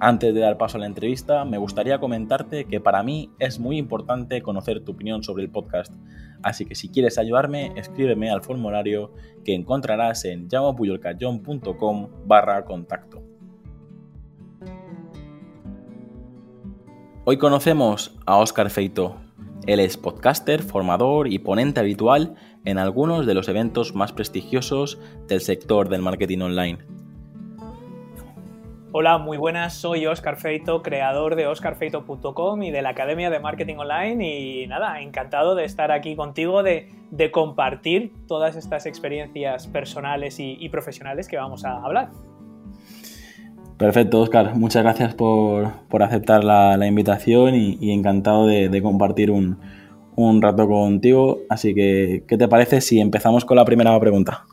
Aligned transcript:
Antes 0.00 0.32
de 0.32 0.40
dar 0.40 0.58
paso 0.58 0.76
a 0.76 0.80
la 0.80 0.86
entrevista, 0.86 1.44
me 1.44 1.58
gustaría 1.58 1.98
comentarte 1.98 2.66
que 2.66 2.80
para 2.80 3.02
mí 3.02 3.32
es 3.40 3.58
muy 3.58 3.78
importante 3.78 4.42
conocer 4.42 4.84
tu 4.84 4.92
opinión 4.92 5.24
sobre 5.24 5.42
el 5.42 5.50
podcast, 5.50 5.92
así 6.40 6.64
que 6.66 6.76
si 6.76 6.88
quieres 6.88 7.18
ayudarme, 7.18 7.72
escríbeme 7.74 8.30
al 8.30 8.42
formulario 8.42 9.12
que 9.44 9.54
encontrarás 9.54 10.24
en 10.24 10.48
llamapuyolcayón.com 10.48 12.10
barra 12.26 12.64
contacto. 12.64 13.22
Hoy 17.24 17.36
conocemos 17.36 18.16
a 18.24 18.36
Óscar 18.36 18.70
Feito. 18.70 19.16
Él 19.66 19.80
es 19.80 19.96
podcaster, 19.96 20.62
formador 20.62 21.26
y 21.26 21.40
ponente 21.40 21.80
habitual 21.80 22.36
en 22.64 22.78
algunos 22.78 23.26
de 23.26 23.34
los 23.34 23.48
eventos 23.48 23.96
más 23.96 24.12
prestigiosos 24.12 25.00
del 25.26 25.40
sector 25.40 25.88
del 25.88 26.02
marketing 26.02 26.38
online. 26.38 26.78
Hola, 28.90 29.18
muy 29.18 29.36
buenas, 29.36 29.74
soy 29.74 30.06
Oscar 30.06 30.36
Feito, 30.36 30.82
creador 30.82 31.36
de 31.36 31.46
oscarfeito.com 31.46 32.62
y 32.62 32.70
de 32.70 32.80
la 32.80 32.88
Academia 32.88 33.28
de 33.28 33.38
Marketing 33.38 33.76
Online 33.76 34.26
y 34.26 34.66
nada, 34.66 35.02
encantado 35.02 35.54
de 35.54 35.66
estar 35.66 35.92
aquí 35.92 36.16
contigo, 36.16 36.62
de, 36.62 36.88
compartir 37.30 38.14
todas 38.26 38.56
estas 38.56 38.86
experiencias 38.86 39.66
personales 39.66 40.36
y, 40.38 40.66
profesionales 40.70 41.28
que 41.28 41.36
vamos 41.36 41.66
a 41.66 41.84
hablar. 41.84 42.08
Perfecto, 43.76 44.22
Oscar, 44.22 44.54
muchas 44.54 44.82
gracias 44.82 45.14
por, 45.14 45.70
aceptar 46.00 46.42
la, 46.42 46.86
invitación 46.86 47.56
y, 47.56 47.92
encantado 47.92 48.46
de, 48.46 48.80
compartir 48.82 49.30
un, 49.30 49.58
un 50.16 50.40
rato 50.40 50.66
contigo. 50.66 51.40
Así 51.50 51.74
que, 51.74 52.24
¿qué 52.26 52.38
te 52.38 52.48
parece 52.48 52.80
si 52.80 53.00
empezamos 53.00 53.44
con 53.44 53.58
la 53.58 53.66
primera 53.66 54.00
pregunta? 54.00 54.46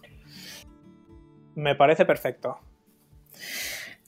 Me 1.55 1.73
parece 1.75 2.03
perfecto. 2.03 2.58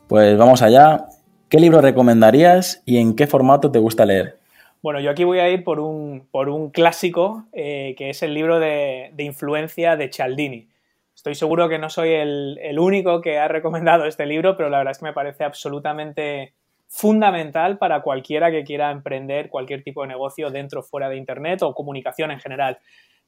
Pues 0.08 0.38
vamos 0.38 0.62
allá. 0.62 1.08
¿Qué 1.50 1.60
libro 1.60 1.82
recomendarías 1.82 2.82
y 2.86 2.98
en 2.98 3.16
qué 3.16 3.28
formato 3.28 3.72
te 3.72 3.80
gusta 3.80 4.06
leer? 4.06 4.38
Bueno, 4.82 5.02
yo 5.02 5.12
aquí 5.12 5.26
voy 5.26 5.40
a 5.40 5.50
ir 5.50 5.66
por 5.66 5.82
un, 5.82 6.28
por 6.32 6.48
un 6.48 6.70
clásico 6.70 7.46
eh, 7.52 7.94
que 7.98 8.10
es 8.10 8.24
el 8.24 8.34
libro 8.34 8.60
de, 8.60 9.12
influencia 9.18 9.98
de 9.98 10.10
Cialdini. 10.10 10.70
Estoy 11.14 11.36
seguro 11.36 11.68
que 11.68 11.78
no 11.78 11.90
soy 11.90 12.12
el, 12.12 12.58
el, 12.62 12.80
único 12.80 13.22
que 13.22 13.38
ha 13.38 13.50
recomendado 13.50 14.06
este 14.06 14.26
libro, 14.26 14.56
pero 14.56 14.70
la 14.70 14.78
verdad 14.78 14.92
es 14.92 15.00
que 15.00 15.06
me 15.06 15.14
parece 15.14 15.44
absolutamente 15.44 16.54
fundamental 16.88 17.78
para 17.78 18.02
cualquiera 18.02 18.50
que 18.50 18.64
quiera 18.64 18.92
emprender 18.92 19.50
cualquier 19.50 19.84
tipo 19.84 20.04
de 20.04 20.08
negocio 20.08 20.52
dentro 20.52 20.80
o 20.80 20.84
fuera 20.84 21.10
de 21.10 21.18
Internet 21.18 21.64
o 21.64 21.74
comunicación 21.74 22.32
en 22.32 22.40
general. 22.40 22.78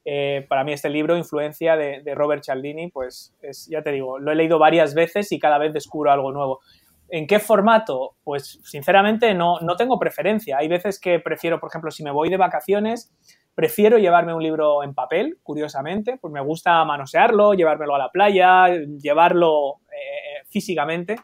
Eh, 0.04 0.46
para 0.48 0.64
mí 0.64 0.72
este 0.72 0.88
libro, 0.88 1.16
Influencia 1.16 1.76
de, 1.76 2.02
Robert 2.14 2.42
Cialdini, 2.42 2.90
pues 2.90 3.34
es, 3.42 3.66
ya 3.70 3.82
te 3.82 3.92
digo, 3.92 4.18
lo 4.18 4.32
he 4.32 4.34
leído 4.34 4.58
varias 4.58 4.94
veces 4.94 5.30
y 5.32 5.38
cada 5.38 5.58
vez 5.58 5.72
descubro 5.72 6.10
algo 6.10 6.32
nuevo. 6.32 6.60
¿En 7.08 7.26
qué 7.26 7.40
formato? 7.40 8.16
Pues 8.22 8.60
sinceramente 8.62 9.34
no, 9.34 9.58
no 9.60 9.76
tengo 9.76 9.98
preferencia. 9.98 10.58
Hay 10.58 10.68
veces 10.68 11.00
que 11.00 11.18
prefiero, 11.18 11.58
por 11.58 11.68
ejemplo, 11.70 11.90
si 11.90 12.04
me 12.04 12.12
voy 12.12 12.30
de 12.30 12.36
vacaciones, 12.36 13.12
prefiero 13.54 13.98
llevarme 13.98 14.32
un 14.32 14.42
libro 14.42 14.82
en 14.84 14.94
papel, 14.94 15.38
curiosamente, 15.42 16.18
pues 16.20 16.32
me 16.32 16.40
gusta 16.40 16.84
manosearlo, 16.84 17.54
llevármelo 17.54 17.96
a 17.96 17.98
la 17.98 18.10
playa, 18.10 18.68
llevarlo 18.68 19.80
eh, 19.90 20.44
físicamente 20.48 21.16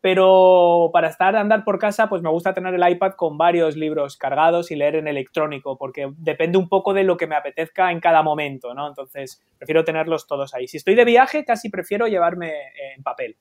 pero 0.00 0.90
para 0.92 1.08
estar 1.08 1.34
andar 1.34 1.64
por 1.64 1.78
casa, 1.78 2.08
pues 2.08 2.22
me 2.22 2.30
gusta 2.30 2.54
tener 2.54 2.74
el 2.74 2.88
iPad 2.88 3.12
con 3.16 3.36
varios 3.36 3.76
libros 3.76 4.16
cargados 4.16 4.70
y 4.70 4.76
leer 4.76 4.96
en 4.96 5.08
electrónico, 5.08 5.76
porque 5.76 6.12
depende 6.16 6.56
un 6.56 6.68
poco 6.68 6.94
de 6.94 7.02
lo 7.02 7.16
que 7.16 7.26
me 7.26 7.34
apetezca 7.34 7.90
en 7.90 8.00
cada 8.00 8.22
momento, 8.22 8.74
¿no? 8.74 8.86
Entonces, 8.86 9.42
prefiero 9.56 9.84
tenerlos 9.84 10.26
todos 10.26 10.54
ahí. 10.54 10.68
Si 10.68 10.76
estoy 10.76 10.94
de 10.94 11.04
viaje, 11.04 11.44
casi 11.44 11.68
prefiero 11.68 12.06
llevarme 12.06 12.52
en 12.94 13.02
papel. 13.02 13.36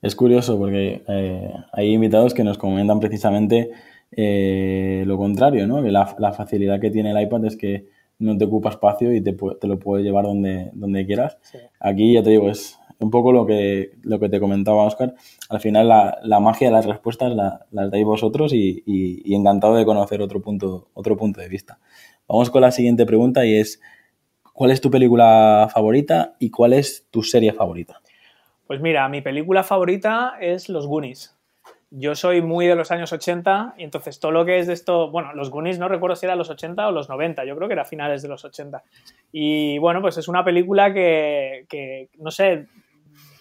Es 0.00 0.14
curioso 0.14 0.58
porque 0.58 1.02
eh, 1.08 1.50
hay 1.72 1.92
invitados 1.92 2.34
que 2.34 2.44
nos 2.44 2.58
comentan 2.58 3.00
precisamente 3.00 3.70
eh, 4.12 5.02
lo 5.06 5.16
contrario, 5.16 5.66
¿no? 5.66 5.82
Que 5.82 5.90
la, 5.90 6.06
facilidad 6.36 6.78
que 6.78 6.90
tiene 6.90 7.10
el 7.10 7.20
iPad 7.22 7.46
es 7.46 7.56
que 7.56 7.86
no 8.18 8.36
te 8.36 8.44
ocupa 8.44 8.68
espacio 8.68 9.12
y 9.12 9.22
te, 9.22 9.32
te 9.32 9.66
lo 9.66 9.78
puedes 9.78 10.04
llevar 10.04 10.24
donde, 10.26 10.70
donde 10.74 11.06
quieras. 11.06 11.38
Aquí, 11.80 12.12
ya 12.12 12.22
te 12.22 12.30
digo, 12.30 12.50
es, 12.50 12.78
un 12.98 13.10
poco 13.10 13.32
lo 13.32 13.46
que, 13.46 13.92
lo 14.02 14.18
que 14.18 14.28
te 14.28 14.40
comentaba 14.40 14.84
Oscar. 14.84 15.14
Al 15.48 15.60
final 15.60 15.88
la, 15.88 16.40
magia 16.40 16.68
de 16.68 16.72
las 16.72 16.86
respuestas 16.86 17.34
la, 17.34 17.66
las 17.70 17.90
dais 17.90 18.04
vosotros 18.04 18.52
y, 18.52 19.22
encantado 19.26 19.74
de 19.74 19.84
conocer 19.84 20.22
otro 20.22 20.40
punto, 20.40 20.88
otro 20.94 21.16
punto 21.16 21.40
de 21.40 21.48
vista. 21.48 21.78
Vamos 22.26 22.50
con 22.50 22.62
la 22.62 22.70
siguiente 22.70 23.04
pregunta 23.04 23.44
y 23.44 23.56
es, 23.56 23.80
¿cuál 24.52 24.70
es 24.70 24.80
tu 24.80 24.90
película 24.90 25.68
favorita 25.72 26.34
y 26.38 26.50
cuál 26.50 26.72
es 26.72 27.06
tu 27.10 27.22
serie 27.22 27.52
favorita? 27.52 28.00
Pues 28.66 28.80
mira, 28.80 29.08
mi 29.08 29.20
película 29.20 29.62
favorita 29.62 30.34
es 30.40 30.68
Los 30.68 30.86
Goonies. 30.86 31.36
Yo 31.96 32.16
soy 32.16 32.42
muy 32.42 32.66
de 32.66 32.74
los 32.74 32.90
años 32.90 33.12
80 33.12 33.74
y 33.78 33.84
entonces 33.84 34.18
todo 34.18 34.32
lo 34.32 34.44
que 34.44 34.58
es 34.58 34.66
de 34.66 34.72
esto, 34.72 35.10
bueno, 35.12 35.32
los 35.32 35.50
Goonies 35.50 35.78
no 35.78 35.86
recuerdo 35.86 36.16
si 36.16 36.26
era 36.26 36.34
los 36.34 36.50
80 36.50 36.88
o 36.88 36.90
los 36.90 37.08
90, 37.08 37.44
yo 37.44 37.54
creo 37.54 37.68
que 37.68 37.74
era 37.74 37.84
finales 37.84 38.20
de 38.22 38.28
los 38.28 38.44
80. 38.44 38.82
Y 39.30 39.78
bueno, 39.78 40.00
pues 40.00 40.16
es 40.16 40.26
una 40.26 40.44
película 40.44 40.92
que, 40.92 41.66
que 41.68 42.08
no 42.18 42.32
sé, 42.32 42.66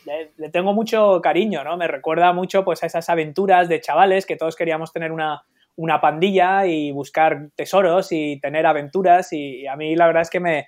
le, 0.06 0.50
tengo 0.50 0.74
mucho 0.74 1.22
cariño, 1.22 1.64
¿no? 1.64 1.78
Me 1.78 1.88
recuerda 1.88 2.34
mucho 2.34 2.64
pues 2.64 2.84
a 2.84 2.88
esas 2.88 3.10
aventuras 3.10 3.70
de 3.70 3.82
chavales 3.82 4.26
que 4.26 4.36
todos 4.36 4.56
queríamos 4.56 4.92
tener 4.92 5.12
una, 5.12 5.44
pandilla 6.02 6.66
y 6.66 6.92
buscar 6.92 7.50
tesoros 7.56 8.12
y 8.12 8.40
tener 8.40 8.66
aventuras 8.66 9.34
y, 9.34 9.66
a 9.68 9.76
mí 9.76 9.96
la 9.96 10.08
verdad 10.08 10.22
es 10.22 10.30
que 10.30 10.40
me, 10.40 10.66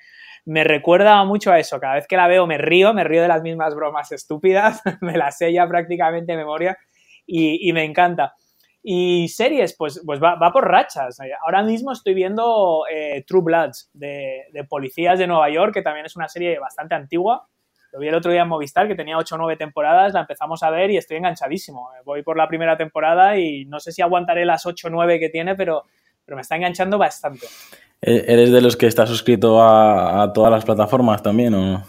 recuerda 0.63 1.23
mucho 1.25 1.51
a 1.51 1.59
eso. 1.59 1.79
Cada 1.79 1.95
vez 1.95 2.07
que 2.07 2.17
la 2.17 2.27
veo 2.27 2.47
me 2.47 2.57
río, 2.57 2.93
me 2.93 3.03
río 3.03 3.21
de 3.21 3.27
las 3.27 3.41
mismas 3.41 3.75
bromas 3.75 4.11
estúpidas, 4.11 4.81
me 5.01 5.17
las 5.17 5.37
sé 5.37 5.51
ya 5.51 5.67
prácticamente 5.67 6.31
de 6.31 6.37
memoria 6.37 6.77
y, 7.25 7.71
me 7.73 7.83
encanta. 7.83 8.35
Y 8.87 9.27
series, 9.29 9.75
pues, 9.75 10.01
pues 10.05 10.21
va, 10.21 10.37
por 10.53 10.67
rachas. 10.67 11.17
Ahora 11.43 11.63
mismo 11.63 11.91
estoy 11.91 12.13
viendo 12.13 12.83
eh, 12.91 13.23
True 13.27 13.41
Bloods 13.41 13.89
de, 13.93 14.43
de, 14.53 14.63
Policías 14.63 15.17
de 15.17 15.25
Nueva 15.25 15.49
York, 15.49 15.73
que 15.73 15.81
también 15.81 16.05
es 16.05 16.15
una 16.15 16.27
serie 16.27 16.59
bastante 16.59 16.93
antigua, 16.93 17.47
lo 17.95 18.01
vi 18.01 18.09
el 18.09 18.15
otro 18.15 18.29
día 18.29 18.41
en 18.41 18.49
Movistar, 18.49 18.89
que 18.89 18.95
tenía 18.95 19.17
8 19.17 19.35
o 19.35 19.37
9 19.37 19.55
temporadas, 19.55 20.13
la 20.13 20.19
empezamos 20.19 20.61
a 20.63 20.69
ver 20.69 20.91
y 20.91 20.97
estoy 20.97 21.15
enganchadísimo. 21.15 21.91
Voy 22.03 22.23
por 22.23 22.35
la 22.35 22.45
primera 22.45 22.75
temporada 22.75 23.37
y 23.37 23.63
no 23.63 23.79
sé 23.79 23.93
si 23.93 24.01
aguantaré 24.01 24.43
las 24.43 24.65
8 24.65 24.87
o 24.87 24.89
9 24.89 25.17
que 25.17 25.29
tiene, 25.29 25.55
pero, 25.55 25.85
pero 26.25 26.35
me 26.35 26.41
está 26.41 26.57
enganchando 26.57 26.97
bastante. 26.97 27.45
¿E-, 28.01 28.25
¿Eres 28.27 28.51
de 28.51 28.59
los 28.59 28.75
que 28.75 28.87
está 28.87 29.07
suscrito 29.07 29.63
a, 29.63 30.29
todas 30.33 30.51
las 30.51 30.65
plataformas 30.65 31.23
también 31.23 31.53
o 31.53 31.61
no? 31.61 31.83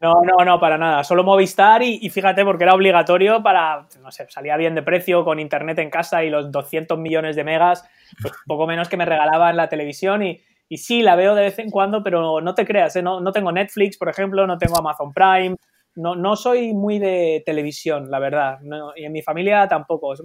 No, 0.00 0.42
no, 0.42 0.58
para 0.58 0.78
nada. 0.78 1.04
Solo 1.04 1.22
Movistar 1.22 1.82
y, 1.82 2.08
fíjate 2.08 2.46
porque 2.46 2.64
era 2.64 2.72
obligatorio 2.72 3.42
para, 3.42 3.88
no 4.00 4.10
sé, 4.10 4.26
salía 4.30 4.56
bien 4.56 4.74
de 4.74 4.82
precio 4.82 5.22
con 5.22 5.38
internet 5.38 5.78
en 5.80 5.90
casa 5.90 6.24
y 6.24 6.30
los 6.30 6.50
200 6.50 6.98
millones 6.98 7.36
de 7.36 7.44
megas, 7.44 7.84
pues 8.22 8.32
poco 8.46 8.66
menos 8.66 8.88
que 8.88 8.96
me 8.96 9.04
regalaban 9.04 9.54
la 9.54 9.68
televisión 9.68 10.22
y, 10.22 10.40
y 10.72 10.78
sí, 10.78 11.02
la 11.02 11.16
veo 11.16 11.34
de 11.34 11.42
vez 11.42 11.58
en 11.58 11.68
cuando, 11.68 12.02
pero 12.02 12.40
no 12.40 12.54
te 12.54 12.64
creas, 12.64 12.96
¿eh? 12.96 13.02
no, 13.02 13.20
no, 13.20 13.30
tengo 13.30 13.52
Netflix, 13.52 13.98
por 13.98 14.08
ejemplo, 14.08 14.46
no 14.46 14.56
tengo 14.56 14.78
Amazon 14.78 15.12
Prime, 15.12 15.54
no, 15.96 16.16
no 16.16 16.34
soy 16.34 16.72
muy 16.72 16.98
de 16.98 17.42
televisión, 17.44 18.10
la 18.10 18.18
verdad. 18.18 18.58
y 18.96 19.04
en 19.04 19.12
mi 19.12 19.20
familia 19.20 19.68
tampoco. 19.68 20.14
Es 20.14 20.22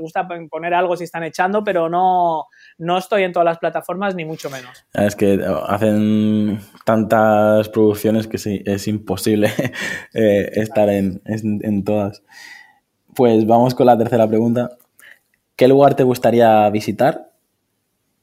gusta 0.00 0.28
poner 0.48 0.74
algo 0.74 0.96
si 0.96 1.02
están 1.02 1.24
echando, 1.24 1.64
pero 1.64 1.88
no, 1.88 2.44
no 2.78 2.98
estoy 2.98 3.24
en 3.24 3.32
todas 3.32 3.46
las 3.46 3.58
plataformas, 3.58 4.14
ni 4.14 4.24
mucho 4.24 4.48
menos. 4.48 4.86
Es 4.94 5.16
que 5.16 5.44
hacen 5.66 6.60
tantas 6.84 7.68
producciones 7.68 8.28
que 8.28 8.38
sí, 8.38 8.62
es 8.64 8.86
imposible 8.86 9.50
eh, 10.14 10.50
estar 10.52 10.88
en, 10.88 11.20
en 11.26 11.82
todas. 11.82 12.22
Pues 13.12 13.44
vamos 13.44 13.74
con 13.74 13.86
la 13.86 13.98
tercera 13.98 14.28
pregunta. 14.28 14.70
¿Qué 15.56 15.66
lugar 15.66 15.96
te 15.96 16.04
gustaría 16.04 16.70
visitar 16.70 17.27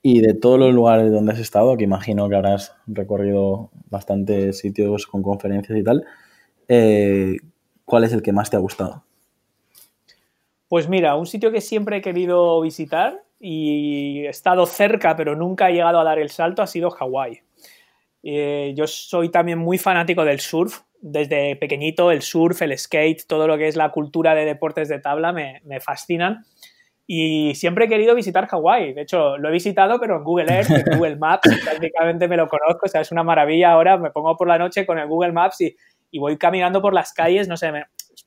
y 0.08 0.22
de 0.22 0.36
todos 0.36 0.60
los 0.60 0.72
lugares 0.72 1.12
donde 1.12 1.34
has 1.34 1.40
estado, 1.40 1.76
que 1.76 1.84
imagino 1.84 2.30
que 2.30 2.36
habrás 2.36 2.76
recorrido 2.86 3.72
bastantes 3.90 4.60
sitios 4.60 5.08
con 5.08 5.24
conferencias 5.24 5.76
y 5.76 5.84
tal, 5.84 6.06
eh, 6.68 7.38
¿cuál 7.86 8.04
es 8.04 8.14
el 8.14 8.22
que 8.22 8.32
más 8.32 8.52
te 8.52 8.56
ha 8.56 8.60
gustado? 8.60 9.04
Pues 10.68 10.88
mira, 10.88 11.16
un 11.16 11.26
sitio 11.26 11.52
que 11.52 11.60
siempre 11.60 11.98
he 11.98 12.02
querido 12.04 12.62
visitar 12.62 13.24
y 13.40 14.28
he 14.28 14.30
estado 14.30 14.68
cerca, 14.68 15.16
pero 15.16 15.36
nunca 15.36 15.72
he 15.72 15.74
llegado 15.74 16.00
a 16.00 16.04
dar 16.04 16.20
el 16.20 16.30
salto, 16.30 16.62
ha 16.62 16.68
sido 16.68 16.92
Hawái. 16.92 17.42
Eh, 18.22 18.76
yo 18.78 18.86
soy 18.86 19.30
también 19.30 19.58
muy 19.58 19.80
fanático 19.80 20.24
del 20.24 20.40
surf. 20.40 20.82
Desde 21.02 21.56
pequeñito, 21.56 22.12
el 22.12 22.22
surf, 22.22 22.62
el 22.62 22.78
skate, 22.78 23.26
todo 23.26 23.48
lo 23.48 23.58
que 23.58 23.68
es 23.68 23.76
la 23.76 23.90
cultura 23.90 24.36
de 24.36 24.46
deportes 24.46 24.88
de 24.88 25.00
tabla 25.00 25.34
me, 25.34 25.62
me 25.64 25.80
fascinan. 25.80 26.46
Y 27.08 27.54
siempre 27.56 27.86
he 27.86 27.88
querido 27.88 28.16
visitar 28.16 28.48
Hawái. 28.48 28.94
De 28.94 29.02
hecho, 29.02 29.38
lo 29.38 29.50
he 29.50 29.52
visitado, 29.52 30.00
pero 30.00 30.18
en 30.18 30.24
Google 30.24 30.52
Earth, 30.52 30.72
en 30.72 30.84
Google 30.98 31.18
Maps, 31.18 31.50
prácticamente 31.64 32.28
me 32.28 32.38
lo 32.38 32.48
conozco. 32.48 32.86
O 32.86 32.90
sea, 32.90 33.02
es 33.02 33.12
una 33.12 33.24
maravilla. 33.24 33.72
Ahora 33.72 33.98
me 33.98 34.12
pongo 34.12 34.36
por 34.36 34.48
la 34.48 34.58
noche 34.58 34.86
con 34.86 34.98
el 34.98 35.08
Google 35.08 35.32
Maps 35.32 35.62
y, 35.62 35.76
y 36.12 36.20
voy 36.20 36.38
caminando 36.38 36.82
por 36.82 36.94
las 36.94 37.14
calles, 37.14 37.48
no 37.48 37.58
sé, 37.58 37.72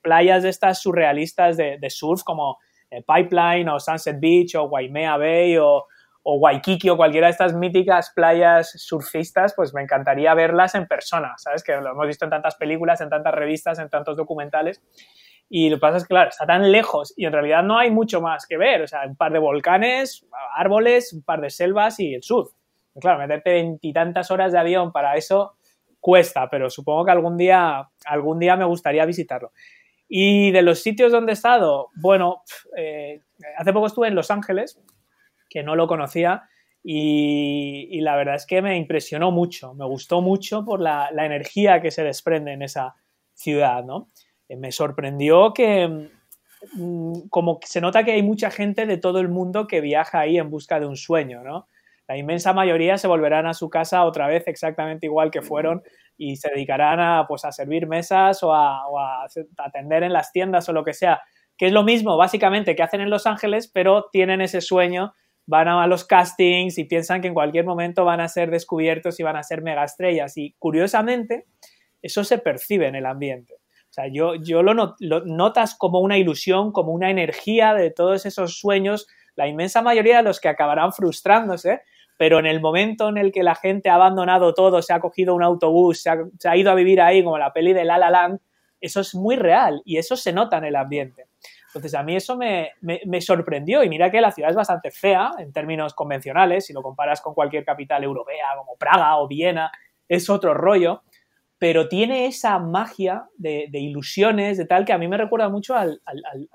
playas 0.02 0.42
de 0.42 0.50
estas 0.50 0.80
surrealistas 0.80 1.56
de, 1.56 1.78
de 1.80 1.90
surf 1.90 2.22
como 2.22 2.58
eh, 2.90 3.02
Pipeline 3.02 3.68
o 3.68 3.80
Sunset 3.80 4.18
Beach 4.20 4.54
o 4.54 4.64
Waimea 4.64 5.16
Bay 5.16 5.56
o, 5.58 5.86
o 6.22 6.34
Waikiki 6.36 6.90
o 6.90 6.96
cualquiera 6.96 7.26
de 7.26 7.32
estas 7.32 7.54
míticas 7.54 8.12
playas 8.14 8.70
surfistas, 8.76 9.54
pues 9.54 9.72
me 9.74 9.82
encantaría 9.82 10.34
verlas 10.34 10.74
en 10.74 10.86
persona, 10.86 11.34
¿sabes? 11.38 11.62
Que 11.62 11.76
lo 11.76 11.90
hemos 11.90 12.06
visto 12.06 12.24
en 12.24 12.30
tantas 12.30 12.56
películas, 12.56 13.00
en 13.00 13.08
tantas 13.08 13.34
revistas, 13.34 13.78
en 13.78 13.88
tantos 13.88 14.16
documentales. 14.16 14.82
Y 15.50 15.70
lo 15.70 15.76
que 15.76 15.80
pasa 15.80 15.96
es 15.96 16.02
que, 16.04 16.08
claro, 16.08 16.28
está 16.28 16.46
tan 16.46 16.70
lejos 16.70 17.14
y 17.16 17.24
en 17.24 17.32
realidad 17.32 17.62
no 17.62 17.78
hay 17.78 17.90
mucho 17.90 18.20
más 18.20 18.46
que 18.46 18.58
ver. 18.58 18.82
O 18.82 18.86
sea, 18.86 19.06
un 19.06 19.16
par 19.16 19.32
de 19.32 19.38
volcanes, 19.38 20.26
árboles, 20.54 21.12
un 21.12 21.22
par 21.22 21.40
de 21.40 21.50
selvas 21.50 21.98
y 22.00 22.14
el 22.14 22.22
sur. 22.22 22.50
claro, 23.00 23.18
meterte 23.18 23.50
veintitantas 23.52 24.30
horas 24.30 24.52
de 24.52 24.58
avión 24.58 24.92
para 24.92 25.16
eso 25.16 25.56
cuesta, 26.00 26.48
pero 26.50 26.70
supongo 26.70 27.04
que 27.04 27.10
algún 27.10 27.36
día, 27.36 27.88
algún 28.06 28.38
día 28.38 28.56
me 28.56 28.64
gustaría 28.64 29.04
visitarlo. 29.04 29.52
Y 30.08 30.50
de 30.52 30.62
los 30.62 30.82
sitios 30.82 31.12
donde 31.12 31.32
he 31.32 31.34
estado, 31.34 31.88
bueno, 31.96 32.42
eh, 32.76 33.22
hace 33.56 33.72
poco 33.72 33.86
estuve 33.86 34.08
en 34.08 34.14
Los 34.14 34.30
Ángeles, 34.30 34.80
que 35.50 35.62
no 35.62 35.76
lo 35.76 35.86
conocía, 35.86 36.48
y, 36.82 38.00
la 38.00 38.16
verdad 38.16 38.36
es 38.36 38.46
que 38.46 38.62
me 38.62 38.76
impresionó 38.76 39.30
mucho, 39.30 39.74
me 39.74 39.84
gustó 39.84 40.22
mucho 40.22 40.64
por 40.64 40.80
la, 40.80 41.10
la 41.12 41.26
energía 41.26 41.82
que 41.82 41.90
se 41.90 42.04
desprende 42.04 42.52
en 42.52 42.62
esa 42.62 42.94
ciudad, 43.34 43.84
¿no? 43.84 44.08
Eh, 44.48 44.56
me 44.56 44.72
sorprendió 44.72 45.52
que 45.52 46.10
mm, 46.74 47.28
como 47.30 47.60
se 47.64 47.80
nota 47.80 48.04
que 48.04 48.12
hay 48.12 48.22
mucha 48.22 48.50
gente 48.50 48.86
de 48.86 48.96
todo 48.96 49.20
el 49.20 49.28
mundo 49.28 49.66
que 49.66 49.80
viaja 49.80 50.20
ahí 50.20 50.38
en 50.38 50.50
busca 50.50 50.80
de 50.80 50.86
un 50.86 50.96
sueño, 50.96 51.42
¿no? 51.42 51.68
La 52.08 52.16
inmensa 52.16 52.54
mayoría 52.54 52.96
se 52.96 53.06
volverán 53.06 53.46
a 53.46 53.52
su 53.52 53.68
casa 53.68 54.04
otra 54.04 54.26
vez 54.26 54.44
exactamente 54.46 55.04
igual 55.04 55.30
que 55.30 55.42
fueron 55.42 55.82
y 56.16 56.36
se 56.36 56.48
dedicarán 56.48 57.00
a, 57.00 57.26
pues, 57.28 57.44
a 57.44 57.52
servir 57.52 57.86
mesas 57.86 58.42
o 58.42 58.54
a, 58.54 59.26
atender 59.58 60.02
en 60.02 60.14
las 60.14 60.32
tiendas 60.32 60.66
o 60.70 60.72
lo 60.72 60.84
que 60.84 60.94
sea, 60.94 61.20
que 61.58 61.66
es 61.66 61.72
lo 61.72 61.84
mismo 61.84 62.16
básicamente 62.16 62.74
que 62.74 62.82
hacen 62.82 63.02
en 63.02 63.10
Los 63.10 63.26
Ángeles, 63.26 63.70
pero 63.72 64.06
tienen 64.10 64.40
ese 64.40 64.62
sueño, 64.62 65.12
van 65.44 65.68
a 65.68 65.86
los 65.86 66.06
castings 66.06 66.78
y 66.78 66.84
piensan 66.84 67.20
que 67.20 67.28
en 67.28 67.34
cualquier 67.34 67.66
momento 67.66 68.06
van 68.06 68.20
a 68.20 68.28
ser 68.28 68.50
descubiertos 68.50 69.20
y 69.20 69.22
van 69.22 69.36
a 69.36 69.42
ser 69.42 69.60
mega 69.60 69.84
estrellas. 69.84 70.36
Y 70.38 70.54
curiosamente, 70.58 71.44
eso 72.00 72.24
se 72.24 72.38
percibe 72.38 72.86
en 72.86 72.94
el 72.94 73.04
ambiente. 73.04 73.54
Sea, 73.98 74.06
yo, 74.06 74.62
lo, 74.62 74.94
notas 75.24 75.74
como 75.74 75.98
una 75.98 76.18
ilusión, 76.18 76.70
como 76.70 76.92
una 76.92 77.10
energía 77.10 77.74
de 77.74 77.90
todos 77.90 78.26
esos 78.26 78.56
sueños, 78.56 79.08
la 79.34 79.48
inmensa 79.48 79.82
mayoría 79.82 80.18
de 80.18 80.22
los 80.22 80.38
que 80.38 80.48
acabarán 80.48 80.92
frustrándose, 80.92 81.80
pero 82.16 82.38
en 82.38 82.46
el 82.46 82.60
momento 82.60 83.08
en 83.08 83.18
el 83.18 83.32
que 83.32 83.42
la 83.42 83.56
gente 83.56 83.90
ha 83.90 83.96
abandonado 83.96 84.54
todo, 84.54 84.82
se 84.82 84.92
ha 84.92 85.00
cogido 85.00 85.34
un 85.34 85.42
autobús, 85.42 86.00
se 86.02 86.48
ha, 86.48 86.56
ido 86.56 86.70
a 86.70 86.76
vivir 86.76 87.00
ahí, 87.00 87.24
como 87.24 87.38
la 87.38 87.52
peli 87.52 87.72
de 87.72 87.84
La 87.84 87.98
La 87.98 88.08
Land, 88.08 88.38
eso 88.80 89.00
es 89.00 89.16
muy 89.16 89.34
real 89.34 89.82
y 89.84 89.96
eso 89.96 90.14
se 90.14 90.32
nota 90.32 90.58
en 90.58 90.66
el 90.66 90.76
ambiente. 90.76 91.26
Entonces 91.66 91.92
a 91.94 92.04
mí 92.04 92.14
eso 92.14 92.36
me, 92.36 92.70
me, 92.80 93.20
sorprendió 93.20 93.82
y 93.82 93.88
mira 93.88 94.12
que 94.12 94.20
la 94.20 94.30
ciudad 94.30 94.50
es 94.50 94.56
bastante 94.56 94.92
fea 94.92 95.32
en 95.38 95.52
términos 95.52 95.94
convencionales, 95.94 96.66
si 96.66 96.72
lo 96.72 96.82
comparas 96.82 97.20
con 97.20 97.34
cualquier 97.34 97.64
capital 97.64 98.04
europea 98.04 98.46
como 98.56 98.76
Praga 98.76 99.18
o 99.18 99.26
Viena, 99.26 99.72
es 100.08 100.30
otro 100.30 100.54
rollo, 100.54 101.02
pero 101.58 101.88
tiene 101.88 102.26
esa 102.26 102.58
magia 102.58 103.24
de, 103.36 103.68
ilusiones, 103.72 104.58
de 104.58 104.64
tal, 104.64 104.84
que 104.84 104.92
a 104.92 104.98
mí 104.98 105.08
me 105.08 105.16
recuerda 105.16 105.48
mucho 105.48 105.74
al, 105.74 106.00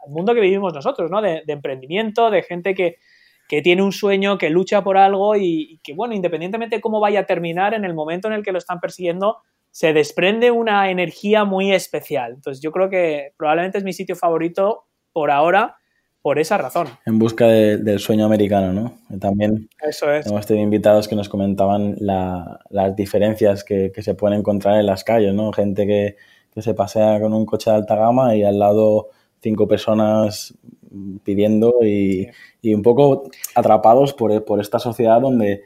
mundo 0.07 0.33
que 0.33 0.41
vivimos 0.41 0.73
nosotros, 0.73 1.11
¿no? 1.11 1.21
de 1.21 1.43
emprendimiento, 1.47 2.31
de 2.31 2.43
gente 2.43 2.73
que, 2.73 2.97
tiene 3.61 3.83
un 3.83 3.91
sueño, 3.91 4.39
que 4.39 4.49
lucha 4.49 4.83
por 4.83 4.97
algo 4.97 5.35
y, 5.35 5.79
que, 5.83 5.93
bueno, 5.93 6.15
independientemente 6.15 6.77
de 6.77 6.81
cómo 6.81 6.99
vaya 6.99 7.19
a 7.19 7.25
terminar, 7.27 7.75
en 7.75 7.85
el 7.85 7.93
momento 7.93 8.27
en 8.27 8.33
el 8.33 8.43
que 8.43 8.51
lo 8.51 8.57
están 8.57 8.79
persiguiendo, 8.79 9.37
se 9.69 9.93
desprende 9.93 10.49
una 10.49 10.89
energía 10.89 11.43
muy 11.43 11.71
especial. 11.71 12.33
Entonces 12.33 12.63
yo 12.63 12.71
creo 12.71 12.89
que 12.89 13.33
probablemente 13.37 13.77
es 13.77 13.83
mi 13.83 13.93
sitio 13.93 14.15
favorito 14.15 14.85
por 15.11 15.29
ahora 15.29 15.77
por 16.23 16.39
esa 16.39 16.57
razón. 16.57 16.87
En 17.05 17.19
busca 17.19 17.45
del 17.47 17.99
sueño 17.99 18.25
americano, 18.25 18.71
¿no? 18.71 19.19
También 19.19 19.69
Eso 19.81 20.11
es. 20.11 20.25
hemos 20.25 20.45
tenido 20.45 20.63
invitados 20.63 21.09
que 21.09 21.17
nos 21.17 21.27
comentaban 21.27 21.97
las 21.99 22.95
diferencias 22.95 23.65
que, 23.65 23.91
se 23.95 24.15
pueden 24.15 24.39
encontrar 24.39 24.79
en 24.79 24.85
las 24.85 25.03
calles, 25.03 25.33
¿no? 25.33 25.51
Gente 25.51 25.85
que, 25.85 26.15
que 26.53 26.61
se 26.61 26.73
pasea 26.73 27.19
con 27.19 27.33
un 27.33 27.45
coche 27.45 27.69
de 27.69 27.75
alta 27.75 27.97
gama 27.97 28.35
y 28.37 28.43
al 28.43 28.57
lado 28.57 29.09
cinco 29.41 29.67
personas 29.67 30.55
pidiendo 31.25 31.73
y, 31.83 32.29
un 32.73 32.81
poco 32.81 33.29
atrapados 33.53 34.13
por, 34.13 34.45
por 34.45 34.61
esta 34.61 34.79
sociedad 34.79 35.19
donde 35.19 35.61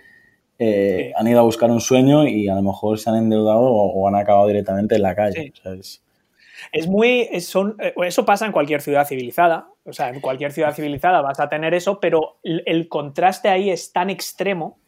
eh, 0.58 1.12
han 1.16 1.28
ido 1.28 1.40
a 1.40 1.44
buscar 1.44 1.70
un 1.70 1.82
sueño 1.82 2.28
y 2.28 2.48
a 2.50 2.56
lo 2.56 2.64
mejor 2.64 2.98
se 2.98 3.12
han 3.12 3.18
endeudado 3.18 3.62
o, 3.62 4.08
han 4.08 4.16
acabado 4.16 4.48
directamente 4.48 4.96
en 4.96 5.04
la 5.04 5.16
calle. 5.16 5.54
es... 5.80 6.02
muy. 6.88 7.28
son, 7.42 7.76
eh, 7.80 7.94
eso 8.06 8.26
pasa 8.26 8.46
en 8.46 8.52
cualquier 8.52 8.82
ciudad 8.82 9.08
civilizada. 9.08 9.70
O 9.84 9.94
sea, 9.94 10.10
en 10.10 10.20
cualquier 10.20 10.52
ciudad 10.52 10.74
civilizada 10.74 11.22
vas 11.22 11.40
a 11.40 11.50
tener 11.50 11.74
eso, 11.74 12.00
pero 12.00 12.40
el, 12.44 12.88
contraste 12.90 13.50
ahí 13.50 13.70
es 13.70 13.94
tan 13.94 14.10
extremo 14.10 14.80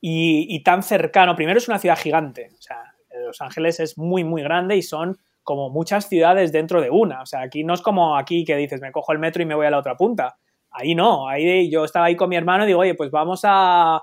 y, 0.00 0.46
y, 0.48 0.62
tan 0.62 0.82
cercano. 0.82 1.36
Primero 1.36 1.58
es 1.58 1.68
una 1.68 1.78
ciudad 1.78 1.98
gigante. 1.98 2.48
O 2.58 2.62
sea, 2.62 2.94
Los 3.26 3.40
Ángeles 3.40 3.80
es 3.80 3.98
muy, 3.98 4.24
muy 4.24 4.42
grande 4.42 4.76
y 4.76 4.82
son 4.82 5.18
como 5.42 5.70
muchas 5.70 6.08
ciudades 6.08 6.52
dentro 6.52 6.80
de 6.80 6.90
una. 6.90 7.22
O 7.22 7.26
sea, 7.26 7.42
aquí 7.42 7.64
no 7.64 7.74
es 7.74 7.82
como 7.82 8.16
aquí 8.16 8.44
que 8.44 8.56
dices, 8.56 8.80
me 8.80 8.92
cojo 8.92 9.12
el 9.12 9.18
metro 9.18 9.42
y 9.42 9.46
me 9.46 9.54
voy 9.54 9.66
a 9.66 9.70
la 9.70 9.78
otra 9.78 9.96
punta. 9.96 10.36
Ahí 10.70 10.94
no, 10.94 11.28
ahí 11.28 11.70
yo 11.70 11.84
estaba 11.84 12.06
ahí 12.06 12.16
con 12.16 12.28
mi 12.28 12.36
hermano 12.36 12.64
y 12.64 12.68
digo, 12.68 12.80
oye, 12.80 12.94
pues 12.94 13.10
vamos 13.10 13.40
a, 13.44 14.00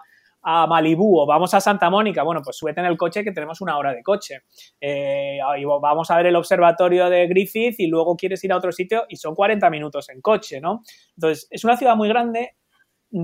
a 0.49 0.65
Malibú 0.65 1.19
o 1.19 1.25
vamos 1.25 1.53
a 1.53 1.59
Santa 1.59 1.89
Mónica, 1.89 2.23
bueno, 2.23 2.41
pues 2.41 2.55
súbete 2.55 2.79
en 2.79 2.85
el 2.85 2.95
coche 2.95 3.21
que 3.21 3.33
tenemos 3.33 3.59
una 3.59 3.77
hora 3.77 3.93
de 3.93 4.01
coche. 4.01 4.43
Eh, 4.79 5.39
vamos 5.81 6.09
a 6.09 6.15
ver 6.15 6.27
el 6.27 6.37
observatorio 6.37 7.09
de 7.09 7.27
Griffith 7.27 7.77
y 7.79 7.87
luego 7.87 8.15
quieres 8.15 8.41
ir 8.45 8.53
a 8.53 8.57
otro 8.57 8.71
sitio 8.71 9.03
y 9.09 9.17
son 9.17 9.35
40 9.35 9.69
minutos 9.69 10.07
en 10.07 10.21
coche, 10.21 10.61
¿no? 10.61 10.83
Entonces, 11.17 11.49
es 11.51 11.65
una 11.65 11.75
ciudad 11.75 11.97
muy 11.97 12.07
grande, 12.07 12.55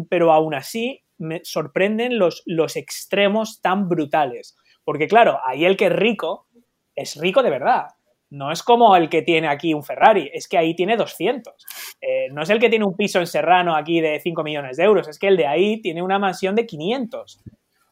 pero 0.09 0.33
aún 0.33 0.53
así 0.53 1.01
me 1.17 1.39
sorprenden 1.45 2.19
los, 2.19 2.43
los 2.45 2.75
extremos 2.75 3.61
tan 3.61 3.87
brutales. 3.87 4.57
Porque 4.83 5.07
claro, 5.07 5.39
ahí 5.45 5.63
el 5.63 5.77
que 5.77 5.85
es 5.85 5.93
rico 5.93 6.49
es 6.93 7.15
rico 7.15 7.41
de 7.41 7.51
verdad 7.51 7.85
no 8.33 8.51
es 8.51 8.63
como 8.63 8.95
el 8.95 9.09
que 9.09 9.21
tiene 9.21 9.47
aquí 9.47 9.75
un 9.75 9.83
Ferrari, 9.83 10.31
es 10.33 10.47
que 10.47 10.57
ahí 10.57 10.75
tiene 10.75 10.97
200. 10.97 11.53
Eh, 12.01 12.29
no 12.31 12.41
es 12.41 12.49
el 12.49 12.59
que 12.59 12.67
tiene 12.67 12.83
un 12.83 12.95
piso 12.97 13.19
en 13.19 13.27
Serrano 13.27 13.75
aquí 13.75 14.01
de 14.01 14.19
5 14.19 14.43
millones 14.43 14.77
de 14.77 14.83
euros, 14.83 15.07
es 15.07 15.19
que 15.19 15.27
el 15.27 15.37
de 15.37 15.45
ahí 15.45 15.79
tiene 15.81 16.01
una 16.01 16.17
mansión 16.17 16.55
de 16.55 16.65
500. 16.65 17.43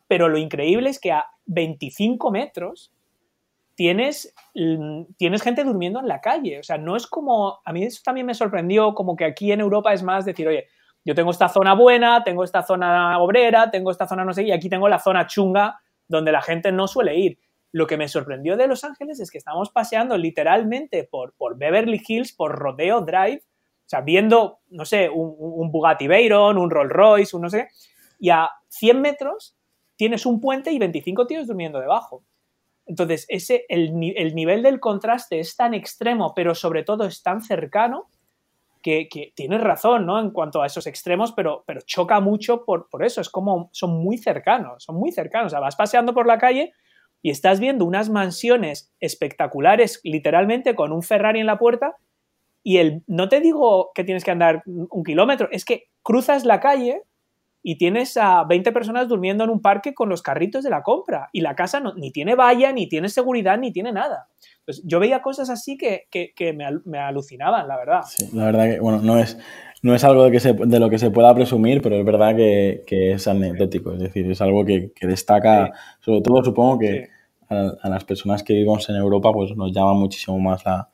Pero 0.08 0.30
lo 0.30 0.40
increíble 0.40 0.90
es 0.90 1.00
que 1.00 1.12
a 1.12 1.28
25 1.46 2.32
metros 2.32 2.92
tienes, 3.76 4.34
mm, 4.56 5.14
tienes 5.16 5.44
gente 5.44 5.64
durmiendo 5.64 6.00
en 6.00 6.08
la 6.08 6.22
calle. 6.22 6.58
O 6.60 6.64
sea, 6.64 6.80
no 6.80 6.96
es 6.96 7.06
como, 7.06 7.60
a 7.64 7.72
mí 7.72 7.84
eso 7.84 8.02
también 8.04 8.26
me 8.26 8.34
sorprendió, 8.34 8.96
como 8.96 9.16
que 9.16 9.26
aquí 9.26 9.52
en 9.52 9.60
Europa 9.60 9.94
es 9.94 10.02
más 10.02 10.26
decir, 10.26 10.48
oye, 10.48 10.66
yo 11.06 11.14
tengo 11.14 11.30
esta 11.30 11.50
zona 11.50 11.76
buena, 11.76 12.24
tengo 12.24 12.44
esta 12.44 12.64
zona 12.64 13.20
obrera, 13.20 13.70
tengo 13.70 13.92
esta 13.92 14.08
zona 14.08 14.26
no 14.26 14.34
sé, 14.34 14.44
y 14.44 14.52
aquí 14.52 14.70
tengo 14.70 14.90
la 14.90 14.98
zona 14.98 15.28
chunga 15.28 15.80
donde 16.08 16.32
la 16.32 16.42
gente 16.42 16.72
no 16.72 16.88
suele 16.88 17.16
ir. 17.16 17.40
Lo 17.72 17.88
que 17.88 17.98
me 17.98 18.08
sorprendió 18.08 18.58
de 18.58 18.68
Los 18.68 18.84
Ángeles 18.84 19.20
es 19.20 19.32
que 19.32 19.38
estamos 19.38 19.70
paseando 19.70 20.18
literalmente 20.18 21.04
por, 21.06 21.34
por 21.34 21.58
Beverly 21.58 22.02
Hills, 22.06 22.34
por 22.34 22.58
Rodeo 22.58 23.02
Drive, 23.02 23.44
o 23.44 23.90
sea, 23.92 24.02
viendo, 24.02 24.60
no 24.70 24.86
sé, 24.86 25.10
un, 25.10 25.72
Bugatti 25.72 26.08
Veyron, 26.08 26.58
un 26.58 26.70
Rolls 26.70 26.92
Royce, 26.92 27.36
un 27.36 27.42
no 27.44 27.50
sé, 27.50 27.68
y 28.20 28.30
a 28.30 28.50
100 28.70 29.02
metros 29.02 29.58
tienes 29.98 30.26
un 30.26 30.40
puente 30.40 30.72
y 30.72 30.80
25 30.80 31.28
tíos 31.28 31.48
durmiendo 31.48 31.80
debajo. 31.80 32.24
Entonces, 32.86 33.26
ese, 33.30 33.66
el, 33.70 33.94
nivel 33.98 34.64
del 34.64 34.80
contraste 34.80 35.40
es 35.40 35.56
tan 35.56 35.74
extremo, 35.74 36.34
pero 36.34 36.56
sobre 36.56 36.84
todo 36.84 37.06
es 37.06 37.22
tan 37.22 37.42
cercano, 37.42 38.08
que, 38.82 39.08
tienes 39.36 39.62
razón, 39.62 40.06
¿no? 40.06 40.20
En 40.20 40.32
cuanto 40.32 40.62
a 40.62 40.66
esos 40.66 40.88
extremos, 40.88 41.34
pero, 41.34 41.64
pero 41.68 41.82
choca 41.82 42.20
mucho 42.20 42.66
por, 42.66 42.90
por, 42.90 43.04
eso. 43.04 43.22
Es 43.22 43.30
como, 43.30 43.70
son 43.74 44.02
muy 44.02 44.18
cercanos, 44.18 44.84
son 44.84 44.96
muy 44.96 45.12
cercanos. 45.12 45.48
O 45.48 45.50
sea, 45.52 45.60
vas 45.60 45.76
paseando 45.76 46.14
por 46.14 46.26
la 46.26 46.38
calle 46.38 46.74
y 47.22 47.30
estás 47.30 47.60
viendo 47.60 47.86
unas 47.86 48.10
mansiones 48.10 48.92
espectaculares, 49.00 50.00
literalmente 50.04 50.76
con 50.76 50.92
un 50.92 51.04
Ferrari 51.04 51.40
en 51.40 51.46
la 51.46 51.60
puerta, 51.60 51.96
y 52.64 52.78
el, 52.78 53.04
no 53.08 53.30
te 53.30 53.40
digo 53.40 53.92
que 53.96 54.04
tienes 54.04 54.24
que 54.24 54.32
andar 54.32 54.64
un 54.66 55.04
kilómetro, 55.04 55.50
es 55.52 55.66
que 55.66 55.86
cruzas 56.04 56.46
la 56.46 56.60
calle 56.60 57.02
y 57.64 57.78
tienes 57.78 58.18
a 58.18 58.44
20 58.44 58.72
personas 58.72 59.08
durmiendo 59.08 59.44
en 59.44 59.50
un 59.50 59.62
parque 59.62 59.94
con 59.94 60.10
los 60.10 60.22
carritos 60.22 60.64
de 60.64 60.70
la 60.70 60.82
compra 60.82 61.30
y 61.32 61.42
la 61.42 61.56
casa 61.56 61.80
no, 61.80 61.94
ni 61.94 62.12
tiene 62.12 62.36
valla, 62.36 62.72
ni 62.72 62.88
tiene 62.88 63.10
seguridad, 63.10 63.58
ni 63.58 63.72
tiene 63.72 63.92
nada. 63.92 64.28
Pues 64.66 64.82
yo 64.86 65.00
veía 65.00 65.22
cosas 65.22 65.50
así 65.50 65.78
que, 65.78 66.08
me, 66.86 67.00
alucinaban, 67.00 67.68
la 67.68 67.78
verdad. 67.78 68.02
Sí, 68.08 68.30
la 68.34 68.46
verdad 68.46 68.66
que, 68.66 68.80
bueno, 68.80 69.02
no 69.02 69.18
es, 69.20 69.38
no 69.82 69.94
es 69.94 70.04
algo 70.04 70.24
de, 70.26 70.32
que 70.32 70.40
se, 70.40 70.54
de 70.54 70.80
lo 70.80 70.90
que 70.90 70.98
se 70.98 71.12
pueda 71.12 71.34
presumir, 71.36 71.82
pero 71.82 71.98
es 71.98 72.06
verdad 72.06 72.36
que, 72.36 72.84
es 72.88 73.28
anecdótico, 73.28 73.94
es 73.94 74.00
decir, 74.00 74.30
es 74.30 74.42
algo 74.42 74.66
que, 74.66 74.92
destaca, 75.02 75.72
sobre 76.00 76.22
todo 76.22 76.44
supongo 76.44 76.80
que 76.80 77.10
a, 77.50 77.90
las 77.90 78.04
personas 78.06 78.44
que 78.44 78.54
vivimos 78.54 78.90
en 78.90 78.96
Europa, 78.96 79.32
pues 79.32 79.56
nos 79.56 79.72
llama 79.72 79.94
muchísimo 79.94 80.40
más 80.40 80.64
la, 80.66 80.90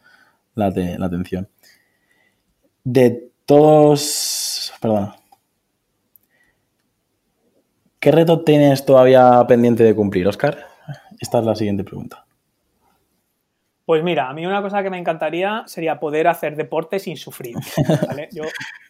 la, 0.55 1.05
atención. 1.05 1.47
De 2.83 3.29
todos... 3.45 4.73
Perdón. 4.81 5.11
¿Qué 7.99 8.11
reto 8.11 8.43
tienes 8.43 8.85
todavía 8.85 9.43
pendiente 9.47 9.83
de 9.83 9.95
cumplir, 9.95 10.27
Oscar? 10.27 10.67
Esta 11.19 11.39
es 11.39 11.45
la 11.45 11.55
siguiente 11.55 11.83
pregunta. 11.83 12.25
Pues 13.85 14.03
mira, 14.03 14.29
a 14.29 14.33
mí 14.33 14.45
una 14.45 14.61
cosa 14.61 14.83
que 14.83 14.89
me 14.89 14.97
encantaría 14.97 15.63
sería 15.65 15.99
poder 15.99 16.27
hacer 16.27 16.55
deporte 16.55 16.99
sin 16.99 17.17
sufrir. 17.17 17.55
Yo 18.31 18.43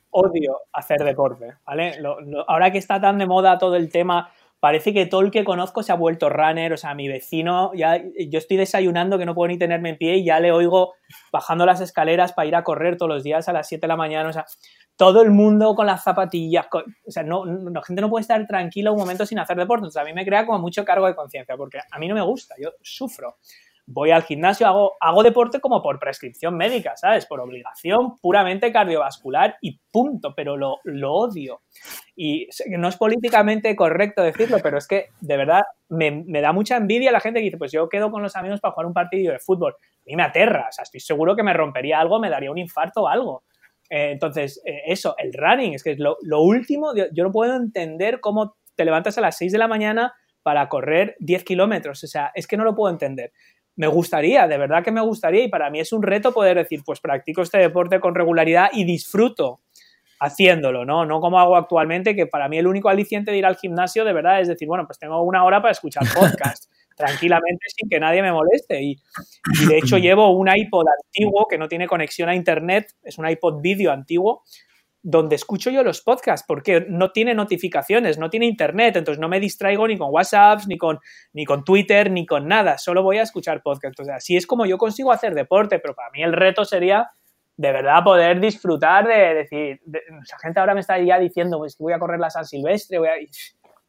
odio 0.10 0.58
hacer 0.74 1.04
deporte. 1.04 1.54
¿vale? 1.66 2.00
ahora 2.48 2.72
que 2.72 2.80
está 2.80 3.00
tan 3.00 3.18
de 3.18 3.28
moda 3.28 3.58
todo 3.58 3.76
el 3.76 3.90
tema, 3.90 4.32
parece 4.60 4.94
que 4.94 5.06
todo 5.06 5.22
el 5.22 5.32
que 5.32 5.44
conozco 5.44 5.84
se 5.84 5.92
ha 5.92 5.96
vuelto 5.96 6.30
runner. 6.30 6.74
O 6.74 6.78
sea, 6.78 6.96
mi 6.96 7.08
vecino, 7.08 7.72
ya, 7.76 7.98
yo 7.98 8.40
estoy 8.40 8.58
desayunando 8.58 9.18
que 9.18 9.26
no 9.26 9.36
puedo 9.36 9.50
ni 9.50 9.58
tenerme 9.58 9.90
en 9.90 9.98
pie 9.98 10.18
y 10.18 10.26
ya 10.26 10.40
le 10.40 10.52
oigo 10.52 10.96
bajando 11.32 11.66
las 11.66 11.80
escaleras 11.80 12.34
para 12.34 12.48
ir 12.48 12.56
a 12.56 12.64
correr 12.64 12.98
todos 12.98 13.10
los 13.10 13.24
días 13.24 13.48
a 13.48 13.54
las 13.54 13.68
7 13.68 13.82
de 13.82 13.88
la 13.88 13.98
mañana. 13.98 14.30
O 14.30 14.34
sea, 14.34 14.46
todo 14.98 15.22
el 15.22 15.32
mundo 15.32 15.76
con 15.76 15.86
las 15.86 16.04
zapatillas. 16.04 16.68
o 16.74 17.12
sea, 17.12 17.24
no, 17.24 17.46
la 17.46 17.84
gente 17.84 18.02
no 18.02 18.10
puede 18.10 18.22
estar 18.22 18.46
tranquila 18.48 18.92
un 18.92 18.98
momento 18.98 19.26
sin 19.26 19.40
hacer 19.40 19.56
deporte. 19.56 19.90
Sea, 19.92 20.02
a 20.02 20.06
mí 20.06 20.14
me 20.14 20.26
crea 20.26 20.46
como 20.46 20.60
mucho 20.60 20.84
cargo 20.84 21.06
de 21.08 21.16
conciencia, 21.16 21.56
porque 21.56 21.80
a 21.90 22.00
mí 22.00 22.08
no 22.08 22.16
me 22.16 22.22
gusta, 22.22 22.56
yo 22.60 22.72
sufro. 22.82 23.38
Voy 23.90 24.12
al 24.12 24.24
gimnasio, 24.24 24.68
hago, 24.68 24.98
hago 25.00 25.24
deporte 25.24 25.62
como 25.62 25.82
por 25.82 25.98
prescripción 25.98 26.58
médica, 26.58 26.98
¿sabes? 26.98 27.26
Por 27.26 27.40
obligación 27.40 28.18
puramente 28.18 28.70
cardiovascular 28.70 29.56
y 29.62 29.80
punto, 29.90 30.34
pero 30.36 30.58
lo, 30.58 30.80
lo 30.84 31.14
odio. 31.14 31.62
Y 32.14 32.50
no 32.68 32.90
es 32.90 32.98
políticamente 32.98 33.74
correcto 33.78 34.24
decirlo, 34.24 34.58
pero 34.62 34.78
es 34.78 34.88
que 34.88 35.12
de 35.22 35.38
verdad 35.38 35.62
me, 35.88 36.12
me, 36.12 36.42
da 36.42 36.52
mucha 36.52 36.76
envidia 36.76 37.14
la 37.14 37.22
gente 37.22 37.40
que 37.40 37.46
dice, 37.46 37.58
pues 37.58 37.72
yo 37.72 37.88
quedo 37.88 38.12
con 38.12 38.22
los 38.22 38.36
amigos 38.36 38.60
para 38.60 38.74
jugar 38.74 38.88
un 38.88 38.94
partido 38.94 39.32
de 39.32 39.40
fútbol. 39.40 39.74
A 39.74 40.04
mí 40.06 40.18
me 40.18 40.24
aterra, 40.24 40.68
o 40.70 40.72
sea, 40.74 40.84
estoy 40.84 41.00
seguro 41.00 41.36
que 41.38 41.44
me 41.44 41.54
rompería 41.54 42.02
algo, 42.02 42.20
me 42.20 42.30
daría 42.30 42.52
un 42.52 42.58
infarto 42.58 43.04
o 43.04 43.08
algo. 43.08 43.44
Eh, 43.90 44.12
entonces, 44.12 44.62
eh, 44.66 44.82
eso, 44.88 45.16
el 45.18 45.34
running, 45.34 45.74
es 45.74 45.84
que 45.84 45.92
es 45.92 46.00
lo, 46.00 46.18
último, 46.42 46.94
yo 46.96 47.24
no 47.24 47.32
puedo 47.32 47.56
entender 47.56 48.20
cómo 48.20 48.58
te 48.76 48.86
levantas 48.86 49.18
a 49.18 49.22
las 49.22 49.38
6 49.38 49.52
de 49.52 49.58
la 49.58 49.68
mañana 49.68 50.14
para 50.44 50.70
correr 50.70 51.16
10 51.20 51.44
kilómetros, 51.44 52.04
o 52.04 52.08
sea, 52.08 52.32
es 52.36 52.48
que 52.48 52.58
no 52.58 52.64
lo 52.64 52.76
puedo 52.76 52.92
entender. 52.92 53.32
Me 53.76 53.88
gustaría, 53.88 54.48
de 54.48 54.58
verdad 54.58 54.84
que 54.84 54.92
me 54.92 55.02
gustaría, 55.02 55.44
y 55.44 55.50
para 55.50 55.70
mí 55.70 55.80
es 55.80 55.94
un 55.94 56.04
reto 56.04 56.34
poder 56.34 56.58
decir, 56.58 56.82
pues 56.86 57.00
practico 57.00 57.42
este 57.42 57.60
deporte 57.60 58.00
con 58.00 58.16
regularidad 58.16 58.70
y 58.74 58.84
disfruto 58.86 59.62
haciéndolo, 60.20 60.84
¿no? 60.84 61.06
No 61.06 61.22
como 61.22 61.40
hago 61.40 61.56
actualmente, 61.56 62.16
que 62.16 62.26
para 62.26 62.50
mí 62.50 62.58
el 62.58 62.66
único 62.66 62.90
aliciente 62.90 63.32
de 63.32 63.38
ir 63.38 63.46
al 63.46 63.56
gimnasio 63.56 64.04
de 64.04 64.14
verdad 64.14 64.42
es 64.42 64.48
decir, 64.48 64.68
bueno, 64.68 64.86
pues 64.88 64.98
tengo 64.98 65.22
una 65.22 65.44
hora 65.44 65.62
para 65.62 65.74
escuchar 65.74 66.04
podcast 66.16 66.72
tranquilamente 66.98 67.68
sin 67.70 67.88
que 67.88 68.00
nadie 68.00 68.22
me 68.22 68.32
moleste. 68.32 68.82
Y, 68.82 69.00
de 69.68 69.78
hecho 69.78 69.98
llevo 69.98 70.32
un 70.32 70.50
iPod 70.54 70.88
antiguo 71.06 71.48
que 71.48 71.58
no 71.58 71.70
tiene 71.70 71.88
conexión 71.88 72.28
a 72.28 72.36
Internet, 72.36 72.94
es 73.04 73.18
un 73.18 73.30
iPod 73.30 73.62
vídeo 73.62 73.92
antiguo, 73.92 74.44
donde 75.04 75.36
escucho 75.36 75.70
yo 75.70 75.84
los 75.84 76.02
podcasts, 76.02 76.44
porque 76.46 76.86
no 76.90 77.12
tiene 77.12 77.34
notificaciones, 77.34 78.18
no 78.18 78.30
tiene 78.30 78.48
Internet, 78.48 78.98
entonces 78.98 79.22
no 79.22 79.30
me 79.30 79.40
distraigo 79.40 79.88
ni 79.88 79.98
con 79.98 80.12
WhatsApp, 80.12 80.62
ni 80.68 80.78
con, 80.78 81.00
ni 81.32 81.46
con 81.46 81.64
Twitter, 81.64 82.12
ni 82.12 82.26
con 82.26 82.48
nada, 82.48 82.78
solo 82.78 83.04
voy 83.04 83.20
a 83.20 83.22
escuchar 83.22 83.62
podcasts. 83.62 83.98
Entonces 83.98 84.16
así 84.16 84.36
es 84.36 84.46
como 84.46 84.66
yo 84.66 84.78
consigo 84.78 85.12
hacer 85.12 85.34
deporte, 85.34 85.80
pero 85.80 85.96
para 85.96 86.10
mí 86.10 86.24
el 86.24 86.34
reto 86.34 86.66
sería 86.66 87.10
de 87.58 87.72
verdad 87.72 88.04
poder 88.04 88.40
disfrutar 88.40 89.08
de 89.08 89.34
decir, 89.34 89.82
de, 89.86 90.02
gente 90.42 90.60
ahora 90.60 90.76
me 90.76 90.82
está 90.82 91.00
ya 91.00 91.18
diciendo, 91.18 91.58
pues 91.58 91.76
voy 91.78 91.94
a 91.94 92.00
correr 92.00 92.20
la 92.20 92.30
San 92.30 92.46
Silvestre, 92.46 93.00
voy 93.00 93.08
a 93.08 93.16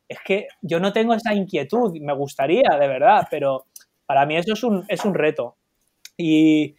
es 0.08 0.18
que 0.24 0.48
yo 0.62 0.80
no 0.80 0.92
tengo 0.92 1.14
esa 1.14 1.34
inquietud, 1.34 1.96
me 2.00 2.14
gustaría, 2.14 2.70
de 2.80 2.88
verdad, 2.88 3.28
pero 3.30 3.66
para 4.06 4.24
mí 4.24 4.36
eso 4.36 4.54
es 4.54 4.64
un, 4.64 4.84
es 4.88 5.04
un 5.04 5.14
reto. 5.14 5.56
Y, 6.16 6.74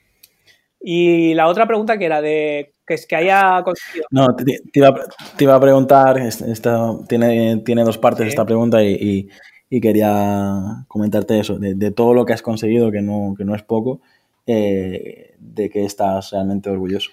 la 1.35 1.47
otra 1.47 1.67
pregunta 1.67 1.97
que 1.97 2.05
era 2.05 2.21
de 2.21 2.73
que 2.87 2.95
es 2.95 3.05
que 3.05 3.15
haya 3.15 3.61
conseguido. 3.63 4.05
No, 4.09 4.27
te, 4.35 4.45
iba, 4.73 5.55
a 5.55 5.59
preguntar, 5.59 6.17
esta, 6.17 6.97
tiene, 7.07 7.57
tiene 7.57 7.83
dos 7.83 7.97
partes 7.97 8.27
esta 8.27 8.45
pregunta 8.45 8.83
y, 8.83 9.29
quería 9.69 10.85
comentarte 10.87 11.39
eso, 11.39 11.59
de, 11.59 11.91
todo 11.91 12.13
lo 12.13 12.25
que 12.25 12.33
has 12.33 12.41
conseguido, 12.41 12.91
que 12.91 13.01
no, 13.01 13.35
que 13.37 13.45
no 13.45 13.53
es 13.53 13.61
poco, 13.61 14.01
eh, 14.47 15.35
de 15.37 15.69
que 15.69 15.85
estás 15.85 16.31
realmente 16.31 16.69
orgulloso. 16.71 17.11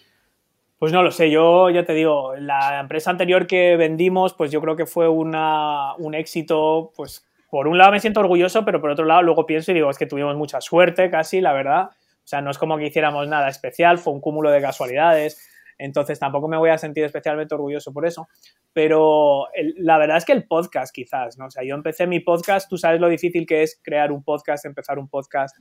Pues 0.79 0.93
no 0.93 1.03
lo 1.03 1.11
sé, 1.11 1.31
yo 1.31 1.71
ya 1.71 1.85
te 1.85 1.95
digo, 1.95 2.35
la 2.37 2.81
empresa 2.81 3.11
anterior 3.11 3.47
que 3.47 3.77
vendimos, 3.77 4.35
pues 4.35 4.53
yo 4.53 4.61
creo 4.61 4.77
que 4.77 4.85
fue 4.85 5.09
una, 5.09 5.95
un 5.97 6.15
éxito, 6.15 6.93
pues 6.95 7.27
por 7.51 7.67
un 7.67 7.79
lado 7.79 7.93
me 7.93 8.01
siento 8.01 8.21
orgulloso, 8.21 8.63
pero 8.65 8.81
por 8.83 8.91
otro 8.91 9.07
lado 9.07 9.23
luego 9.23 9.47
pienso 9.47 9.71
y 9.71 9.75
digo, 9.75 9.89
es 9.89 9.97
que 9.97 10.05
tuvimos 10.05 10.37
mucha 10.37 10.61
suerte 10.61 11.11
casi, 11.11 11.41
la 11.41 11.55
verdad. 11.55 11.85
O 11.85 12.29
sea, 12.29 12.43
no 12.43 12.51
es 12.51 12.59
como 12.59 12.77
que 12.77 12.87
hiciéramos 12.87 13.27
nada 13.27 13.49
especial, 13.49 13.97
fue 13.97 14.13
un 14.13 14.21
cúmulo 14.21 14.51
de 14.51 14.61
casualidades. 14.61 15.41
Entonces 15.79 16.19
tampoco 16.19 16.49
me 16.49 16.57
voy 16.57 16.71
a 16.71 16.79
sentir 16.79 17.05
especialmente 17.05 17.55
orgulloso 17.55 17.93
por 17.93 18.07
eso. 18.07 18.29
Pero 18.73 19.47
la 19.77 19.99
verdad 19.99 20.17
es 20.17 20.25
que 20.25 20.33
el 20.33 20.47
podcast 20.47 20.95
quizás, 20.95 21.39
¿no? 21.39 21.47
O 21.47 21.51
sea, 21.51 21.65
yo 21.65 21.75
empecé 21.75 22.07
mi 22.07 22.21
podcast, 22.21 22.69
tú 22.69 22.77
sabes 22.77 23.01
lo 23.01 23.09
difícil 23.09 23.47
que 23.47 23.63
es 23.63 23.81
crear 23.83 24.13
un 24.13 24.23
podcast, 24.23 24.65
empezar 24.65 24.99
un 24.99 25.09
podcast, 25.09 25.57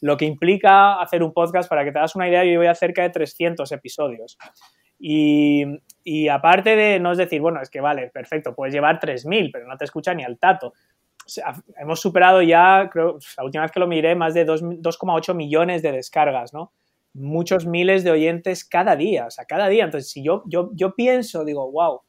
lo 0.00 0.16
que 0.16 0.24
implica 0.24 1.00
hacer 1.00 1.22
un 1.22 1.32
podcast, 1.32 1.68
para 1.68 1.84
que 1.84 1.92
te 1.92 1.98
hagas 1.98 2.16
una 2.16 2.28
idea, 2.28 2.44
yo 2.44 2.58
voy 2.58 2.66
a 2.66 2.74
cerca 2.74 3.02
de 3.02 3.10
300 3.10 3.70
episodios. 3.72 4.38
Y, 4.98 5.64
y 6.04 6.28
aparte 6.28 6.76
de, 6.76 7.00
no 7.00 7.12
es 7.12 7.18
decir, 7.18 7.40
bueno, 7.40 7.60
es 7.62 7.70
que 7.70 7.80
vale, 7.80 8.10
perfecto, 8.10 8.54
puedes 8.54 8.74
llevar 8.74 9.00
3.000, 9.00 9.50
pero 9.52 9.66
no 9.66 9.76
te 9.76 9.84
escucha 9.84 10.12
ni 10.12 10.24
al 10.24 10.38
tato. 10.38 10.74
Hemos 11.76 12.00
superado 12.00 12.42
ya, 12.42 12.88
creo, 12.92 13.18
la 13.36 13.44
última 13.44 13.62
vez 13.62 13.72
que 13.72 13.80
lo 13.80 13.86
miré, 13.86 14.14
más 14.14 14.34
de 14.34 14.46
2,8 14.46 15.34
millones 15.34 15.82
de 15.82 15.92
descargas, 15.92 16.52
¿no? 16.52 16.72
Muchos 17.12 17.66
miles 17.66 18.04
de 18.04 18.10
oyentes 18.10 18.64
cada 18.64 18.96
día, 18.96 19.26
o 19.26 19.30
sea, 19.30 19.44
cada 19.44 19.68
día. 19.68 19.84
Entonces, 19.84 20.10
si 20.10 20.22
yo, 20.22 20.42
yo, 20.46 20.70
yo 20.74 20.94
pienso, 20.94 21.44
digo, 21.44 21.70
wow, 21.70 22.02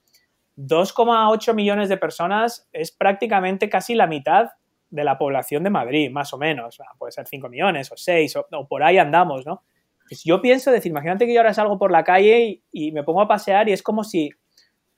2,8 0.58 1.54
millones 1.54 1.90
de 1.90 1.98
personas 1.98 2.68
es 2.72 2.92
prácticamente 2.92 3.70
casi 3.70 3.96
la 3.96 4.08
mitad 4.08 4.50
de 4.90 5.04
la 5.04 5.18
población 5.18 5.64
de 5.64 5.70
Madrid, 5.70 6.12
más 6.12 6.34
o 6.34 6.38
menos. 6.38 6.78
puede 6.98 7.12
ser 7.12 7.26
5 7.28 7.50
millones 7.50 7.92
o 7.92 7.98
6 7.98 8.36
o, 8.36 8.68
por 8.68 8.84
ahí 8.84 8.98
andamos, 8.98 9.46
¿no? 9.46 9.64
Pues 10.08 10.24
yo 10.24 10.42
pienso, 10.42 10.72
decir, 10.72 10.92
imagínate 10.92 11.26
que 11.26 11.34
yo 11.34 11.40
ahora 11.40 11.54
salgo 11.54 11.80
por 11.80 11.92
la 11.92 12.04
calle 12.04 12.62
y, 12.72 12.92
me 12.92 13.04
pongo 13.04 13.22
a 13.22 13.28
pasear 13.28 13.70
y 13.70 13.72
es 13.72 13.82
como 13.82 14.04
si 14.04 14.30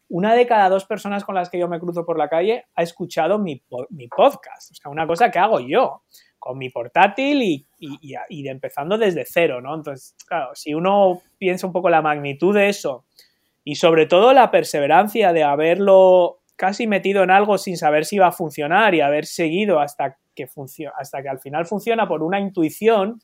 una 0.09 0.33
de 0.33 0.47
cada 0.47 0.69
dos 0.69 0.85
personas 0.85 1.23
con 1.23 1.35
las 1.35 1.49
que 1.49 1.59
yo 1.59 1.67
me 1.67 1.79
cruzo 1.79 2.05
por 2.05 2.17
la 2.17 2.29
calle 2.29 2.65
ha 2.75 2.81
escuchado 2.81 3.37
mi, 3.37 3.63
mi 3.91 4.07
podcast. 4.07 4.71
O 4.71 4.75
sea, 4.75 4.91
una 4.91 5.05
cosa 5.05 5.29
que 5.29 5.39
hago 5.39 5.59
yo 5.59 6.01
con 6.43 6.57
mi 6.57 6.69
portátil 6.69 7.41
y, 7.79 8.47
empezando 8.49 8.97
desde 8.97 9.23
cero, 9.25 9.61
¿no? 9.61 9.73
Entonces, 9.73 10.13
claro, 10.27 10.49
si 10.55 10.73
uno 10.73 11.21
piensa 11.37 11.65
un 11.65 11.71
poco 11.71 11.89
la 11.89 12.01
magnitud 12.01 12.53
de 12.53 12.67
eso 12.67 13.05
y 13.63 13.75
sobre 13.75 14.07
todo 14.07 14.33
la 14.33 14.51
perseverancia 14.51 15.31
de 15.31 15.41
haberlo 15.43 16.41
casi 16.57 16.85
metido 16.85 17.23
en 17.23 17.31
algo 17.31 17.57
sin 17.57 17.77
saber 17.77 18.03
si 18.03 18.17
iba 18.17 18.27
a 18.27 18.33
funcionar 18.33 18.93
y 18.93 18.99
haber 18.99 19.25
seguido 19.25 19.79
hasta 19.79 20.17
que, 20.35 20.49
hasta 20.99 21.23
que 21.23 21.29
al 21.29 21.39
final 21.39 21.65
funciona 21.65 22.09
por 22.09 22.23
una 22.23 22.41
intuición, 22.41 23.21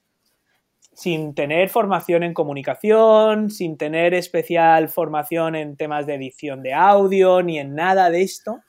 sin 0.93 1.35
tener 1.35 1.67
formación 1.67 2.23
en 2.23 2.33
comunicación, 2.33 3.49
sin 3.49 3.77
tener 3.77 4.13
especial 4.13 4.88
formación 4.88 5.57
en 5.57 5.75
temas 5.75 6.05
de 6.05 6.15
edición 6.15 6.63
de 6.63 6.73
audio, 6.73 7.41
ni 7.41 7.59
en 7.59 7.75
nada 7.75 8.09
de 8.09 8.21
esto, 8.21 8.61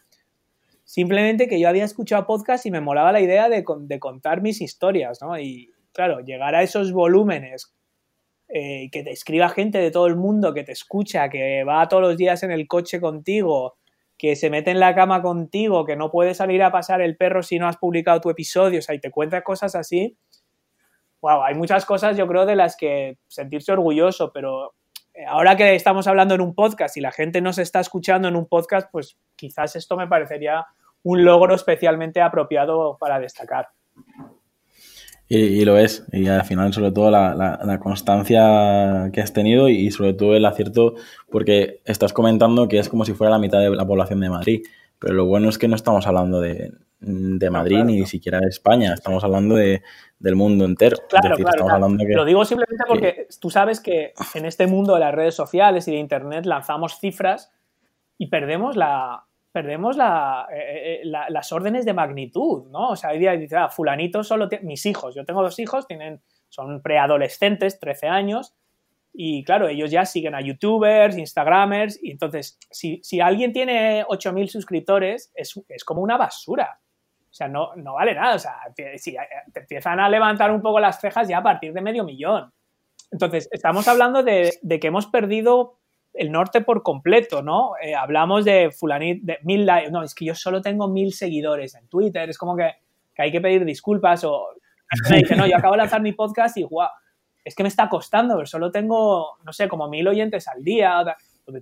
Simplemente 0.91 1.47
que 1.47 1.61
yo 1.61 1.69
había 1.69 1.85
escuchado 1.85 2.27
podcast 2.27 2.67
y 2.67 2.73
me 2.73 2.81
molaba 2.81 3.13
la 3.13 3.21
idea 3.21 3.49
de, 3.49 3.63
contar 4.01 4.43
mis 4.43 4.61
historias, 4.61 5.23
¿no? 5.23 5.39
Y 5.39 5.71
claro, 5.93 6.19
llegar 6.19 6.57
a 6.57 6.65
esos 6.65 6.91
volúmenes, 6.91 7.73
eh, 8.49 8.89
que 8.91 9.05
te 9.05 9.13
escriba 9.13 9.51
gente 9.51 9.79
de 9.79 9.93
todo 9.93 10.09
el 10.09 10.17
mundo, 10.17 10.53
que 10.53 10.65
te 10.65 10.73
escucha, 10.73 11.29
que 11.29 11.63
va 11.63 11.87
todos 11.87 12.03
los 12.03 12.17
días 12.17 12.43
en 12.43 12.51
el 12.51 12.67
coche 12.67 13.01
contigo, 13.01 13.77
que 14.19 14.35
se 14.35 14.51
mete 14.51 14.73
en 14.73 14.81
la 14.81 14.97
cama 14.97 15.23
contigo, 15.23 15.85
que 15.85 15.95
no 15.95 16.11
puede 16.11 16.35
salir 16.35 16.61
a 16.61 16.73
pasar 16.73 17.01
el 17.01 17.17
perro 17.17 17.45
si 17.45 17.61
no 17.61 17.69
has 17.69 17.77
publicado 17.77 18.21
tu 18.21 18.29
episodio, 18.29 18.81
o 18.81 18.83
sea, 18.83 18.97
y 18.97 18.99
te 18.99 19.13
cuenta 19.13 19.43
cosas 19.43 19.77
así. 19.77 20.19
Wow, 21.21 21.45
hay 21.45 21.55
muchas 21.55 21.87
cosas 21.87 22.17
yo 22.17 22.27
creo 22.27 22.47
de 22.47 22.57
las 22.57 22.77
que 22.77 23.17
sentirse 23.29 23.71
orgulloso, 23.71 24.33
pero 24.33 24.75
eh, 25.15 25.25
ahora 25.25 25.57
que 25.57 25.77
estamos 25.77 26.09
hablando 26.09 26.35
en 26.35 26.41
un 26.41 26.53
podcast 26.53 26.97
y 26.97 27.01
la 27.01 27.13
gente 27.13 27.41
nos 27.41 27.59
está 27.59 27.79
escuchando 27.79 28.27
en 28.27 28.35
un 28.35 28.49
podcast, 28.49 28.91
pues 28.91 29.17
quizás 29.37 29.77
esto 29.77 29.97
me 29.97 30.09
parecería 30.09 30.67
un 31.03 31.25
logro 31.25 31.55
especialmente 31.55 32.21
apropiado 32.21 32.97
para 32.99 33.19
destacar. 33.19 33.69
Y, 35.33 35.65
lo 35.65 35.79
es, 35.79 36.05
y 36.11 36.27
al 36.27 36.45
final 36.45 36.73
sobre 36.73 36.91
todo 36.91 37.09
la, 37.13 37.79
constancia 37.81 39.11
que 39.13 39.21
has 39.21 39.33
tenido 39.33 39.69
y 39.69 39.89
sobre 39.93 40.13
todo 40.13 40.35
el 40.35 40.45
acierto, 40.45 40.95
porque 41.31 41.83
estás 41.85 42.13
comentando 42.13 42.67
que 42.67 42.81
es 42.81 42.89
como 42.89 43.05
si 43.05 43.13
fuera 43.13 43.31
la 43.31 43.39
mitad 43.39 43.61
de 43.61 43.71
la 43.71 43.87
población 43.87 44.19
de 44.19 44.29
Madrid, 44.29 44.63
pero 44.99 45.15
lo 45.15 45.27
bueno 45.27 45.49
es 45.49 45.57
que 45.57 45.69
no 45.69 45.77
estamos 45.77 46.09
hablando 46.09 46.41
de, 46.41 46.73
Madrid 47.49 47.85
ni 47.85 48.05
siquiera 48.07 48.41
de 48.41 48.49
España, 48.49 48.93
estamos 48.93 49.23
hablando 49.23 49.55
de, 49.55 49.83
del 50.19 50.35
mundo 50.35 50.65
entero. 50.65 50.97
Claro, 51.09 51.37
claro, 51.37 51.89
Lo 51.89 52.25
digo 52.25 52.45
simplemente 52.45 52.85
porque 52.89 53.29
tú 53.41 53.51
sabes 53.51 53.79
que 53.79 54.15
en 54.35 54.47
este 54.47 54.67
mundo 54.67 54.95
de 54.95 55.01
las 55.01 55.15
redes 55.15 55.37
sociales 55.37 55.87
y 55.87 55.93
de 55.93 55.99
Internet 55.99 56.45
lanzamos 56.45 56.99
cifras 56.99 57.53
y 58.19 58.27
perdemos 58.27 58.75
la, 58.75 59.27
perdemos 59.53 59.97
eh, 59.97 60.01
eh, 60.53 61.01
la, 61.05 61.29
las 61.29 61.53
órdenes 61.53 61.85
de 61.85 61.95
magnitud, 61.95 62.67
¿no? 62.71 62.91
O 62.91 62.97
sea, 62.97 63.11
hoy 63.11 63.19
día 63.19 63.33
dice, 63.33 63.57
ah, 63.57 63.69
fulanito 63.69 64.23
solo 64.23 64.49
tiene, 64.49 64.65
mis 64.65 64.87
hijos, 64.87 65.15
yo 65.15 65.25
tengo 65.25 65.43
dos 65.43 65.59
hijos, 65.59 65.87
tienen, 65.87 66.23
son 66.49 66.83
preadolescentes, 66.83 67.79
13 67.81 68.09
años, 68.09 68.55
y 69.13 69.43
claro, 69.45 69.69
ellos 69.69 69.91
ya 69.91 70.05
siguen 70.05 70.35
a 70.35 70.41
youtubers, 70.41 71.19
instagramers, 71.19 71.99
y 72.03 72.13
entonces, 72.13 72.59
si, 72.71 73.21
alguien 73.21 73.53
tiene 73.53 74.05
8.000 74.05 74.47
suscriptores, 74.47 75.33
es, 75.35 75.61
es, 75.69 75.85
como 75.85 76.01
una 76.01 76.17
basura. 76.17 76.81
O 77.29 77.33
sea, 77.33 77.49
no, 77.49 77.75
no 77.77 77.95
vale 77.95 78.15
nada. 78.15 78.37
O 78.37 78.39
sea, 78.39 78.57
si 78.97 79.17
te 79.53 79.61
empiezan 79.61 79.99
a 80.01 80.09
levantar 80.09 80.53
un 80.53 80.63
poco 80.63 80.79
las 80.79 81.01
cejas 81.01 81.29
ya 81.29 81.39
a 81.39 81.43
partir 81.43 81.73
de 81.73 81.81
medio 81.81 82.05
millón. 82.05 82.53
Entonces, 83.11 83.49
estamos 83.51 83.89
hablando 83.89 84.23
de, 84.23 84.53
que 84.81 84.87
hemos 84.87 85.07
perdido 85.07 85.80
el 86.15 86.33
norte 86.33 86.61
por 86.61 86.83
completo, 86.83 87.43
¿no? 87.43 87.73
Eh, 87.83 87.95
hablamos 87.95 88.45
de 88.45 88.71
fulanit, 88.71 89.23
de 89.23 89.39
mil 89.43 89.65
likes. 89.67 89.91
No, 89.91 90.03
es 90.03 90.15
que 90.15 90.25
yo 90.25 90.35
solo 90.35 90.61
tengo 90.61 90.89
mil 90.89 91.13
seguidores 91.13 91.75
en 91.75 91.87
Twitter. 91.89 92.29
Es 92.29 92.39
como 92.39 92.57
que, 92.57 92.71
hay 93.19 93.33
que 93.33 93.41
pedir 93.41 93.65
disculpas 93.65 94.25
o... 94.25 94.49
Me 95.11 95.19
dice, 95.19 95.37
no, 95.37 95.47
yo 95.47 95.57
acabo 95.57 95.75
de 95.75 95.79
lanzar 95.79 96.03
mi 96.03 96.13
podcast 96.13 96.57
y, 96.57 96.65
guau, 96.65 96.89
es 97.45 97.55
que 97.55 97.63
me 97.63 97.69
está 97.69 97.89
costando, 97.89 98.35
pero 98.35 98.47
solo 98.47 98.71
tengo, 98.71 99.39
no 99.45 99.53
sé, 99.53 99.69
como 99.69 99.89
mil 99.89 100.07
oyentes 100.09 100.49
al 100.49 100.65
día. 100.65 101.05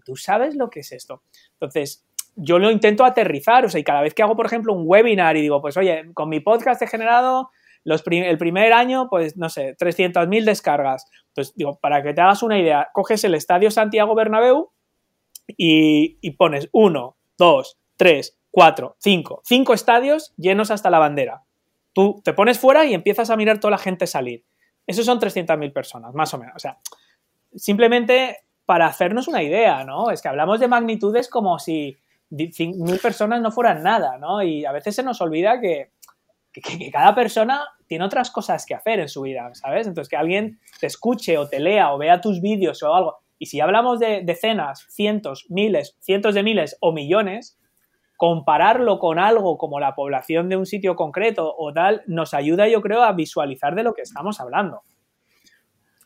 Tú 0.05 0.17
sabes 0.17 0.57
lo 0.57 0.71
que 0.71 0.81
es 0.81 0.93
esto. 0.93 1.23
Entonces, 1.52 2.07
yo 2.37 2.59
lo 2.59 2.71
intento 2.71 3.05
aterrizar, 3.05 3.64
o 3.64 3.69
sea, 3.69 3.81
y 3.81 3.85
cada 3.85 4.00
vez 4.00 4.14
que 4.14 4.23
hago, 4.23 4.37
por 4.37 4.47
ejemplo, 4.47 4.73
un 4.73 4.85
webinar 4.87 5.37
y 5.37 5.43
digo, 5.43 5.61
pues 5.61 5.76
oye, 5.76 6.11
con 6.14 6.28
mi 6.28 6.40
podcast 6.40 6.81
he 6.83 6.87
generado 6.87 7.50
el 7.95 8.38
primer 8.38 8.73
año, 8.73 9.09
pues 9.09 9.37
no 9.37 9.49
sé, 9.49 9.76
300.000 9.76 10.45
descargas. 10.45 11.07
Entonces, 11.28 11.54
digo, 11.57 11.78
para 11.80 12.02
que 12.02 12.14
te 12.14 12.21
hagas 12.21 12.42
una 12.42 12.59
idea, 12.59 12.88
coges 12.92 13.25
el 13.25 13.35
Estadio 13.35 13.71
Santiago 13.71 14.14
Bernabéu 14.14 14.71
y, 15.57 16.30
pones 16.33 16.68
uno, 16.73 17.16
dos, 17.37 17.78
tres, 17.97 18.38
cuatro, 18.50 18.97
cinco, 18.99 19.40
cinco 19.45 19.75
estadios 19.75 20.35
llenos 20.37 20.71
hasta 20.71 20.90
la 20.90 20.99
bandera. 20.99 21.45
Tú 21.92 22.21
te 22.25 22.33
pones 22.33 22.59
fuera 22.59 22.85
y 22.85 22.95
empiezas 22.95 23.30
a 23.30 23.37
mirar 23.37 23.59
toda 23.59 23.73
la 23.73 23.78
gente 23.78 24.07
salir. 24.07 24.45
Esos 24.87 25.07
son 25.07 25.18
300.000 25.18 25.73
personas, 25.73 26.14
más 26.14 26.33
o 26.35 26.38
menos. 26.38 26.54
O 26.57 26.59
sea, 26.59 26.78
simplemente 27.54 28.38
para 28.64 28.87
hacernos 28.87 29.28
una 29.28 29.42
idea, 29.42 29.85
¿no? 29.85 30.11
Es 30.11 30.21
que 30.21 30.28
hablamos 30.28 30.61
de 30.61 30.68
magnitudes 30.68 31.28
como 31.28 31.59
si 31.59 31.99
mil 32.30 32.99
personas 33.00 33.40
no 33.40 33.50
fueran 33.50 33.83
nada, 33.83 34.18
¿no? 34.18 34.42
Y 34.42 34.64
a 34.64 34.73
veces 34.73 34.95
se 34.95 35.02
nos 35.02 35.21
olvida 35.21 35.61
que, 35.61 35.92
cada 36.92 37.14
persona 37.14 37.66
tiene 37.88 38.04
otras 38.04 38.30
cosas 38.30 38.64
que 38.66 38.75
hacer 38.75 39.00
en 39.00 39.09
su 39.09 39.23
vida, 39.23 39.50
¿sabes? 39.54 39.87
Entonces, 39.87 40.09
que 40.09 40.16
alguien 40.16 40.61
te 40.78 40.87
escuche 40.87 41.38
o 41.38 41.49
te 41.49 41.59
lea 41.59 41.92
o 41.92 41.99
vea 41.99 42.21
tus 42.21 42.40
vídeos 42.40 42.83
o 42.83 42.95
algo. 42.95 43.16
Y 43.38 43.47
si 43.47 43.61
hablamos 43.61 43.99
de 43.99 44.23
decenas, 44.23 44.87
cientos, 44.90 45.47
miles, 45.49 45.97
cientos 46.00 46.35
de 46.35 46.42
miles 46.42 46.76
o 46.80 46.92
millones, 46.92 47.59
compararlo 48.16 48.99
con 48.99 49.18
algo 49.18 49.59
como 49.59 49.80
la 49.80 49.95
población 49.95 50.49
de 50.49 50.57
un 50.57 50.66
sitio 50.66 50.97
concreto 50.97 51.54
o 51.57 51.73
tal, 51.73 52.02
nos 52.07 52.35
ayuda, 52.35 52.68
yo 52.68 52.83
creo, 52.83 53.02
a 53.02 53.12
visualizar 53.12 53.75
de 53.75 53.85
lo 53.85 53.95
que 53.95 54.02
estamos 54.02 54.40
hablando. 54.40 54.83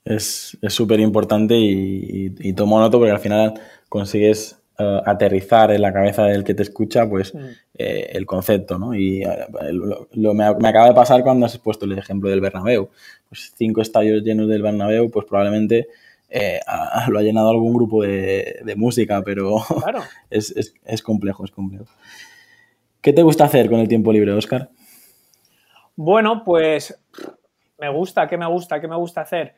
Es 0.05 0.59
súper 0.69 1.01
importante 1.01 1.57
y, 1.57 2.35
y, 2.39 2.53
tomo 2.55 2.79
nota 2.81 2.99
porque 2.99 3.13
al 3.13 3.21
final 3.21 3.55
consigues 3.89 4.62
eh, 4.79 5.01
aterrizar 5.05 5.71
en 5.71 5.83
la 5.83 5.93
cabeza 5.93 6.25
del 6.25 6.45
que 6.45 6.55
te 6.55 6.63
escucha, 6.63 7.07
pues 7.07 7.35
mm. 7.35 7.39
eh, 7.75 8.11
el 8.13 8.25
concepto, 8.25 8.79
¿no? 8.79 8.95
Y 8.95 9.23
eh, 9.23 9.47
lo, 9.71 10.35
me, 10.35 10.45
acaba 10.45 10.89
de 10.89 10.95
pasar 10.95 11.23
cuando 11.23 11.45
has 11.45 11.59
puesto 11.59 11.85
el 11.85 11.99
ejemplo 11.99 12.31
del 12.31 12.41
Bernabéu. 12.41 12.89
Pues 13.29 13.53
cinco 13.55 13.83
estadios 13.83 14.23
llenos 14.23 14.49
del 14.49 14.63
Bernabéu, 14.63 15.11
pues 15.11 15.27
probablemente 15.27 15.89
lo 17.09 17.19
ha 17.19 17.23
llenado 17.23 17.51
algún 17.51 17.75
grupo 17.75 18.03
de, 18.03 18.75
música, 18.77 19.21
pero 19.23 19.59
es, 20.31 20.75
es, 20.87 21.03
complejo, 21.03 21.45
es 21.45 21.51
complejo. 21.51 21.85
¿Qué 23.03 23.13
te 23.13 23.23
gusta 23.23 23.45
hacer 23.45 23.69
con 23.69 23.79
el 23.79 23.89
tiempo 23.89 24.11
libre, 24.11 24.33
Oscar? 24.33 24.71
Bueno, 25.97 26.43
pues 26.45 26.99
me 27.79 27.91
gusta, 27.91 28.27
¿qué 28.27 28.39
me 28.39 28.47
gusta? 28.47 28.81
¿Qué 28.81 28.89
me 28.89 28.97
gusta 28.97 29.21
hacer? 29.21 29.55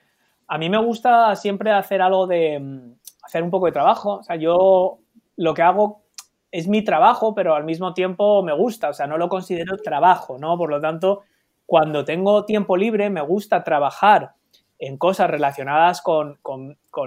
A 0.49 0.59
mí 0.59 0.69
me 0.69 0.79
gusta 0.79 1.37
siempre 1.37 1.71
hacer 1.71 2.03
algo 2.03 2.27
de 2.27 2.59
mm, 2.59 2.95
hacer 3.23 3.45
un 3.45 3.51
poco 3.51 3.67
de 3.67 3.73
trabajo. 3.73 4.17
O 4.17 4.23
sea, 4.25 4.35
yo 4.35 4.99
lo 5.37 5.55
que 5.55 5.63
hago 5.63 6.03
es 6.51 6.69
mi 6.69 6.83
trabajo, 6.83 7.35
pero 7.35 7.55
al 7.55 7.65
mismo 7.65 7.95
tiempo 7.95 8.43
me 8.43 8.53
gusta, 8.53 8.89
o 8.89 8.93
sea, 8.93 9.07
no 9.07 9.19
lo 9.19 9.29
considero 9.29 9.77
trabajo, 9.79 10.39
¿no? 10.39 10.57
Por 10.57 10.71
lo 10.71 10.81
tanto, 10.81 11.23
cuando 11.67 12.05
tengo 12.05 12.45
tiempo 12.45 12.77
libre, 12.77 13.11
me 13.11 13.23
gusta 13.23 13.65
trabajar 13.65 14.35
en 14.79 14.99
cosas 14.99 15.31
relacionadas 15.31 16.03
con, 16.03 16.39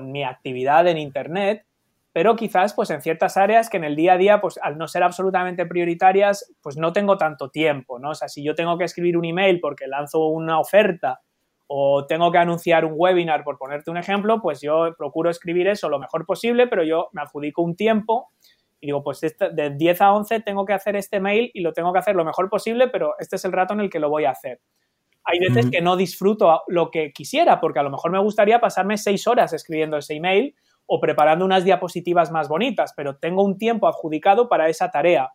mi 0.01 0.23
actividad 0.23 0.87
en 0.87 0.97
Internet, 0.97 1.65
pero 2.11 2.35
quizás 2.35 2.73
pues 2.73 2.89
en 2.89 3.01
ciertas 3.01 3.37
áreas 3.37 3.69
que 3.69 3.77
en 3.77 3.83
el 3.83 3.95
día 3.95 4.13
a 4.13 4.17
día, 4.17 4.41
pues 4.41 4.59
al 4.61 4.77
no 4.77 4.87
ser 4.87 5.03
absolutamente 5.03 5.65
prioritarias, 5.65 6.51
pues 6.61 6.75
no 6.75 6.91
tengo 6.91 7.17
tanto 7.17 7.49
tiempo, 7.49 7.99
¿no? 7.99 8.09
O 8.09 8.15
sea, 8.15 8.27
si 8.27 8.43
yo 8.43 8.55
tengo 8.55 8.77
que 8.77 8.85
escribir 8.85 9.17
un 9.17 9.25
email 9.25 9.59
porque 9.59 9.87
lanzo 9.87 10.27
una 10.27 10.59
oferta 10.59 11.21
o 11.67 12.05
tengo 12.07 12.31
que 12.31 12.37
anunciar 12.37 12.85
un 12.85 12.93
webinar, 12.95 13.43
por 13.43 13.57
ponerte 13.57 13.91
un 13.91 13.97
ejemplo, 13.97 14.41
pues 14.41 14.61
yo 14.61 14.95
procuro 14.97 15.29
escribir 15.29 15.67
eso 15.67 15.89
lo 15.89 15.99
mejor 15.99 16.25
posible, 16.25 16.67
pero 16.67 16.83
yo 16.83 17.09
me 17.11 17.21
adjudico 17.21 17.61
un 17.61 17.75
tiempo 17.75 18.31
y 18.79 18.87
digo, 18.87 19.03
pues 19.03 19.21
de 19.21 19.69
10 19.75 20.01
a 20.01 20.13
11 20.13 20.41
tengo 20.41 20.65
que 20.65 20.73
hacer 20.73 20.95
este 20.95 21.19
mail 21.19 21.51
y 21.53 21.61
lo 21.61 21.73
tengo 21.73 21.91
que 21.91 21.99
hacer 21.99 22.15
lo 22.15 22.23
mejor 22.23 22.49
posible, 22.49 22.87
pero 22.87 23.15
este 23.19 23.35
es 23.35 23.45
el 23.45 23.51
rato 23.51 23.73
en 23.73 23.81
el 23.81 23.89
que 23.89 23.99
lo 23.99 24.09
voy 24.09 24.25
a 24.25 24.31
hacer. 24.31 24.61
Hay 25.23 25.39
veces 25.39 25.69
que 25.69 25.81
no 25.81 25.97
disfruto 25.97 26.61
lo 26.67 26.89
que 26.89 27.11
quisiera, 27.11 27.59
porque 27.59 27.79
a 27.79 27.83
lo 27.83 27.89
mejor 27.89 28.11
me 28.11 28.19
gustaría 28.19 28.59
pasarme 28.59 28.97
6 28.97 29.27
horas 29.27 29.51
escribiendo 29.51 29.97
ese 29.97 30.13
email 30.13 30.55
o 30.85 31.01
preparando 31.01 31.43
unas 31.43 31.65
diapositivas 31.65 32.31
más 32.31 32.47
bonitas, 32.47 32.93
pero 32.95 33.17
tengo 33.17 33.43
un 33.43 33.57
tiempo 33.57 33.89
adjudicado 33.89 34.47
para 34.47 34.69
esa 34.69 34.89
tarea. 34.89 35.31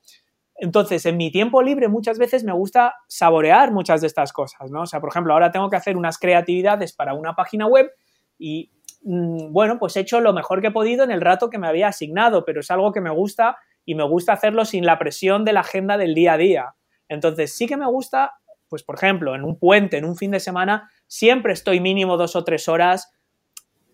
Entonces, 0.56 1.04
en 1.06 1.16
mi 1.16 1.30
tiempo 1.30 1.62
libre 1.62 1.88
muchas 1.88 2.18
veces 2.18 2.44
me 2.44 2.52
gusta 2.52 2.94
saborear 3.08 3.72
muchas 3.72 4.00
de 4.00 4.06
estas 4.06 4.32
cosas, 4.32 4.70
¿no? 4.70 4.82
O 4.82 4.86
sea, 4.86 5.00
por 5.00 5.10
ejemplo, 5.10 5.32
ahora 5.32 5.50
tengo 5.50 5.70
que 5.70 5.76
hacer 5.76 5.96
unas 5.96 6.18
creatividades 6.18 6.92
para 6.92 7.14
una 7.14 7.34
página 7.34 7.66
web 7.66 7.90
y, 8.38 8.70
mm, 9.02 9.52
bueno, 9.52 9.78
pues 9.78 9.96
he 9.96 10.00
hecho 10.00 10.20
lo 10.20 10.32
mejor 10.32 10.60
que 10.60 10.68
he 10.68 10.72
podido 10.72 11.04
en 11.04 11.10
el 11.10 11.20
rato 11.20 11.50
que 11.50 11.58
me 11.58 11.66
había 11.66 11.88
asignado, 11.88 12.44
pero 12.44 12.60
es 12.60 12.70
algo 12.70 12.92
que 12.92 13.00
me 13.00 13.10
gusta 13.10 13.56
y 13.84 13.94
me 13.94 14.04
gusta 14.04 14.34
hacerlo 14.34 14.64
sin 14.64 14.86
la 14.86 14.98
presión 14.98 15.44
de 15.44 15.52
la 15.52 15.60
agenda 15.60 15.96
del 15.98 16.14
día 16.14 16.34
a 16.34 16.36
día. 16.38 16.74
Entonces, 17.08 17.56
sí 17.56 17.66
que 17.66 17.76
me 17.76 17.86
gusta, 17.86 18.32
pues, 18.68 18.82
por 18.84 18.94
ejemplo, 18.96 19.34
en 19.34 19.44
un 19.44 19.58
puente, 19.58 19.96
en 19.96 20.04
un 20.04 20.16
fin 20.16 20.30
de 20.30 20.40
semana, 20.40 20.90
siempre 21.06 21.52
estoy 21.52 21.80
mínimo 21.80 22.16
dos 22.16 22.36
o 22.36 22.44
tres 22.44 22.68
horas 22.68 23.10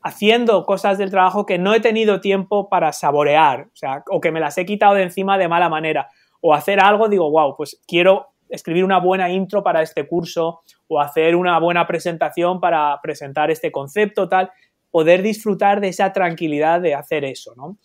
haciendo 0.03 0.64
cosas 0.64 0.99
del 0.99 1.11
trabajo 1.11 1.47
que 1.47 1.59
no 1.59 1.75
he 1.75 1.81
tenido 1.81 2.21
tiempo 2.21 2.68
para 2.68 2.92
saborear, 2.92 3.62
o 3.73 3.77
sea, 3.77 4.05
o 4.11 4.21
que 4.21 4.31
me 4.31 4.40
las 4.40 4.57
he 4.59 4.64
quitado 4.64 4.94
de 4.94 5.03
encima 5.03 5.38
de 5.38 5.49
mala 5.49 5.68
manera 5.68 6.09
o 6.40 6.55
hacer 6.55 6.81
algo, 6.81 7.09
digo, 7.09 7.31
wow, 7.31 7.57
pues 7.57 7.81
quiero 7.87 8.29
escribir 8.48 8.85
una 8.85 8.98
buena 8.98 9.31
intro 9.31 9.62
para 9.62 9.83
este 9.83 10.07
curso 10.07 10.61
o 10.87 11.01
hacer 11.01 11.37
una 11.37 11.59
buena 11.59 11.87
presentación 11.87 12.61
para 12.61 12.98
presentar 13.03 13.51
este 13.51 13.70
concepto, 13.70 14.29
tal, 14.29 14.51
poder 14.90 15.22
disfrutar 15.22 15.81
de 15.81 15.88
esa 15.88 16.12
tranquilidad 16.12 16.81
de 16.81 16.94
hacer 16.94 17.24
eso, 17.24 17.55
¿no? 17.57 17.77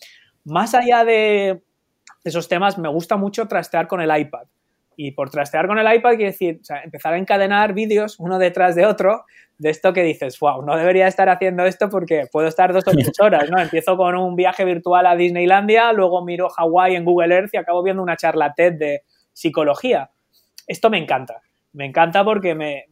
Más 0.45 0.73
allá 0.73 1.03
de 1.03 1.63
esos 2.23 2.47
temas, 2.47 2.77
me 2.77 2.89
gusta 2.89 3.17
mucho 3.17 3.47
trastear 3.47 3.87
con 3.87 4.01
el 4.01 4.17
iPad. 4.17 4.47
Y 4.95 5.12
por 5.12 5.29
trastear 5.29 5.67
con 5.67 5.79
el 5.79 5.95
iPad 5.95 6.12
quiere 6.12 6.32
decir, 6.32 6.62
empezar 6.84 7.13
a 7.13 7.17
encadenar 7.17 7.73
vídeos 7.73 8.19
uno 8.19 8.39
detrás 8.39 8.75
de 8.75 8.86
otro 8.86 9.25
de 9.58 9.69
esto 9.69 9.93
que 9.93 10.03
dices, 10.03 10.39
wow, 10.39 10.62
no 10.63 10.75
debería 10.75 11.08
estar 11.08 11.29
haciendo 11.29 11.65
esto 11.65 11.89
porque 11.89 12.25
puedo 12.32 12.47
estar 12.47 12.73
dos 12.73 12.88
o 12.88 12.91
tres 12.91 13.12
horas, 13.19 13.49
¿no? 13.49 13.60
Empiezo 13.62 13.95
con 13.97 14.15
un 14.15 14.36
viaje 14.36 14.65
virtual 14.65 15.06
a 15.06 15.15
Disneylandia, 15.15 15.93
luego 15.93 16.23
miro 16.23 16.49
Hawái 16.49 16.95
en 16.95 17.06
Google 17.06 17.34
Earth 17.34 17.53
y 17.53 17.58
acabo 17.58 17.84
viendo 17.84 18.01
una 18.01 18.17
charla 18.17 18.53
TED 18.56 18.73
de 18.73 19.01
psicología. 19.32 20.10
Esto 20.67 20.89
me 20.89 20.97
encanta. 20.97 21.41
Me 21.71 21.86
encanta 21.86 22.23
porque 22.23 22.53
me, 22.56 22.86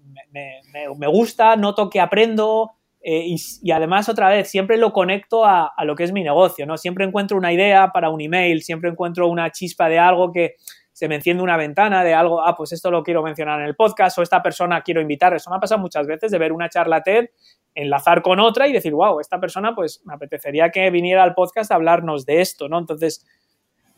gusta, 1.08 1.56
noto 1.56 1.90
que 1.90 2.00
aprendo 2.00 2.72
eh, 3.00 3.26
y, 3.62 3.72
además 3.72 4.10
otra 4.10 4.30
vez 4.30 4.50
siempre 4.50 4.78
lo 4.78 4.92
conecto 4.94 5.46
a, 5.46 5.72
a 5.76 5.86
lo 5.86 5.96
que 5.96 6.04
es 6.04 6.12
mi 6.12 6.24
negocio, 6.24 6.66
¿no? 6.66 6.78
Siempre 6.78 7.06
encuentro 7.06 7.38
una 7.38 7.52
idea 7.52 7.92
para 7.92 8.10
un 8.10 8.22
email, 8.22 8.62
siempre 8.64 8.90
encuentro 8.90 9.28
una 9.28 9.52
chispa 9.52 9.90
de 9.90 10.00
algo 10.00 10.32
que, 10.32 10.56
se 11.02 11.08
me 11.08 11.16
enciende 11.16 11.42
una 11.42 11.58
ventana 11.58 12.04
de 12.04 12.14
algo, 12.14 12.46
ah, 12.46 12.56
pues 12.56 12.74
esto 12.74 12.92
lo 12.92 13.02
quiero 13.02 13.24
mencionar 13.24 13.60
en 13.60 13.66
el 13.66 13.76
podcast 13.76 14.20
o 14.20 14.22
esta 14.22 14.44
persona 14.44 14.84
quiero 14.84 15.02
invitar. 15.02 15.34
Eso 15.34 15.50
me 15.50 15.56
ha 15.56 15.60
pasado 15.60 15.82
muchas 15.82 16.06
veces 16.06 16.30
de 16.30 16.38
ver 16.38 16.54
una 16.54 16.70
charla 16.70 17.02
TED, 17.02 17.30
enlazar 17.74 18.22
con 18.22 18.40
otra 18.40 18.68
y 18.68 18.72
decir, 18.72 18.94
wow, 18.94 19.20
esta 19.20 19.40
persona 19.40 19.74
pues 19.74 20.04
me 20.06 20.14
apetecería 20.14 20.70
que 20.70 20.92
viniera 20.92 21.24
al 21.24 21.34
podcast 21.34 21.72
a 21.72 21.76
hablarnos 21.76 22.24
de 22.28 22.42
esto, 22.42 22.70
¿no? 22.70 22.78
Entonces, 22.78 23.26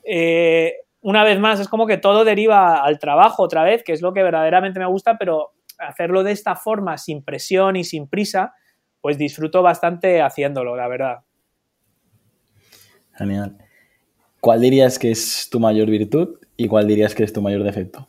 eh, 0.06 0.76
una 1.02 1.26
vez 1.26 1.42
más, 1.42 1.60
es 1.60 1.68
como 1.68 1.88
que 1.88 1.98
todo 1.98 2.24
deriva 2.24 2.82
al 2.82 3.00
trabajo 3.00 3.44
otra 3.44 3.64
vez, 3.64 3.84
que 3.84 3.92
es 3.92 4.02
lo 4.02 4.14
que 4.14 4.24
verdaderamente 4.24 4.80
me 4.80 4.86
gusta, 4.86 5.18
pero 5.18 5.52
hacerlo 5.80 6.24
de 6.24 6.32
esta 6.32 6.56
forma, 6.56 6.98
sin 6.98 7.22
presión 7.22 7.76
y 7.76 7.84
sin 7.84 8.08
prisa, 8.08 8.54
pues 9.02 9.18
disfruto 9.18 9.62
bastante 9.62 10.22
haciéndolo, 10.22 10.78
la 10.78 10.88
verdad. 10.88 11.18
Genial. 13.18 13.58
¿Cuál 14.40 14.62
dirías 14.62 14.98
que 14.98 15.12
es 15.12 15.50
tu 15.52 15.60
mayor 15.60 15.90
virtud 15.90 16.38
¿Y 16.58 16.68
cuál 16.68 16.88
dirías 16.88 17.16
que 17.16 17.24
es 17.24 17.34
tu 17.34 17.42
mayor 17.42 17.64
defecto? 17.64 18.08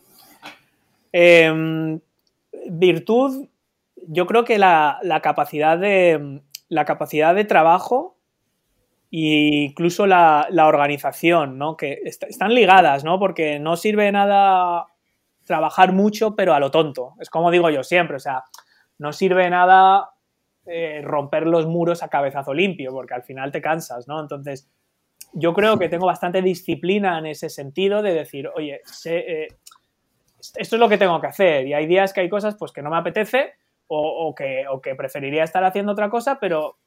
Em, 1.13 2.01
virtud, 2.69 3.49
yo 4.09 4.27
creo 4.27 4.45
que 4.45 4.59
la, 4.59 4.99
capacidad 5.23 5.79
de 5.79 6.43
la 6.69 6.85
capacidad 6.85 7.35
de 7.35 7.45
trabajo 7.45 8.17
e 9.11 9.67
incluso 9.69 10.07
la, 10.07 10.49
organización, 10.51 11.57
¿no? 11.57 11.77
Que 11.77 12.01
están 12.05 12.55
ligadas, 12.55 13.05
¿no? 13.05 13.19
Porque 13.19 13.59
no 13.61 13.77
sirve 13.77 14.11
nada 14.11 14.89
trabajar 15.45 15.93
mucho, 15.93 16.35
pero 16.35 16.55
a 16.55 16.61
lo 16.61 16.71
tonto. 16.71 17.15
Es 17.21 17.31
como 17.31 17.51
digo 17.51 17.71
yo 17.71 17.85
siempre, 17.85 18.17
o 18.17 18.21
sea, 18.21 18.45
no 18.99 19.13
sirve 19.13 19.49
nada 19.51 20.11
eh, 20.67 21.03
romper 21.05 21.47
los 21.47 21.67
muros 21.67 22.03
a 22.03 22.09
cabezazo 22.09 22.55
limpio, 22.55 22.91
porque 22.93 23.15
al 23.15 23.23
final 23.23 23.53
te 23.53 23.61
cansas, 23.61 24.09
¿no? 24.09 24.21
Entonces, 24.21 24.69
yo 25.35 25.53
creo 25.53 25.79
que 25.79 25.89
tengo 25.89 26.07
bastante 26.07 26.41
disciplina 26.43 27.19
en 27.19 27.27
ese 27.27 27.51
sentido 27.51 28.03
de 28.03 28.15
decir, 28.15 28.49
oye, 28.55 28.81
eh, 29.05 29.49
esto 30.57 30.77
es 30.77 30.81
lo 30.81 30.89
que 30.89 30.99
tengo 30.99 31.21
que 31.21 31.27
hacer. 31.27 31.67
Y 31.67 31.75
hay 31.75 31.87
días 31.87 32.13
que 32.13 32.21
hay 32.21 32.29
cosas 32.29 32.57
pues, 32.57 32.73
que 32.73 32.83
no 32.83 32.91
me 32.91 32.97
apetece 32.97 33.55
o, 33.87 34.35
que, 34.35 34.65
o 34.69 34.81
que 34.81 34.95
preferiría 34.95 35.45
estar 35.45 35.63
haciendo 35.65 35.93
otra 35.93 36.09
cosa, 36.09 36.39
pero 36.41 36.79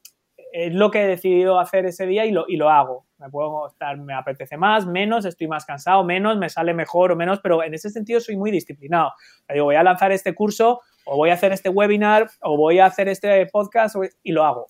es 0.52 0.74
lo 0.74 0.90
que 0.90 1.04
he 1.04 1.06
decidido 1.06 1.58
hacer 1.58 1.86
ese 1.86 2.06
día 2.06 2.24
y 2.24 2.32
lo, 2.32 2.46
y 2.48 2.56
lo 2.56 2.70
hago. 2.70 3.06
Me 3.18 3.28
puedo 3.28 3.68
estar, 3.68 3.96
me 3.98 4.14
apetece 4.14 4.56
más, 4.56 4.86
menos, 4.86 5.24
estoy 5.24 5.46
más 5.46 5.64
cansado, 5.64 6.02
menos, 6.04 6.38
me 6.38 6.48
sale 6.48 6.72
mejor 6.74 7.12
o 7.12 7.16
menos, 7.16 7.40
pero 7.40 7.62
en 7.62 7.74
ese 7.74 7.90
sentido 7.90 8.20
soy 8.20 8.36
muy 8.36 8.50
disciplinado. 8.50 9.12
voy 9.48 9.74
a 9.74 9.82
lanzar 9.82 10.12
este 10.12 10.34
curso, 10.34 10.80
o 11.04 11.16
voy 11.16 11.30
a 11.30 11.34
hacer 11.34 11.52
este 11.52 11.68
webinar, 11.68 12.28
o 12.42 12.56
voy 12.56 12.78
a 12.78 12.86
hacer 12.86 13.08
este 13.08 13.46
podcast, 13.46 13.96
y 14.22 14.32
lo 14.32 14.44
hago. 14.44 14.66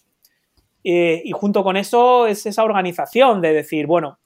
Y 0.82 1.30
junto 1.32 1.62
con 1.64 1.76
eso 1.76 2.26
es 2.26 2.46
esa 2.46 2.64
organización 2.64 3.40
de 3.40 3.52
decir, 3.52 3.86
bueno, 3.86 4.18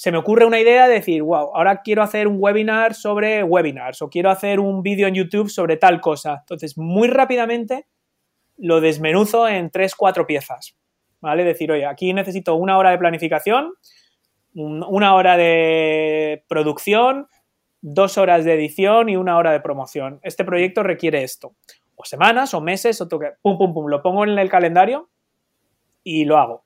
se 0.00 0.10
me 0.10 0.16
ocurre 0.16 0.46
una 0.46 0.58
idea 0.58 0.88
de 0.88 0.94
decir, 0.94 1.22
wow, 1.22 1.54
ahora 1.54 1.82
quiero 1.82 2.02
hacer 2.02 2.26
un 2.26 2.36
webinar 2.38 2.94
sobre 2.94 3.42
webinars 3.42 4.00
o 4.00 4.08
quiero 4.08 4.30
hacer 4.30 4.58
un 4.58 4.82
vídeo 4.82 5.06
en 5.06 5.14
YouTube 5.14 5.50
sobre 5.50 5.76
tal 5.76 6.00
cosa. 6.00 6.38
Entonces, 6.40 6.78
muy 6.78 7.08
rápidamente 7.08 7.86
lo 8.56 8.80
desmenuzo 8.80 9.46
en 9.46 9.70
tres, 9.70 9.94
cuatro 9.94 10.26
piezas. 10.26 10.74
¿Vale? 11.20 11.44
Decir, 11.44 11.70
oye, 11.70 11.84
aquí 11.84 12.14
necesito 12.14 12.54
una 12.54 12.78
hora 12.78 12.92
de 12.92 12.98
planificación, 12.98 13.74
una 14.54 15.14
hora 15.14 15.36
de 15.36 16.44
producción, 16.48 17.26
dos 17.82 18.16
horas 18.16 18.46
de 18.46 18.54
edición 18.54 19.10
y 19.10 19.16
una 19.16 19.36
hora 19.36 19.52
de 19.52 19.60
promoción. 19.60 20.18
Este 20.22 20.46
proyecto 20.46 20.82
requiere 20.82 21.22
esto. 21.22 21.52
O 21.94 22.06
semanas, 22.06 22.54
o 22.54 22.62
meses, 22.62 23.02
o 23.02 23.08
toque. 23.08 23.32
Pum, 23.42 23.58
pum, 23.58 23.74
pum. 23.74 23.86
Lo 23.88 24.00
pongo 24.00 24.24
en 24.24 24.38
el 24.38 24.48
calendario 24.48 25.10
y 26.02 26.24
lo 26.24 26.38
hago. 26.38 26.64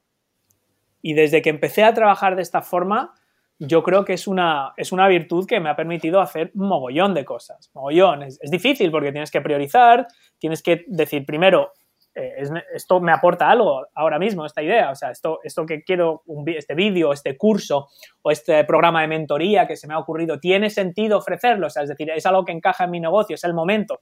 Y 1.03 1.14
desde 1.14 1.42
que 1.42 1.51
empecé 1.51 1.85
a 1.85 1.94
trabajar 1.94 2.37
de 2.37 2.42
esta 2.42 2.62
forma, 2.62 3.14
yo 3.59 3.83
creo 3.83 4.05
que 4.05 4.14
es 4.14 4.27
una, 4.27 4.73
es 4.77 4.92
una 4.92 5.07
virtud 5.07 5.47
que 5.47 5.61
me 5.61 5.68
ha 5.70 5.77
permitido 5.77 6.20
hacer 6.20 6.51
un 6.55 6.68
mogollón 6.68 7.14
de 7.14 7.25
cosas. 7.25 7.70
Mogollón. 7.75 8.23
es 8.23 8.51
difícil 8.51 8.90
porque 8.90 9.12
tienes 9.12 9.31
que 9.31 9.40
priorizar, 9.40 10.07
tienes 10.38 10.62
que 10.62 10.85
decir 10.88 11.25
primero, 11.25 11.73
eh, 12.16 12.44
esto 12.73 13.01
me 13.01 13.11
aporta 13.11 13.51
algo 13.51 13.88
ahora 13.92 14.20
mismo, 14.20 14.47
esta 14.47 14.62
idea, 14.62 14.90
o 14.90 14.94
sea, 14.94 15.11
esto, 15.11 15.40
esto 15.42 15.66
que 15.66 15.83
quiero, 15.83 16.23
este 16.47 16.75
vídeo, 16.75 17.12
este 17.12 17.37
curso 17.37 17.88
o 18.23 18.31
este 18.31 18.62
programa 18.64 19.01
de 19.01 19.09
mentoría 19.09 19.66
que 19.66 19.77
se 19.77 19.88
me 19.88 19.94
ha 19.94 19.99
ocurrido, 19.99 20.38
¿tiene 20.38 20.70
sentido 20.70 21.18
ofrecerlo? 21.18 21.66
O 21.66 21.70
sea, 21.70 21.83
es 21.83 21.88
decir, 21.88 22.09
es 22.11 22.25
algo 22.25 22.44
que 22.44 22.53
encaja 22.53 22.85
en 22.85 22.92
mi 22.92 23.01
negocio, 23.01 23.35
es 23.35 23.42
el 23.42 23.53
momento. 23.53 24.01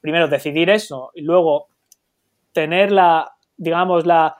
Primero, 0.00 0.28
decidir 0.28 0.68
eso 0.68 1.10
y 1.14 1.22
luego 1.22 1.68
tener 2.52 2.92
la, 2.92 3.32
digamos, 3.56 4.04
la, 4.04 4.36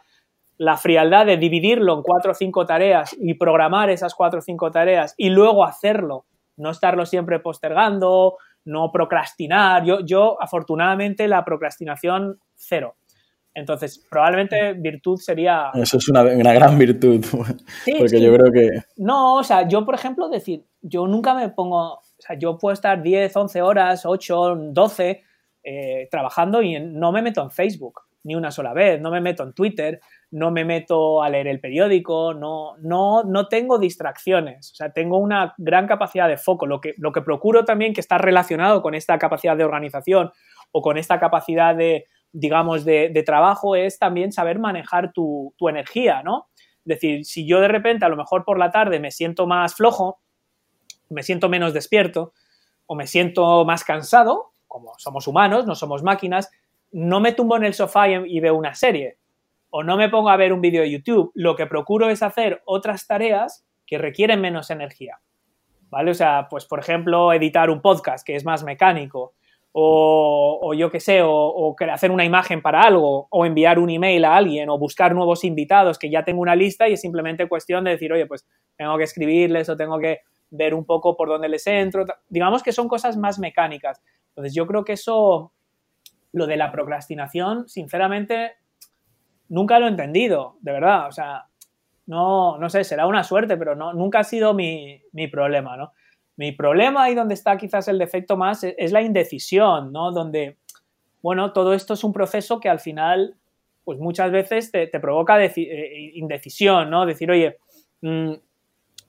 la 0.58 0.76
frialdad 0.76 1.26
de 1.26 1.36
dividirlo 1.36 1.94
en 1.94 2.02
cuatro 2.02 2.32
o 2.32 2.34
cinco 2.34 2.64
tareas 2.64 3.14
y 3.18 3.34
programar 3.34 3.90
esas 3.90 4.14
cuatro 4.14 4.38
o 4.38 4.42
cinco 4.42 4.70
tareas 4.70 5.14
y 5.16 5.30
luego 5.30 5.64
hacerlo, 5.64 6.26
no 6.56 6.70
estarlo 6.70 7.04
siempre 7.04 7.40
postergando, 7.40 8.36
no 8.64 8.90
procrastinar. 8.90 9.84
Yo, 9.84 10.00
yo 10.00 10.36
afortunadamente, 10.40 11.28
la 11.28 11.44
procrastinación 11.44 12.38
cero. 12.54 12.96
Entonces, 13.54 14.04
probablemente 14.10 14.74
virtud 14.74 15.18
sería... 15.18 15.70
Eso 15.74 15.96
es 15.96 16.08
una, 16.10 16.22
gran 16.22 16.78
virtud, 16.78 17.24
porque 17.98 18.20
yo 18.20 18.34
creo 18.34 18.52
que... 18.52 18.68
No, 18.96 19.36
o 19.36 19.44
sea, 19.44 19.66
yo, 19.66 19.82
por 19.84 19.94
ejemplo, 19.94 20.28
decir, 20.28 20.64
yo 20.82 21.06
nunca 21.06 21.32
me 21.32 21.48
pongo, 21.48 21.94
o 21.94 22.02
sea, 22.18 22.38
yo 22.38 22.58
puedo 22.58 22.74
estar 22.74 23.02
10, 23.02 23.34
11 23.34 23.62
horas, 23.62 24.04
8, 24.04 24.56
12 24.72 25.22
trabajando 26.10 26.62
y 26.62 26.78
no 26.78 27.10
me 27.12 27.22
meto 27.22 27.42
en 27.42 27.50
Facebook 27.50 28.02
ni 28.26 28.34
una 28.34 28.50
sola 28.50 28.74
vez, 28.74 29.00
no 29.00 29.10
me 29.10 29.20
meto 29.20 29.42
en 29.42 29.52
Twitter, 29.52 30.00
no 30.30 30.50
me 30.50 30.64
meto 30.64 31.22
a 31.22 31.30
leer 31.30 31.46
el 31.46 31.60
periódico, 31.60 32.34
no, 32.34 32.76
no, 32.78 33.22
no 33.22 33.48
tengo 33.48 33.78
distracciones, 33.78 34.72
o 34.72 34.74
sea, 34.74 34.92
tengo 34.92 35.18
una 35.18 35.54
gran 35.56 35.86
capacidad 35.86 36.28
de 36.28 36.36
foco, 36.36 36.66
lo 36.66 36.80
que, 36.80 36.94
lo 36.98 37.12
que 37.12 37.22
procuro 37.22 37.64
también 37.64 37.94
que 37.94 38.00
está 38.00 38.18
relacionado 38.18 38.82
con 38.82 38.94
esta 38.94 39.18
capacidad 39.18 39.56
de 39.56 39.64
organización 39.64 40.32
o 40.72 40.82
con 40.82 40.98
esta 40.98 41.20
capacidad 41.20 41.74
de, 41.74 42.06
digamos, 42.32 42.84
de, 42.84 43.22
trabajo 43.24 43.76
es 43.76 43.98
también 43.98 44.32
saber 44.32 44.58
manejar 44.58 45.12
tu, 45.12 45.54
energía, 45.60 46.22
¿no? 46.22 46.48
Es 46.54 47.00
decir, 47.00 47.24
si 47.24 47.46
yo 47.46 47.60
de 47.60 47.68
repente 47.68 48.04
a 48.04 48.08
lo 48.08 48.16
mejor 48.16 48.44
por 48.44 48.58
la 48.58 48.70
tarde 48.70 49.00
me 49.00 49.10
siento 49.10 49.46
más 49.46 49.74
flojo, 49.74 50.20
me 51.08 51.22
siento 51.22 51.48
menos 51.48 51.72
despierto 51.72 52.32
o 52.86 52.94
me 52.94 53.06
siento 53.06 53.64
más 53.64 53.84
cansado, 53.84 54.52
como 54.66 54.92
somos 54.98 55.26
humanos, 55.26 55.66
no 55.66 55.74
somos 55.74 56.02
máquinas, 56.02 56.50
no 56.92 57.20
me 57.20 57.32
tumbo 57.32 57.56
en 57.56 57.64
el 57.64 57.74
sofá 57.74 58.08
y, 58.08 58.40
veo 58.40 58.54
una 58.54 58.74
serie 58.74 59.18
o 59.70 59.82
no 59.82 59.96
me 59.96 60.08
pongo 60.08 60.30
a 60.30 60.36
ver 60.36 60.52
un 60.52 60.60
vídeo 60.60 60.82
de 60.82 60.90
YouTube. 60.90 61.32
Lo 61.34 61.56
que 61.56 61.66
procuro 61.66 62.08
es 62.08 62.22
hacer 62.22 62.62
otras 62.64 63.06
tareas 63.06 63.66
que 63.86 63.98
requieren 63.98 64.40
menos 64.40 64.70
energía. 64.70 65.20
¿Vale? 65.88 66.10
O 66.10 66.14
sea, 66.14 66.48
pues 66.50 66.66
por 66.66 66.80
ejemplo, 66.80 67.32
editar 67.32 67.70
un 67.70 67.80
podcast 67.80 68.26
que 68.26 68.34
es 68.34 68.44
más 68.44 68.64
mecánico 68.64 69.34
o, 69.78 70.72
yo 70.72 70.90
qué 70.90 71.00
sé, 71.00 71.20
o, 71.22 71.76
hacer 71.92 72.10
una 72.10 72.24
imagen 72.24 72.62
para 72.62 72.80
algo, 72.80 73.28
o 73.30 73.44
enviar 73.44 73.78
un 73.78 73.90
email 73.90 74.24
a 74.24 74.34
alguien, 74.34 74.70
o 74.70 74.78
buscar 74.78 75.14
nuevos 75.14 75.44
invitados, 75.44 75.98
que 75.98 76.08
ya 76.08 76.24
tengo 76.24 76.40
una 76.40 76.56
lista 76.56 76.88
y 76.88 76.94
es 76.94 77.00
simplemente 77.02 77.46
cuestión 77.46 77.84
de 77.84 77.90
decir, 77.90 78.10
oye, 78.10 78.24
pues 78.24 78.46
tengo 78.78 78.96
que 78.96 79.04
escribirles 79.04 79.68
o 79.68 79.76
tengo 79.76 79.98
que 79.98 80.20
ver 80.48 80.72
un 80.72 80.86
poco 80.86 81.14
por 81.14 81.28
dónde 81.28 81.50
les 81.50 81.66
entro. 81.66 82.06
Digamos 82.30 82.62
que 82.62 82.72
son 82.72 82.88
cosas 82.88 83.18
más 83.18 83.38
mecánicas. 83.38 84.02
Entonces 84.28 84.54
yo 84.54 84.66
creo 84.66 84.82
que 84.82 84.94
eso, 84.94 85.52
lo 86.32 86.46
de 86.46 86.56
la 86.56 86.72
procrastinación, 86.72 87.68
sinceramente, 87.68 88.52
nunca 89.48 89.78
lo 89.78 89.86
he 89.86 89.90
entendido, 89.90 90.56
de 90.60 90.72
verdad. 90.72 91.08
O 91.08 91.12
sea, 91.12 91.46
no, 92.06 92.58
no 92.58 92.70
sé, 92.70 92.84
será 92.84 93.06
una 93.06 93.24
suerte, 93.24 93.56
pero 93.56 93.74
no, 93.74 93.92
nunca 93.92 94.20
ha 94.20 94.24
sido 94.24 94.54
mi, 94.54 95.02
mi 95.12 95.28
problema, 95.28 95.76
¿no? 95.76 95.92
Mi 96.36 96.52
problema 96.52 97.10
y 97.10 97.14
donde 97.14 97.34
está 97.34 97.56
quizás 97.56 97.88
el 97.88 97.98
defecto 97.98 98.36
más 98.36 98.62
e-, 98.64 98.74
es 98.78 98.92
la 98.92 99.02
indecisión, 99.02 99.92
¿no? 99.92 100.12
Donde, 100.12 100.58
bueno, 101.22 101.52
todo 101.52 101.74
esto 101.74 101.94
es 101.94 102.04
un 102.04 102.12
proceso 102.12 102.60
que 102.60 102.68
al 102.68 102.78
final, 102.78 103.36
pues 103.84 103.98
muchas 103.98 104.30
veces 104.30 104.70
te, 104.70 104.88
provoca 105.00 105.42
eh, 105.42 106.10
indecisión, 106.14 106.90
¿no? 106.90 107.06
Decir, 107.06 107.30
oye, 107.30 107.58
mm, 108.02 108.32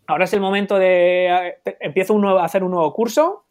ahora 0.08 0.23
es 0.23 0.34
el 0.34 0.39
momento 0.39 0.80
de, 0.80 1.58
empiezo 1.80 2.17
a 2.39 2.45
hacer 2.45 2.63
un 2.63 2.71
nuevo 2.71 2.91
curso 2.93 3.43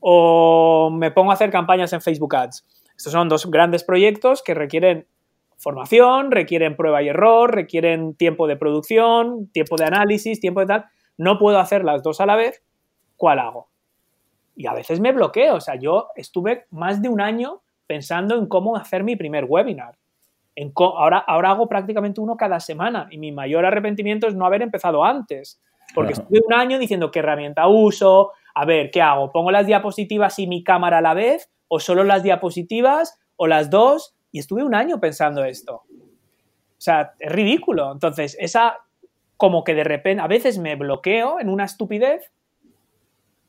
o 0.00 0.90
me 0.90 1.10
pongo 1.10 1.30
a 1.30 1.34
hacer 1.34 1.50
campañas 1.50 1.92
en 1.92 2.00
Facebook 2.00 2.34
Ads. 2.34 2.64
Estos 2.96 3.12
son 3.12 3.28
dos 3.28 3.50
grandes 3.50 3.84
proyectos 3.84 4.42
que 4.42 4.54
requieren 4.54 5.06
formación, 5.56 6.30
requieren 6.30 6.76
prueba 6.76 7.02
y 7.02 7.08
error, 7.08 7.54
requieren 7.54 8.14
tiempo 8.14 8.46
de 8.46 8.56
producción, 8.56 9.48
tiempo 9.52 9.76
de 9.76 9.84
análisis, 9.84 10.40
tiempo 10.40 10.60
de 10.60 10.66
tal. 10.66 10.84
No 11.18 11.38
puedo 11.38 11.58
hacer 11.58 11.84
las 11.84 12.02
dos 12.02 12.20
a 12.20 12.26
la 12.26 12.36
vez 12.36 12.62
¿cuál 13.16 13.38
hago? 13.38 13.68
Y 14.54 14.66
a 14.66 14.72
veces 14.72 15.00
me 15.00 15.12
bloqueo, 15.12 15.56
o 15.56 15.60
sea, 15.60 15.74
yo 15.76 16.08
estuve 16.14 16.66
más 16.70 17.02
de 17.02 17.08
un 17.08 17.20
año 17.20 17.62
pensando 17.86 18.36
en 18.36 18.46
cómo 18.46 18.76
hacer 18.76 19.04
mi 19.04 19.16
primer 19.16 19.44
webinar. 19.46 19.98
En 20.54 20.72
ahora, 20.76 21.18
ahora 21.18 21.50
hago 21.50 21.68
prácticamente 21.68 22.20
uno 22.20 22.36
cada 22.36 22.60
semana 22.60 23.08
y 23.10 23.18
mi 23.18 23.32
mayor 23.32 23.66
arrepentimiento 23.66 24.26
es 24.26 24.34
no 24.34 24.46
haber 24.46 24.62
empezado 24.62 25.04
antes, 25.04 25.60
porque 25.94 26.14
estuve 26.14 26.40
un 26.46 26.54
año 26.54 26.78
diciendo 26.78 27.10
qué 27.10 27.18
herramienta 27.18 27.68
uso, 27.68 28.32
a 28.54 28.64
ver, 28.64 28.90
¿qué 28.90 29.02
hago? 29.02 29.30
¿Pongo 29.30 29.50
las 29.50 29.66
diapositivas 29.66 30.38
y 30.38 30.46
mi 30.46 30.64
cámara 30.64 30.98
a 30.98 31.02
la 31.02 31.12
vez? 31.12 31.50
¿O 31.68 31.78
solo 31.78 32.04
las 32.04 32.22
diapositivas? 32.22 33.20
¿O 33.36 33.46
las 33.46 33.68
dos? 33.68 34.15
Y 34.32 34.38
estuve 34.38 34.62
un 34.64 34.74
año 34.74 35.00
pensando 35.00 35.44
esto. 35.44 35.82
O 35.86 36.80
sea, 36.80 37.14
es 37.18 37.32
ridículo. 37.32 37.92
Entonces, 37.92 38.36
esa 38.38 38.78
como 39.36 39.64
que 39.64 39.74
de 39.74 39.84
repente, 39.84 40.22
a 40.22 40.26
veces 40.26 40.58
me 40.58 40.76
bloqueo 40.76 41.40
en 41.40 41.48
una 41.48 41.64
estupidez 41.64 42.32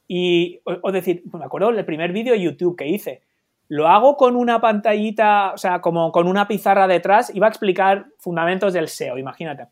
y, 0.08 0.62
o, 0.64 0.92
decir, 0.92 1.24
me 1.34 1.46
acuerdo 1.46 1.72
del 1.72 1.86
primer 1.86 2.12
vídeo 2.12 2.34
de 2.34 2.42
YouTube 2.42 2.78
que 2.78 2.88
hice, 2.88 3.22
lo 3.70 3.88
hago 3.88 4.16
con 4.16 4.36
una 4.36 4.62
pantallita, 4.62 5.52
o 5.54 5.58
sea, 5.58 5.82
como 5.82 6.12
con 6.12 6.28
una 6.28 6.48
pizarra 6.48 6.88
detrás, 6.88 7.34
iba 7.36 7.48
a 7.48 7.50
explicar 7.50 8.08
fundamentos 8.18 8.74
del 8.74 8.88
SEO, 8.88 9.18
imagínate. 9.18 9.68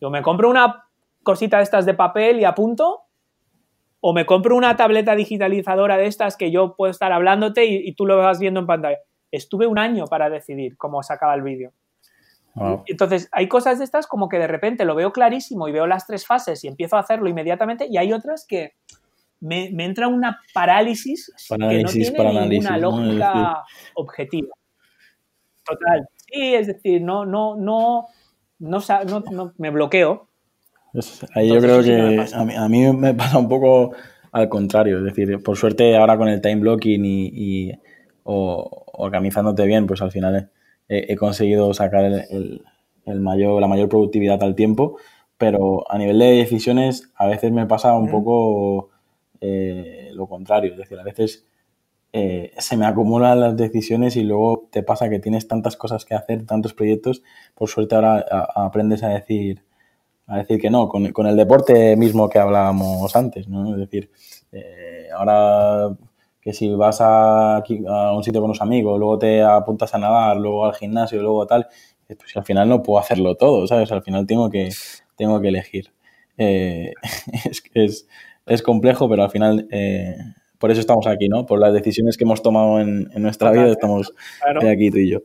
Yo 0.00 0.10
me 0.10 0.22
compro 0.22 0.50
una 0.50 0.84
cosita 1.22 1.58
de 1.58 1.62
estas 1.62 1.86
de 1.86 1.94
papel 1.94 2.40
y 2.40 2.44
apunto, 2.44 3.02
o 4.00 4.12
me 4.12 4.26
compro 4.26 4.54
una 4.54 4.76
tableta 4.76 5.16
digitalizadora 5.16 5.96
de 5.96 6.06
estas 6.06 6.36
que 6.36 6.50
yo 6.50 6.76
puedo 6.76 6.90
estar 6.90 7.12
hablándote 7.12 7.64
y, 7.64 7.92
tú 7.94 8.06
lo 8.06 8.16
vas 8.16 8.38
viendo 8.38 8.60
en 8.60 8.66
pantalla. 8.66 8.98
Estuve 9.30 9.66
un 9.66 9.78
año 9.78 10.06
para 10.06 10.30
decidir 10.30 10.76
cómo 10.76 11.02
sacaba 11.02 11.34
el 11.34 11.42
vídeo. 11.42 11.72
Entonces, 12.86 13.28
hay 13.30 13.46
cosas 13.46 13.78
de 13.78 13.84
estas 13.84 14.08
como 14.08 14.28
que 14.28 14.38
de 14.38 14.48
repente 14.48 14.84
lo 14.84 14.96
veo 14.96 15.12
clarísimo 15.12 15.68
y 15.68 15.72
veo 15.72 15.86
las 15.86 16.08
tres 16.08 16.26
fases 16.26 16.64
y 16.64 16.68
empiezo 16.68 16.96
a 16.96 17.00
hacerlo 17.00 17.28
inmediatamente, 17.28 17.86
y 17.88 17.98
hay 17.98 18.12
otras 18.12 18.44
que, 18.48 18.72
me, 19.40 19.68
entra 19.84 20.08
una 20.08 20.40
parálisis, 20.52 21.32
que 21.48 21.56
no 21.58 21.90
tiene 21.90 22.48
ninguna 22.48 22.78
lógica 22.78 23.64
objetiva. 23.94 24.54
Total. 25.64 26.08
Sí, 26.16 26.54
es 26.54 26.66
decir, 26.66 27.02
no, 27.02 27.24
no, 27.24 27.56
no, 27.56 28.06
no, 28.58 28.80
no, 29.30 29.52
me 29.58 29.70
bloqueo. 29.70 30.28
ahí 31.34 31.48
yo 31.48 31.60
creo 31.60 31.82
que 31.82 32.24
a 32.34 32.68
mí, 32.68 32.92
me 32.92 33.14
pasa 33.14 33.38
un 33.38 33.48
poco 33.48 33.94
al 34.32 34.48
contrario. 34.48 34.98
Es 34.98 35.04
decir, 35.04 35.42
por 35.42 35.56
suerte 35.56 35.96
ahora 35.96 36.16
con 36.16 36.28
el 36.28 36.40
time 36.40 36.56
blocking 36.56 37.02
y, 37.04 37.72
o 38.24 38.87
organizándote 38.98 39.64
bien, 39.64 39.86
pues 39.86 40.02
al 40.02 40.12
final 40.12 40.50
he 40.88 41.16
conseguido 41.16 41.74
sacar 41.74 42.04
el, 42.04 42.62
mayor, 43.20 43.60
la 43.60 43.68
mayor 43.68 43.88
productividad 43.88 44.42
al 44.42 44.54
tiempo, 44.54 44.96
pero 45.36 45.90
a 45.90 45.96
nivel 45.98 46.18
de 46.18 46.26
decisiones 46.32 47.10
a 47.14 47.26
veces 47.26 47.52
me 47.52 47.66
pasa 47.66 47.94
un 47.94 48.10
poco 48.10 48.90
eh, 49.40 50.10
lo 50.14 50.26
contrario, 50.26 50.72
es 50.72 50.78
decir, 50.78 50.98
a 50.98 51.04
veces 51.04 51.46
eh, 52.12 52.52
se 52.58 52.76
me 52.76 52.86
acumulan 52.86 53.40
las 53.40 53.56
decisiones 53.56 54.16
y 54.16 54.24
luego 54.24 54.68
te 54.70 54.82
pasa 54.82 55.08
que 55.08 55.20
tienes 55.20 55.46
tantas 55.46 55.76
cosas 55.76 56.04
que 56.04 56.14
hacer, 56.14 56.44
tantos 56.44 56.74
proyectos, 56.74 57.22
por 57.54 57.68
suerte 57.68 57.94
ahora 57.94 58.24
aprendes 58.54 59.02
a 59.02 59.08
decir 59.08 59.62
a 60.26 60.38
decir 60.38 60.60
que 60.60 60.68
no, 60.68 60.88
con, 60.90 61.10
con, 61.12 61.26
el 61.26 61.36
deporte 61.36 61.96
mismo 61.96 62.28
que 62.28 62.38
hablábamos 62.38 63.16
antes, 63.16 63.48
¿no? 63.48 63.72
Es 63.72 63.78
decir, 63.78 64.10
eh, 64.52 65.08
ahora 65.16 65.96
que 66.48 66.54
si 66.54 66.70
vas 66.70 66.98
a, 67.02 67.58
a, 67.58 68.16
un 68.16 68.24
sitio 68.24 68.40
con 68.40 68.48
unos 68.48 68.62
amigos, 68.62 68.98
luego 68.98 69.18
te 69.18 69.42
apuntas 69.42 69.94
a 69.94 69.98
nadar, 69.98 70.38
luego 70.38 70.64
al 70.64 70.74
gimnasio, 70.74 71.20
luego 71.20 71.46
tal, 71.46 71.68
pues 72.06 72.34
al 72.38 72.44
final 72.44 72.66
no 72.70 72.82
puedo 72.82 72.98
hacerlo 72.98 73.34
todo, 73.34 73.66
¿sabes? 73.66 73.92
Al 73.92 74.02
final 74.02 74.26
tengo 74.26 74.48
que, 74.48 74.70
tengo 75.14 75.42
que 75.42 75.48
elegir. 75.48 75.92
Eh, 76.38 76.94
es, 77.44 77.62
es, 77.74 78.08
es, 78.46 78.62
complejo, 78.62 79.10
pero 79.10 79.24
al 79.24 79.30
final 79.30 79.68
eh, 79.70 80.16
por 80.58 80.70
eso 80.70 80.80
estamos 80.80 81.06
aquí, 81.06 81.28
¿no? 81.28 81.44
Por 81.44 81.60
las 81.60 81.74
decisiones 81.74 82.16
que 82.16 82.24
hemos 82.24 82.40
tomado 82.40 82.80
en, 82.80 83.10
en 83.12 83.22
nuestra 83.22 83.50
vida, 83.52 83.68
estamos 83.68 84.14
aquí 84.66 84.90
tú 84.90 84.96
y 84.96 85.10
yo. 85.10 85.18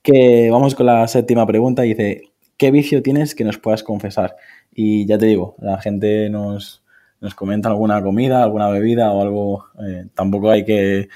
Que 0.00 0.48
vamos 0.52 0.76
con 0.76 0.86
la 0.86 1.08
séptima 1.08 1.44
pregunta. 1.44 1.82
Dice, 1.82 2.22
¿qué 2.56 2.70
vicio 2.70 3.02
tienes 3.02 3.34
que 3.34 3.42
nos 3.42 3.58
puedas 3.58 3.82
confesar? 3.82 4.36
Y 4.72 5.06
ya 5.06 5.18
te 5.18 5.26
digo, 5.26 5.56
la 5.58 5.78
gente 5.78 6.30
nos, 6.30 6.85
nos 7.26 7.34
comenta 7.34 7.68
alguna 7.68 8.00
comida, 8.00 8.40
alguna 8.40 8.68
bebida 8.68 9.10
o 9.10 9.20
algo, 9.20 9.66
eh, 9.84 10.06
tampoco 10.14 10.52
hay 10.52 10.64
que, 10.64 11.08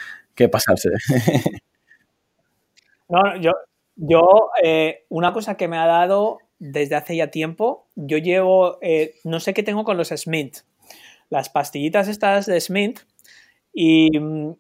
pasarse. 0.51 0.89
no, 3.09 3.37
yo, 3.41 3.53
yo 3.95 4.51
eh, 4.61 5.05
una 5.09 5.33
cosa 5.33 5.57
que 5.57 5.69
me 5.69 5.77
ha 5.77 5.87
dado 5.87 6.39
desde 6.59 6.97
hace 6.97 7.15
ya 7.15 7.29
tiempo, 7.31 7.87
yo 7.95 8.19
llevo, 8.19 8.79
eh, 8.83 9.15
no 9.23 9.39
sé 9.39 9.55
qué 9.55 9.63
tengo 9.63 9.85
con 9.85 9.97
los 9.97 10.09
Smith, 10.09 10.57
las 11.29 11.49
pastillitas 11.49 12.09
estas 12.09 12.47
de 12.47 12.61
Smith 12.61 13.01
y 13.73 14.19
mm, 14.19 14.51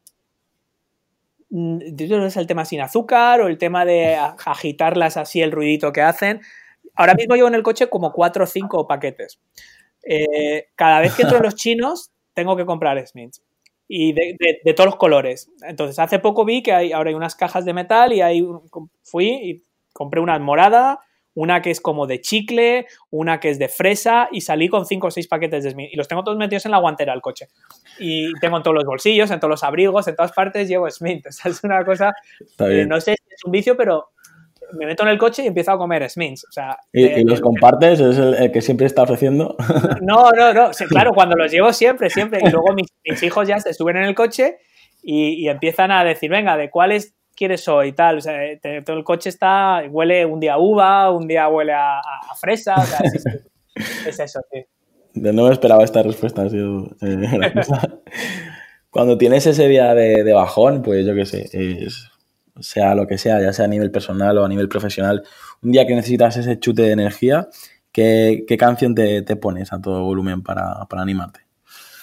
no 1.50 2.26
es 2.26 2.36
el 2.36 2.46
tema 2.46 2.64
sin 2.64 2.80
azúcar 2.80 3.40
o 3.40 3.48
el 3.48 3.58
tema 3.58 3.84
de 3.84 4.14
agitarlas 4.14 5.16
así 5.16 5.42
el 5.42 5.50
ruidito 5.50 5.92
que 5.92 6.02
hacen. 6.02 6.42
Ahora 6.94 7.14
mismo 7.14 7.34
llevo 7.34 7.48
en 7.48 7.54
el 7.54 7.64
coche 7.64 7.88
como 7.88 8.12
cuatro 8.12 8.44
o 8.44 8.46
cinco 8.46 8.86
paquetes. 8.86 9.40
Eh, 10.02 10.68
cada 10.74 11.00
vez 11.00 11.14
que 11.14 11.22
entro 11.22 11.38
en 11.38 11.44
los 11.44 11.54
chinos, 11.54 12.10
tengo 12.34 12.56
que 12.56 12.66
comprar 12.66 13.04
Smiths. 13.06 13.42
Y 13.88 14.12
de, 14.12 14.72
todos 14.74 14.86
los 14.86 14.96
colores. 14.96 15.50
Entonces, 15.62 15.98
hace 15.98 16.20
poco 16.20 16.44
vi 16.44 16.62
que 16.62 16.72
hay, 16.72 16.92
ahora 16.92 17.10
hay 17.10 17.16
unas 17.16 17.34
cajas 17.34 17.64
de 17.64 17.72
metal 17.72 18.12
y 18.12 18.20
ahí 18.20 18.46
fui 19.02 19.28
y 19.28 19.64
compré 19.92 20.20
una 20.20 20.38
morada, 20.38 21.00
una 21.34 21.60
que 21.60 21.72
es 21.72 21.80
como 21.80 22.06
de 22.06 22.20
chicle, 22.20 22.86
una 23.10 23.40
que 23.40 23.50
es 23.50 23.58
de 23.58 23.68
fresa 23.68 24.28
y 24.30 24.42
salí 24.42 24.68
con 24.68 24.86
cinco 24.86 25.08
o 25.08 25.10
seis 25.10 25.26
paquetes 25.26 25.64
de 25.64 25.72
Smith. 25.72 25.90
Y 25.92 25.96
los 25.96 26.06
tengo 26.06 26.22
todos 26.22 26.38
metidos 26.38 26.66
en 26.66 26.70
la 26.70 26.78
guantera 26.78 27.12
del 27.12 27.20
coche. 27.20 27.48
Y 27.98 28.32
tengo 28.40 28.58
en 28.58 28.62
todos 28.62 28.76
los 28.76 28.84
bolsillos, 28.84 29.30
en 29.32 29.40
todos 29.40 29.50
los 29.50 29.64
abrigos, 29.64 30.06
en 30.06 30.14
todas 30.14 30.32
partes 30.32 30.68
llevo 30.68 30.88
Smith. 30.88 31.26
O 31.28 31.32
sea, 31.32 31.50
es 31.50 31.64
una 31.64 31.84
cosa, 31.84 32.14
no 32.58 33.00
sé 33.00 33.16
si 33.16 33.34
es 33.34 33.44
un 33.44 33.50
vicio, 33.50 33.76
pero 33.76 34.10
me 34.72 34.86
meto 34.86 35.02
en 35.02 35.10
el 35.10 35.18
coche 35.18 35.42
y 35.42 35.46
empiezo 35.46 35.72
a 35.72 35.78
comer 35.78 36.08
Smins. 36.08 36.44
O 36.44 36.52
sea, 36.52 36.78
¿Y, 36.92 37.24
los 37.24 37.40
compartes? 37.40 38.00
¿Es 38.00 38.18
el, 38.18 38.52
que 38.52 38.60
siempre 38.60 38.86
está 38.86 39.02
ofreciendo? 39.02 39.56
No, 40.02 40.30
no, 40.30 40.52
no. 40.52 40.70
claro, 40.88 41.12
cuando 41.14 41.36
los 41.36 41.50
llevo 41.50 41.72
siempre, 41.72 42.10
siempre. 42.10 42.40
Y 42.44 42.50
luego 42.50 42.72
mis, 42.74 42.88
hijos 43.22 43.46
ya 43.46 43.58
se 43.60 43.74
suben 43.74 43.96
en 43.96 44.04
el 44.04 44.14
coche 44.14 44.58
y, 45.02 45.48
empiezan 45.48 45.90
a 45.90 46.04
decir, 46.04 46.30
venga, 46.30 46.56
¿de 46.56 46.70
cuáles 46.70 47.14
quieres 47.34 47.66
hoy? 47.68 47.88
Y 47.88 47.92
tal. 47.92 48.18
O 48.18 48.20
sea, 48.20 48.38
todo 48.84 48.96
el 48.96 49.04
coche 49.04 49.28
está, 49.28 49.82
huele 49.90 50.24
un 50.24 50.40
día 50.40 50.54
a 50.54 50.58
uva, 50.58 51.10
un 51.10 51.26
día 51.26 51.48
huele 51.48 51.72
a, 51.72 52.00
fresa. 52.40 52.76
O 52.76 52.84
sea, 52.84 52.98
es, 54.06 54.20
eso, 54.20 54.40
sí. 54.52 54.64
No 55.14 55.46
me 55.46 55.52
esperaba 55.52 55.84
esta 55.84 56.02
respuesta, 56.02 56.42
ha 56.42 56.48
sido 56.48 56.84
eh, 57.02 57.52
Cuando 58.90 59.18
tienes 59.18 59.46
ese 59.46 59.68
día 59.68 59.94
de, 59.94 60.22
de 60.22 60.32
bajón, 60.32 60.82
pues 60.82 61.04
yo 61.04 61.14
qué 61.14 61.26
sé, 61.26 61.48
es 61.52 62.10
sea 62.58 62.94
lo 62.94 63.06
que 63.06 63.18
sea, 63.18 63.40
ya 63.40 63.52
sea 63.52 63.66
a 63.66 63.68
nivel 63.68 63.90
personal 63.90 64.36
o 64.38 64.44
a 64.44 64.48
nivel 64.48 64.68
profesional, 64.68 65.22
un 65.62 65.72
día 65.72 65.86
que 65.86 65.94
necesitas 65.94 66.36
ese 66.36 66.58
chute 66.58 66.82
de 66.82 66.92
energía, 66.92 67.48
¿qué, 67.92 68.56
canción 68.58 68.94
te, 68.94 69.36
pones 69.36 69.72
a 69.72 69.80
todo 69.80 70.04
volumen 70.04 70.42
para, 70.42 70.86
animarte? 70.90 71.40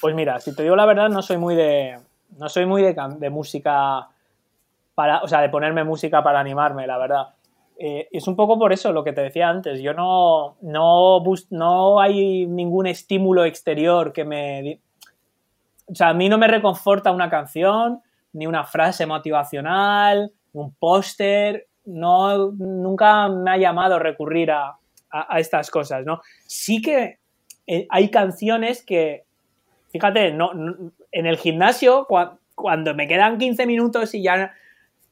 Pues 0.01 0.15
mira, 0.15 0.39
si 0.39 0.55
te 0.55 0.63
digo 0.63 0.75
la 0.75 0.85
verdad, 0.85 1.09
no 1.09 1.21
soy 1.21 1.37
muy 1.37 1.55
de. 1.55 1.97
No 2.37 2.49
soy 2.49 2.65
muy 2.65 2.83
de, 2.83 3.29
música. 3.29 4.07
Para, 4.93 5.21
o 5.21 5.27
sea, 5.27 5.41
de 5.41 5.49
ponerme 5.49 5.83
música 5.83 6.23
para 6.23 6.39
animarme, 6.39 6.87
la 6.87 6.97
verdad. 6.97 7.27
Eh, 7.79 8.07
es 8.11 8.27
un 8.27 8.35
poco 8.35 8.57
por 8.57 8.73
eso 8.73 8.91
lo 8.91 9.03
que 9.03 9.13
te 9.13 9.21
decía 9.21 9.49
antes. 9.49 9.81
Yo 9.81 9.93
no, 9.93 10.57
no, 10.61 11.23
no 11.51 11.99
hay 11.99 12.47
ningún 12.47 12.87
estímulo 12.87 13.45
exterior 13.45 14.13
que 14.13 14.25
me. 14.25 14.81
O 15.85 15.95
sea, 15.95 16.09
a 16.09 16.13
mí 16.13 16.27
no 16.27 16.37
me 16.37 16.47
reconforta 16.47 17.11
una 17.11 17.29
canción, 17.29 18.01
ni 18.33 18.45
una 18.45 18.65
frase 18.65 19.05
motivacional, 19.05 20.33
un 20.59 20.73
póster, 20.75 21.67
no, 21.85 22.51
nunca 22.51 23.27
me 23.29 23.51
ha 23.51 23.57
llamado 23.57 23.99
recurrir 23.99 24.51
a, 24.51 24.77
estas 25.37 25.71
cosas, 25.71 26.05
¿no? 26.05 26.21
Sí 26.45 26.81
que 26.81 27.19
eh, 27.65 27.87
hay 27.89 28.09
canciones 28.09 28.83
que, 28.83 29.23
fíjate, 29.89 30.31
no, 30.31 30.51
en 31.11 31.25
el 31.25 31.37
gimnasio, 31.37 32.07
cuando 32.55 32.93
me 32.93 33.07
quedan 33.07 33.37
15 33.37 33.65
minutos 33.65 34.13
y 34.13 34.21
ya 34.21 34.53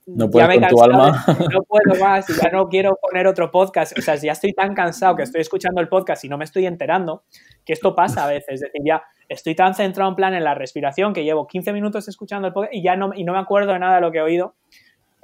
no 0.05 0.29
puedo 0.29 0.47
con 0.47 0.67
tu 0.67 0.83
alma. 0.83 1.25
no 1.51 1.63
puedo 1.63 1.99
más 1.99 2.29
y 2.29 2.33
ya 2.33 2.49
no 2.51 2.69
quiero 2.69 2.97
poner 3.01 3.25
otro 3.27 3.49
podcast. 3.49 3.97
O 3.97 4.01
sea, 4.01 4.15
ya 4.15 4.33
estoy 4.33 4.53
tan 4.53 4.75
cansado 4.75 5.15
que 5.15 5.23
estoy 5.23 5.41
escuchando 5.41 5.81
el 5.81 5.87
podcast 5.87 6.23
y 6.25 6.29
no 6.29 6.37
me 6.37 6.45
estoy 6.45 6.65
enterando, 6.67 7.23
que 7.65 7.73
esto 7.73 7.95
pasa 7.95 8.25
a 8.25 8.27
veces. 8.27 8.55
Es 8.55 8.59
decir, 8.61 8.81
ya 8.85 9.03
estoy 9.27 9.55
tan 9.55 9.73
centrado 9.73 10.09
en 10.09 10.15
plan 10.15 10.33
en 10.35 10.43
la 10.43 10.53
respiración 10.53 11.13
que 11.13 11.23
llevo 11.23 11.47
15 11.47 11.73
minutos 11.73 12.07
escuchando 12.07 12.47
el 12.47 12.53
podcast 12.53 12.73
y 12.73 12.83
ya 12.83 12.95
no, 12.95 13.11
y 13.15 13.23
no 13.23 13.33
me 13.33 13.39
acuerdo 13.39 13.73
de 13.73 13.79
nada 13.79 13.95
de 13.95 14.01
lo 14.01 14.11
que 14.11 14.19
he 14.19 14.21
oído. 14.21 14.55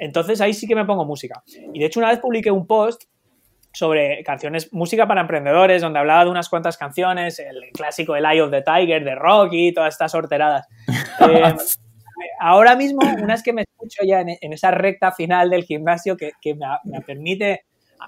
Entonces 0.01 0.41
ahí 0.41 0.55
sí 0.55 0.67
que 0.67 0.73
me 0.75 0.83
pongo 0.83 1.05
música. 1.05 1.43
Y 1.73 1.79
de 1.79 1.85
hecho 1.85 1.99
una 1.99 2.09
vez 2.09 2.17
publiqué 2.17 2.49
un 2.49 2.65
post 2.65 3.03
sobre 3.71 4.23
canciones, 4.23 4.73
música 4.73 5.07
para 5.07 5.21
emprendedores, 5.21 5.83
donde 5.83 5.99
hablaba 5.99 6.25
de 6.25 6.31
unas 6.31 6.49
cuantas 6.49 6.75
canciones, 6.75 7.37
el 7.37 7.69
clásico 7.71 8.15
El 8.15 8.25
Eye 8.25 8.41
of 8.41 8.49
the 8.49 8.63
Tiger 8.63 9.03
de 9.03 9.13
Rocky, 9.13 9.71
todas 9.71 9.93
estas 9.93 10.11
sorteradas. 10.11 10.67
Eh, 12.23 12.29
ahora 12.39 12.75
mismo, 12.75 12.99
unas 13.23 13.41
que 13.41 13.51
me 13.51 13.63
escucho 13.63 14.03
ya 14.05 14.21
en, 14.21 14.53
esa 14.53 14.69
recta 14.69 15.11
final 15.11 15.49
del 15.49 15.63
gimnasio 15.63 16.17
que, 16.17 16.33
me, 16.53 17.01
permite 17.01 17.63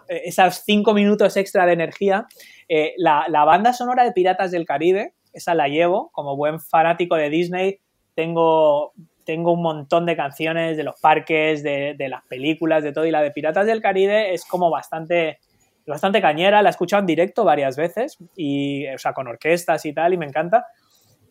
eh, 0.07 0.21
esos 0.25 0.61
cinco 0.65 0.93
minutos 0.93 1.35
extra 1.35 1.65
de 1.65 1.73
energía, 1.73 2.27
eh, 2.67 2.93
la, 2.97 3.25
la 3.29 3.43
banda 3.43 3.73
sonora 3.73 4.03
de 4.03 4.11
Piratas 4.11 4.51
del 4.51 4.65
Caribe, 4.65 5.13
esa 5.31 5.55
la 5.55 5.67
llevo, 5.67 6.11
como 6.11 6.35
buen 6.35 6.59
fanático 6.59 7.15
de 7.15 7.29
Disney, 7.29 7.79
tengo 8.13 8.93
tengo 9.25 9.53
un 9.53 9.61
montón 9.61 10.05
de 10.05 10.15
canciones 10.15 10.77
de 10.77 10.83
los 10.83 10.99
parques, 10.99 11.63
de, 11.63 11.95
las 12.09 12.23
películas, 12.23 12.83
de 12.83 12.91
todo. 12.91 13.05
Y 13.05 13.11
la 13.11 13.21
de 13.21 13.31
Piratas 13.31 13.65
del 13.65 13.81
Caribe 13.81 14.33
es 14.33 14.45
como 14.45 14.69
bastante, 14.69 15.39
bastante 15.85 16.21
cañera. 16.21 16.61
La 16.61 16.69
he 16.69 16.71
escuchado 16.71 17.01
en 17.01 17.07
directo 17.07 17.43
varias 17.43 17.75
veces, 17.75 18.17
y, 18.35 18.87
o 18.87 18.97
sea, 18.97 19.13
con 19.13 19.27
orquestas 19.27 19.85
y 19.85 19.93
tal, 19.93 20.13
y 20.13 20.17
me 20.17 20.25
encanta. 20.25 20.65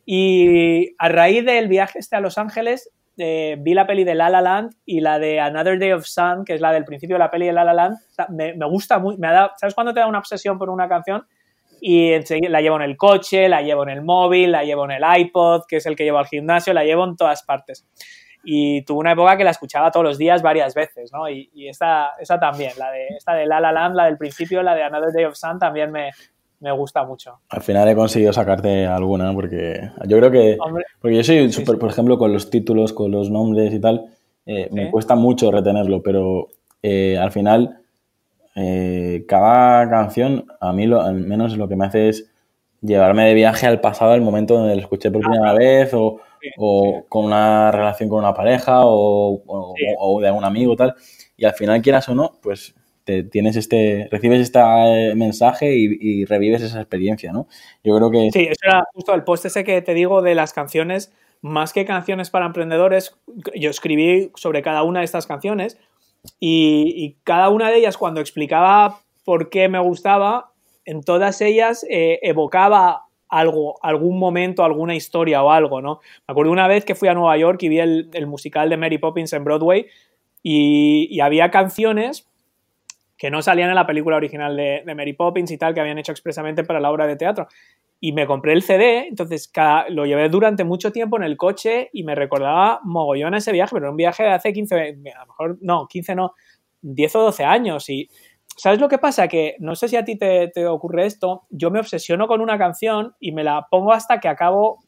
Y 0.04 0.94
a 0.98 1.08
raíz 1.08 1.44
del 1.44 1.68
viaje 1.68 1.98
este 1.98 2.16
a 2.16 2.20
Los 2.20 2.38
Ángeles, 2.38 2.90
eh, 3.18 3.56
vi 3.60 3.74
la 3.74 3.86
peli 3.86 4.04
de 4.04 4.14
La 4.14 4.30
La 4.30 4.40
Land 4.40 4.74
y 4.86 5.00
la 5.00 5.18
de 5.18 5.38
Another 5.38 5.78
Day 5.78 5.92
of 5.92 6.06
Sun, 6.06 6.44
que 6.44 6.54
es 6.54 6.60
la 6.60 6.72
del 6.72 6.84
principio 6.84 7.16
de 7.16 7.20
la 7.20 7.30
peli 7.30 7.46
de 7.46 7.52
La 7.52 7.64
La 7.64 7.74
Land. 7.74 7.98
Me, 8.30 8.54
me 8.54 8.66
gusta 8.66 8.98
muy, 8.98 9.16
me 9.18 9.28
¿sabes 9.56 9.74
cuando 9.74 9.92
te 9.92 10.00
da 10.00 10.06
una 10.06 10.18
obsesión 10.18 10.58
por 10.58 10.70
una 10.70 10.88
canción? 10.88 11.24
Y 11.84 12.12
la 12.48 12.60
llevo 12.60 12.76
en 12.76 12.82
el 12.82 12.96
coche, 12.96 13.48
la 13.48 13.60
llevo 13.60 13.82
en 13.82 13.88
el 13.88 14.02
móvil, 14.02 14.52
la 14.52 14.62
llevo 14.62 14.84
en 14.84 14.92
el 14.92 15.02
iPod, 15.18 15.62
que 15.66 15.78
es 15.78 15.86
el 15.86 15.96
que 15.96 16.04
llevo 16.04 16.18
al 16.18 16.28
gimnasio, 16.28 16.72
la 16.72 16.84
llevo 16.84 17.02
en 17.04 17.16
todas 17.16 17.42
partes. 17.42 17.88
Y 18.44 18.82
tuve 18.82 19.00
una 19.00 19.12
época 19.12 19.36
que 19.36 19.42
la 19.42 19.50
escuchaba 19.50 19.90
todos 19.90 20.06
los 20.06 20.16
días 20.16 20.42
varias 20.42 20.74
veces, 20.74 21.10
¿no? 21.12 21.28
Y, 21.28 21.50
y 21.52 21.66
esta, 21.66 22.12
esa 22.20 22.38
también, 22.38 22.70
la 22.78 22.92
de, 22.92 23.08
esta 23.16 23.34
de 23.34 23.46
La 23.46 23.60
La 23.60 23.72
Land, 23.72 23.96
la 23.96 24.04
del 24.04 24.16
principio, 24.16 24.62
la 24.62 24.76
de 24.76 24.84
Another 24.84 25.12
Day 25.12 25.24
of 25.24 25.34
Sun, 25.34 25.58
también 25.58 25.90
me, 25.90 26.10
me 26.60 26.70
gusta 26.70 27.02
mucho. 27.02 27.40
Al 27.48 27.62
final 27.62 27.88
he 27.88 27.96
conseguido 27.96 28.32
sacarte 28.32 28.86
alguna, 28.86 29.32
porque 29.32 29.90
yo 30.06 30.18
creo 30.18 30.30
que... 30.30 30.56
porque 31.00 31.16
yo 31.16 31.24
soy 31.24 31.50
súper, 31.50 31.80
por 31.80 31.90
ejemplo, 31.90 32.16
con 32.16 32.32
los 32.32 32.48
títulos, 32.48 32.92
con 32.92 33.10
los 33.10 33.28
nombres 33.28 33.74
y 33.74 33.80
tal, 33.80 34.06
eh, 34.46 34.68
me 34.70 34.88
cuesta 34.88 35.16
mucho 35.16 35.50
retenerlo, 35.50 36.00
pero 36.00 36.46
eh, 36.80 37.18
al 37.18 37.32
final 37.32 37.81
eh, 38.54 39.24
cada 39.26 39.88
canción, 39.88 40.46
a 40.60 40.72
mí 40.72 40.86
lo, 40.86 41.00
al 41.00 41.14
menos 41.14 41.56
lo 41.56 41.68
que 41.68 41.76
me 41.76 41.86
hace 41.86 42.08
es 42.08 42.30
llevarme 42.82 43.26
de 43.26 43.34
viaje 43.34 43.66
al 43.66 43.80
pasado, 43.80 44.12
al 44.12 44.20
momento 44.20 44.54
donde 44.54 44.74
la 44.74 44.82
escuché 44.82 45.10
por 45.10 45.22
primera 45.22 45.54
vez, 45.54 45.92
o, 45.94 46.20
con 47.08 47.24
una 47.26 47.70
relación 47.70 48.08
con 48.08 48.18
una 48.18 48.34
pareja, 48.34 48.80
o, 48.84 50.20
de 50.20 50.30
un 50.30 50.44
amigo, 50.44 50.76
tal. 50.76 50.94
Y 51.36 51.44
al 51.44 51.54
final, 51.54 51.80
quieras 51.80 52.08
o 52.08 52.14
no, 52.14 52.38
pues 52.42 52.74
te 53.04 53.24
tienes 53.24 53.56
este, 53.56 54.08
recibes 54.10 54.40
este 54.40 54.60
mensaje 55.14 55.74
y, 55.74 56.24
revives 56.24 56.62
esa 56.62 56.80
experiencia, 56.80 57.32
¿no? 57.32 57.48
Yo 57.82 57.96
creo 57.96 58.10
que... 58.10 58.30
Sí, 58.32 58.42
eso 58.42 58.60
era 58.64 58.84
justo 58.92 59.14
el 59.14 59.24
post 59.24 59.46
ese 59.46 59.64
que 59.64 59.80
te 59.82 59.94
digo 59.94 60.22
de 60.22 60.34
las 60.34 60.52
canciones, 60.52 61.12
más 61.40 61.72
que 61.72 61.84
canciones 61.84 62.30
para 62.30 62.46
emprendedores, 62.46 63.16
yo 63.54 63.70
escribí 63.70 64.30
sobre 64.34 64.62
cada 64.62 64.82
una 64.82 65.00
de 65.00 65.04
estas 65.04 65.26
canciones 65.26 65.78
y, 66.38 67.16
cada 67.24 67.48
una 67.48 67.70
de 67.70 67.78
ellas 67.78 67.96
cuando 67.96 68.20
explicaba 68.20 69.00
por 69.24 69.50
qué 69.50 69.68
me 69.68 69.78
gustaba, 69.78 70.52
en 70.84 71.02
todas 71.02 71.40
ellas 71.40 71.86
eh, 71.88 72.18
evocaba 72.22 73.06
algo, 73.28 73.76
algún 73.82 74.18
momento, 74.18 74.64
alguna 74.64 74.94
historia 74.94 75.42
o 75.42 75.50
algo, 75.50 75.80
¿no? 75.80 76.00
Me 76.28 76.32
acuerdo 76.32 76.52
una 76.52 76.68
vez 76.68 76.84
que 76.84 76.94
fui 76.94 77.08
a 77.08 77.14
Nueva 77.14 77.36
York 77.36 77.62
y 77.62 77.68
vi 77.68 77.78
el, 77.78 78.26
musical 78.26 78.68
de 78.68 78.76
Mary 78.76 78.98
Poppins 78.98 79.32
en 79.32 79.44
Broadway 79.44 79.86
y, 80.42 81.20
había 81.20 81.50
canciones 81.50 82.28
que 83.16 83.30
no 83.30 83.40
salían 83.40 83.68
en 83.68 83.76
la 83.76 83.86
película 83.86 84.16
original 84.16 84.56
de, 84.56 84.82
Mary 84.94 85.12
Poppins 85.12 85.50
y 85.50 85.58
tal, 85.58 85.74
que 85.74 85.80
habían 85.80 85.98
hecho 85.98 86.12
expresamente 86.12 86.64
para 86.64 86.80
la 86.80 86.90
obra 86.90 87.06
de 87.06 87.16
teatro. 87.16 87.48
Y 88.04 88.12
me 88.12 88.26
compré 88.26 88.52
el 88.52 88.62
CD, 88.62 89.06
entonces 89.06 89.52
lo 89.90 90.06
llevé 90.06 90.28
durante 90.28 90.64
mucho 90.64 90.90
tiempo 90.90 91.16
en 91.16 91.22
el 91.22 91.36
coche 91.36 91.88
y 91.92 92.02
me 92.02 92.16
recordaba 92.16 92.80
mogollón 92.82 93.34
ese 93.34 93.52
viaje, 93.52 93.70
pero 93.72 93.84
era 93.84 93.90
un 93.92 93.96
viaje 93.96 94.24
de 94.24 94.30
hace 94.30 94.52
15, 94.52 94.74
a 95.14 95.20
lo 95.20 95.26
mejor, 95.26 95.58
no, 95.60 95.86
15 95.86 96.16
no, 96.16 96.34
10 96.80 97.16
o 97.16 97.20
12 97.20 97.44
años. 97.44 97.88
Y 97.88 98.08
¿Sabes 98.56 98.80
lo 98.80 98.88
que 98.88 98.98
pasa? 98.98 99.28
Que 99.28 99.56
no 99.60 99.74
sé 99.74 99.88
si 99.88 99.96
a 99.96 100.04
ti 100.04 100.16
te, 100.16 100.66
ocurre 100.66 101.06
esto, 101.06 101.46
yo 101.50 101.70
me 101.70 101.80
obsesiono 101.80 102.26
con 102.26 102.40
una 102.40 102.58
canción 102.58 103.14
y 103.18 103.32
me 103.32 103.44
la 103.44 103.66
pongo 103.70 103.92
hasta 103.92 104.20
que 104.20 104.28
acabo 104.28 104.80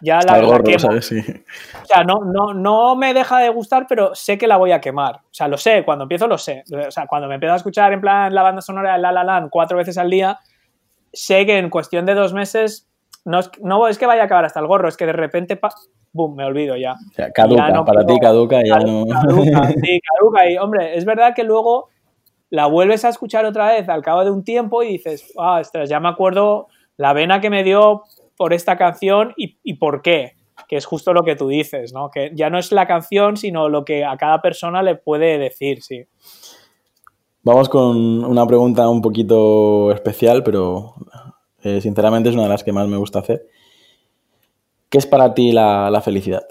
ya 0.00 0.20
la, 0.20 0.40
gorro, 0.40 0.62
O 0.62 1.00
sea, 1.00 2.04
no, 2.04 2.20
no, 2.24 2.54
no 2.54 2.94
me 2.94 3.12
deja 3.12 3.38
de 3.40 3.48
gustar, 3.48 3.86
pero 3.88 4.14
sé 4.14 4.38
que 4.38 4.46
la 4.46 4.56
voy 4.56 4.70
a 4.70 4.80
quemar. 4.80 5.16
O 5.16 5.32
sea, 5.32 5.48
lo 5.48 5.56
sé, 5.56 5.84
cuando 5.84 6.04
empiezo 6.04 6.28
lo 6.28 6.38
sé. 6.38 6.62
O 6.86 6.90
sea, 6.90 7.06
cuando 7.06 7.26
me 7.26 7.34
empiezo 7.34 7.54
a 7.54 7.56
escuchar 7.56 7.92
en 7.92 8.00
plan 8.00 8.32
la 8.32 8.42
banda 8.42 8.62
sonora 8.62 8.92
de 8.92 8.98
La 9.00 9.12
La 9.12 9.24
Land 9.24 9.50
cuatro 9.50 9.76
veces 9.76 9.98
al 9.98 10.10
día, 10.10 10.38
sé 11.12 11.46
que 11.46 11.58
en 11.58 11.70
cuestión 11.70 12.06
de 12.06 12.14
dos 12.14 12.32
meses 12.32 12.88
no 13.24 13.40
es, 13.40 13.50
no 13.60 13.86
es 13.88 13.98
que 13.98 14.06
vaya 14.06 14.22
a 14.22 14.24
acabar 14.24 14.44
hasta 14.44 14.60
el 14.60 14.66
gorro, 14.66 14.88
es 14.88 14.96
que 14.96 15.06
de 15.06 15.12
repente, 15.12 15.60
¡bum!, 16.12 16.34
me 16.34 16.44
olvido 16.44 16.76
ya. 16.76 16.92
O 16.92 17.14
sea, 17.14 17.30
caduca, 17.30 17.84
para 17.84 18.06
ti 18.06 18.18
caduca 18.20 18.60
ya 18.64 18.78
no... 18.78 19.04
sí, 19.82 20.00
caduca. 20.00 20.50
Y, 20.50 20.56
hombre, 20.56 20.96
es 20.96 21.04
verdad 21.04 21.34
que 21.34 21.44
luego 21.44 21.88
la 22.50 22.66
vuelves 22.66 23.04
a 23.04 23.10
escuchar 23.10 23.44
otra 23.44 23.68
vez 23.72 23.88
al 23.88 24.02
cabo 24.02 24.24
de 24.24 24.30
un 24.30 24.44
tiempo 24.44 24.82
y 24.82 24.92
dices, 24.92 25.32
ah, 25.38 25.62
ya 25.86 26.00
me 26.00 26.08
acuerdo 26.08 26.68
la 26.96 27.12
vena 27.12 27.40
que 27.40 27.50
me 27.50 27.64
dio 27.64 28.04
por 28.36 28.52
esta 28.52 28.76
canción 28.76 29.34
y, 29.36 29.74
por 29.74 30.02
qué, 30.02 30.32
que 30.68 30.76
es 30.76 30.86
justo 30.86 31.12
lo 31.12 31.22
que 31.22 31.36
tú 31.36 31.48
dices, 31.48 31.92
¿no? 31.92 32.10
Que 32.10 32.30
ya 32.34 32.50
no 32.50 32.58
es 32.58 32.72
la 32.72 32.86
canción, 32.86 33.36
sino 33.36 33.68
lo 33.68 33.84
que 33.84 34.04
a 34.04 34.16
cada 34.16 34.40
persona 34.40 34.82
le 34.82 34.94
puede 34.94 35.38
decir, 35.38 35.82
sí. 35.82 36.04
Vamos 37.48 37.70
con 37.70 38.26
una 38.26 38.46
pregunta 38.46 38.86
un 38.90 39.00
poquito 39.00 39.90
especial, 39.90 40.42
pero 40.42 40.96
eh, 41.62 41.80
sinceramente 41.80 42.28
es 42.28 42.34
una 42.34 42.42
de 42.44 42.50
las 42.50 42.62
que 42.62 42.72
más 42.72 42.86
me 42.88 42.98
gusta 42.98 43.20
hacer. 43.20 43.46
¿Qué 44.90 44.98
es 44.98 45.06
para 45.06 45.32
ti 45.32 45.52
la 45.52 46.02
felicidad? 46.04 46.46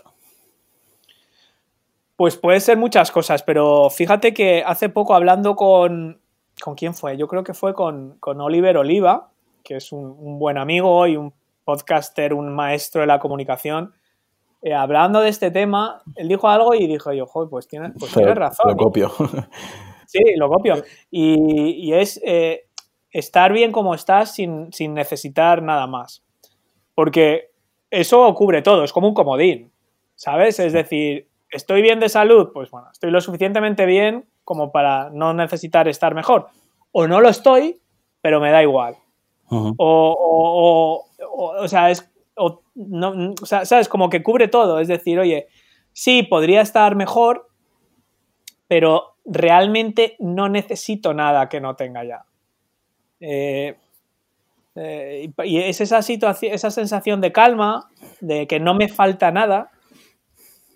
Pues 2.18 2.36
puede 2.36 2.60
ser 2.62 2.78
muchas 2.78 3.12
cosas, 3.12 3.44
pero 3.44 3.92
fíjate 3.92 4.34
que 4.34 4.64
hace 4.66 4.90
poco 4.90 5.14
hablando 5.14 5.56
con... 5.56 6.20
¿Con 6.60 6.74
quién 6.74 6.96
fue? 6.96 7.16
Yo 7.16 7.28
creo 7.28 7.44
que 7.44 7.54
fue 7.54 7.76
con, 7.76 8.18
Oliver 8.20 8.78
Oliva, 8.78 9.30
que 9.64 9.76
es 9.76 9.92
un, 9.92 10.40
buen 10.40 10.58
amigo 10.58 11.06
y 11.06 11.16
un 11.16 11.32
podcaster, 11.64 12.34
un 12.34 12.52
maestro 12.56 13.02
de 13.02 13.08
la 13.08 13.20
comunicación. 13.20 13.94
Eh, 14.64 14.74
hablando 14.74 15.22
de 15.22 15.30
este 15.30 15.52
tema, 15.52 16.02
él 16.16 16.28
dijo 16.28 16.50
algo 16.50 16.74
y 16.74 16.88
dijo 16.88 17.14
yo, 17.14 17.28
pues 17.52 17.68
tienes, 17.68 17.92
pues 18.00 18.16
razón. 18.16 18.72
Lo 18.72 18.76
copio. 18.76 19.12
Sí, 20.08 20.24
lo 20.36 20.50
copio. 20.50 20.84
Y, 21.12 21.94
es 21.94 22.20
eh, 22.26 22.66
estar 23.12 23.54
bien 23.54 23.72
como 23.72 23.94
estás 23.94 24.34
sin, 24.34 24.74
sin 24.74 24.94
necesitar 24.94 25.62
nada 25.62 25.86
más. 25.86 26.24
Porque 26.96 27.52
eso 27.92 28.34
cubre 28.34 28.62
todo, 28.64 28.84
es 28.84 28.92
como 28.92 29.08
un 29.08 29.14
comodín, 29.14 29.72
¿sabes? 30.16 30.60
Es 30.60 30.74
decir, 30.74 31.28
¿Estoy 31.50 31.82
bien 31.82 32.00
de 32.00 32.10
salud? 32.10 32.50
Pues 32.54 32.70
bueno, 32.72 32.90
estoy 32.92 33.12
lo 33.12 33.22
suficientemente 33.22 33.86
bien 33.86 34.26
como 34.44 34.72
para 34.72 35.10
no 35.12 35.34
necesitar 35.34 35.88
estar 35.88 36.14
mejor. 36.14 36.48
O 36.92 37.08
no 37.08 37.22
lo 37.22 37.30
estoy, 37.30 37.80
pero 38.22 38.40
me 38.40 38.52
da 38.52 38.62
igual. 38.62 38.96
o, 39.50 41.06
o, 41.20 41.68
sea, 41.68 41.90
es, 41.90 42.12
no, 42.76 43.34
o 43.42 43.46
sea, 43.46 43.66
¿sabes? 43.66 43.88
Como 43.88 44.10
que 44.10 44.24
cubre 44.24 44.50
todo. 44.50 44.80
Es 44.80 44.90
decir, 44.90 45.20
oye, 45.20 45.48
sí, 45.94 46.24
podría 46.24 46.62
estar 46.62 46.96
mejor, 46.96 47.48
pero 48.68 49.16
realmente 49.26 50.16
no 50.20 50.50
necesito 50.50 51.14
nada 51.14 51.50
que 51.50 51.62
no 51.62 51.76
tenga 51.76 52.04
ya. 52.04 52.26
Eh, 53.20 53.76
eh, 54.76 55.32
y 55.44 55.58
es 55.58 55.82
esa 55.82 56.02
situación, 56.02 56.54
esa 56.54 56.70
sensación 56.70 57.20
de 57.22 57.32
calma, 57.32 57.90
de 58.22 58.48
que 58.48 58.60
no 58.60 58.76
me 58.76 58.88
falta 58.88 59.32
nada, 59.32 59.72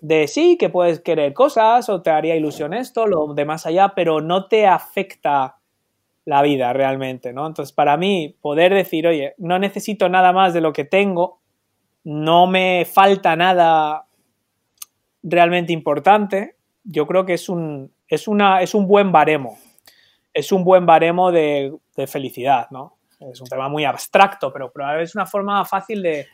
de 0.02 0.28
sí, 0.28 0.58
que 0.58 0.70
puedes 0.70 1.00
querer 1.00 1.34
cosas 1.34 1.88
o 1.90 2.02
te 2.02 2.10
haría 2.10 2.36
ilusión 2.36 2.74
esto, 2.74 3.06
lo 3.06 3.34
de 3.34 3.46
más 3.46 3.68
allá, 3.68 3.94
pero 3.96 4.20
no 4.20 4.48
te 4.48 4.66
afecta 4.66 5.58
la 6.26 6.42
vida 6.42 6.74
realmente, 6.74 7.34
¿no? 7.34 7.46
Entonces, 7.46 7.74
para 7.74 7.98
mí, 7.98 8.36
poder 8.42 8.74
decir, 8.74 9.08
oye, 9.08 9.36
no 9.38 9.60
necesito 9.60 10.10
nada 10.10 10.34
más 10.34 10.54
de 10.54 10.62
lo 10.62 10.74
que 10.74 10.86
tengo, 10.86 11.40
no 12.04 12.48
me 12.48 12.86
falta 12.86 13.36
nada 13.36 14.06
realmente 15.24 15.74
importante, 15.74 16.56
yo 16.84 17.08
creo 17.08 17.26
que 17.26 17.34
es 17.34 17.50
un, 17.50 17.92
es 18.08 18.28
una, 18.28 18.62
es 18.62 18.74
un 18.74 18.88
buen 18.88 19.12
baremo. 19.12 19.58
Es 20.34 20.52
un 20.52 20.64
buen 20.64 20.86
baremo 20.86 21.32
de, 21.32 21.74
felicidad, 22.08 22.68
¿no? 22.72 22.98
Es 23.20 23.40
un 23.40 23.48
tema 23.48 23.70
muy 23.70 23.86
abstracto, 23.86 24.52
pero, 24.52 24.72
probablemente 24.72 25.10
es 25.10 25.16
una 25.16 25.26
forma 25.26 25.64
fácil 25.66 26.02
de, 26.02 26.26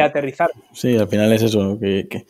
aterrizar. 0.00 0.50
Sí, 0.72 0.96
al 0.96 1.08
final 1.08 1.32
es 1.32 1.42
eso, 1.42 1.78
que, 1.78 2.26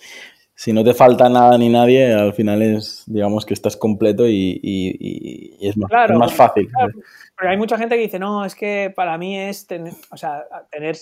si 0.55 0.73
no 0.73 0.83
te 0.83 0.95
falta 0.95 1.29
nada 1.29 1.59
ni 1.59 1.69
nadie, 1.69 2.15
al 2.15 2.33
final 2.33 2.63
es, 2.63 3.05
digamos 3.07 3.45
que 3.45 3.53
estás 3.53 3.77
completo 3.77 4.27
y, 4.27 5.59
es, 5.61 5.77
más, 5.77 5.91
más, 6.11 6.33
fácil. 6.33 6.69
Porque 7.37 7.51
hay 7.51 7.59
mucha 7.59 7.77
gente 7.77 7.97
que 7.97 8.03
dice, 8.03 8.19
no, 8.19 8.45
es 8.45 8.55
que 8.55 8.93
para 8.95 9.19
mí 9.19 9.39
es 9.39 9.67
tener, 9.67 9.93
o 10.11 10.17
sea, 10.17 10.45
tener 10.71 10.97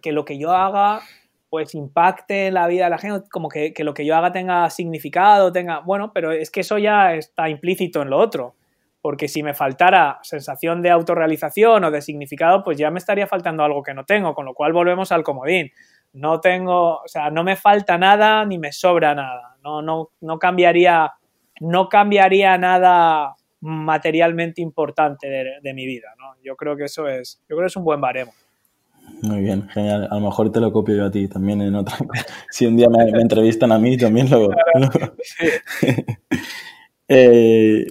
que 0.00 0.12
lo 0.12 0.24
que 0.24 0.38
yo 0.38 0.52
haga 0.52 1.00
pues 1.52 1.74
impacte 1.74 2.46
en 2.46 2.54
la 2.54 2.66
vida 2.66 2.84
de 2.84 2.90
la 2.90 2.96
gente, 2.96 3.28
como 3.30 3.50
que, 3.50 3.74
que, 3.74 3.84
lo 3.84 3.92
que 3.92 4.06
yo 4.06 4.16
haga 4.16 4.32
tenga 4.32 4.70
significado, 4.70 5.52
tenga, 5.52 5.80
bueno, 5.80 6.10
pero 6.14 6.32
es 6.32 6.50
que 6.50 6.60
eso 6.60 6.78
ya 6.78 7.14
está 7.14 7.50
implícito 7.50 8.00
en 8.00 8.08
lo 8.08 8.18
otro, 8.18 8.54
porque 9.02 9.28
si 9.28 9.42
me 9.42 9.52
faltara 9.52 10.18
sensación 10.22 10.80
de 10.80 10.88
autorrealización 10.88 11.84
o 11.84 11.90
de 11.90 12.00
significado, 12.00 12.64
pues 12.64 12.78
ya 12.78 12.90
me 12.90 12.98
estaría 12.98 13.26
faltando 13.26 13.64
algo 13.64 13.82
que 13.82 13.92
no 13.92 14.06
tengo, 14.06 14.34
con 14.34 14.46
lo 14.46 14.54
cual 14.54 14.72
volvemos 14.72 15.12
al 15.12 15.24
comodín 15.24 15.70
no 16.12 16.40
tengo, 16.40 17.00
o 17.00 17.08
sea, 17.08 17.30
no 17.30 17.42
me 17.42 17.56
falta 17.56 17.96
nada 17.96 18.44
ni 18.44 18.58
me 18.58 18.72
sobra 18.72 19.14
nada. 19.14 19.56
No, 19.62 19.82
no, 19.82 20.10
no 20.20 20.38
cambiaría, 20.38 21.12
no 21.60 21.88
cambiaría 21.88 22.58
nada 22.58 23.34
materialmente 23.60 24.60
importante 24.60 25.28
de, 25.62 25.74
mi 25.74 25.86
vida, 25.86 26.14
¿no? 26.18 26.34
Yo 26.42 26.56
creo 26.56 26.76
que 26.76 26.84
eso 26.84 27.06
es, 27.08 27.40
yo 27.42 27.56
creo 27.56 27.60
que 27.60 27.66
es 27.66 27.76
un 27.76 27.84
buen 27.84 28.00
baremo. 28.00 28.32
Muy 29.22 29.40
bien, 29.40 29.68
genial. 29.68 30.08
A 30.10 30.16
lo 30.16 30.20
mejor 30.20 30.50
te 30.50 30.60
lo 30.60 30.72
copio 30.72 30.96
yo 30.96 31.04
a 31.06 31.10
ti 31.10 31.28
también 31.28 31.62
en 31.62 31.74
otra. 31.74 31.96
Si 32.50 32.66
un 32.66 32.76
día 32.76 32.88
me, 32.88 33.02
entrevistan 33.20 33.72
a 33.72 33.78
mí, 33.78 33.96
también 33.96 34.30
lo. 34.30 34.50
Eh, 37.14 37.88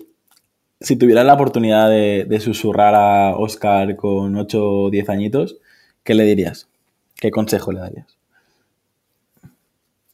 si 0.79 0.95
tuvieras 0.95 1.25
la 1.25 1.35
oportunidad 1.35 1.89
de, 1.89 2.25
de, 2.27 2.39
susurrar 2.39 2.95
a 2.95 3.35
Oscar 3.35 3.95
con 3.95 4.35
8 4.35 4.63
o 4.63 4.89
10 4.89 5.09
añitos, 5.09 5.57
¿qué 6.03 6.15
le 6.15 6.23
dirías? 6.23 6.69
¿Qué 7.17 7.29
consejo 7.29 7.71
le 7.71 7.81
darías? 7.81 8.17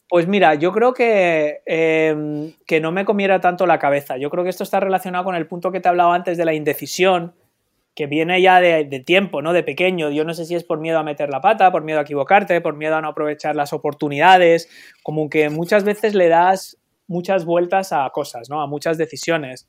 Pues 0.10 0.26
mira, 0.28 0.56
yo 0.56 0.72
creo 0.72 0.94
que, 0.94 1.62
em, 1.66 2.54
que 2.66 2.80
no 2.80 2.92
me 2.92 3.04
comiera 3.04 3.42
tanto 3.42 3.66
la 3.66 3.78
cabeza. 3.78 4.18
Yo 4.18 4.30
creo 4.30 4.44
que 4.44 4.50
esto 4.50 4.64
está 4.64 4.80
relacionado 4.80 5.26
con 5.26 5.36
el 5.36 5.48
punto 5.48 5.72
que 5.72 5.82
te 5.82 5.90
hablaba 5.90 6.16
antes 6.16 6.38
de 6.38 6.46
la 6.46 6.54
indecisión, 6.54 7.34
que 7.98 8.06
viene 8.06 8.40
ya 8.44 8.62
de, 8.62 8.86
tiempo, 9.04 9.42
¿no? 9.42 9.54
De 9.54 9.64
pequeño. 9.64 10.12
Yo 10.12 10.24
no 10.24 10.36
sé 10.36 10.46
si 10.46 10.54
es 10.54 10.64
por 10.64 10.80
miedo 10.80 11.00
a 11.00 11.04
meter 11.04 11.32
la 11.32 11.42
pata, 11.42 11.72
por 11.72 11.84
miedo 11.84 11.98
a 11.98 12.04
equivocarte, 12.04 12.62
por 12.62 12.76
miedo 12.76 12.96
a 12.96 13.02
no 13.02 13.08
aprovechar 13.08 13.56
las 13.56 13.74
oportunidades, 13.74 14.70
como 15.02 15.32
que 15.32 15.50
muchas 15.50 15.84
veces 15.84 16.14
le 16.14 16.28
das 16.28 16.78
muchas 17.08 17.44
vueltas 17.44 17.92
a 17.94 18.08
cosas, 18.12 18.52
¿no? 18.52 18.62
A 18.62 18.68
muchas 18.68 19.00
decisiones. 19.00 19.68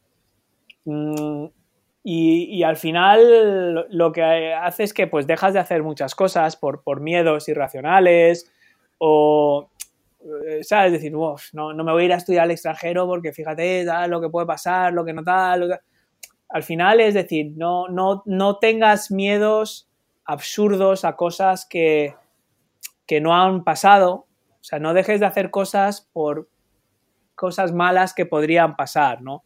Mm, 0.85 1.47
y, 2.05 2.63
al 2.65 2.77
final 2.77 3.87
lo 3.89 4.13
que 4.13 4.53
hace 4.53 4.83
es 4.83 4.93
que 4.93 5.07
pues 5.07 5.27
dejas 5.27 5.55
de 5.55 5.61
hacer 5.61 5.83
muchas 5.83 6.15
cosas 6.15 6.55
por, 6.57 7.01
miedos 7.01 7.49
irracionales 7.49 8.53
o, 8.99 9.71
eh, 10.21 10.63
¿sabes? 10.65 10.93
Decir, 10.93 11.13
no, 11.13 11.37
no 11.55 11.83
me 11.83 11.93
voy 11.93 12.03
a 12.03 12.07
ir 12.07 12.13
a 12.13 12.17
estudiar 12.17 12.45
al 12.45 12.51
extranjero 12.51 13.07
porque 13.07 13.33
fíjate 13.33 13.87
lo 14.07 14.21
que 14.21 14.29
puede 14.29 14.47
pasar, 14.47 14.93
lo 14.93 15.03
que 15.07 15.15
no 15.15 15.25
tal. 15.25 15.81
Al 16.49 16.63
final 16.63 17.01
es 17.01 17.15
decir, 17.15 17.53
no, 17.57 17.89
no, 17.89 18.23
no 18.27 18.59
tengas 18.59 19.11
miedos 19.11 19.89
absurdos 20.25 21.05
a 21.05 21.17
cosas 21.17 21.67
que, 21.67 22.15
que 23.07 23.21
no 23.21 23.35
han 23.35 23.65
pasado. 23.65 24.27
O 24.61 24.65
sea, 24.65 24.79
no 24.79 24.95
dejes 24.95 25.21
de 25.21 25.27
hacer 25.27 25.51
cosas 25.51 26.09
por 26.13 26.49
cosas 27.35 27.73
malas 27.73 28.15
que 28.15 28.27
podrían 28.27 28.77
pasar, 28.77 29.23
¿no? 29.23 29.45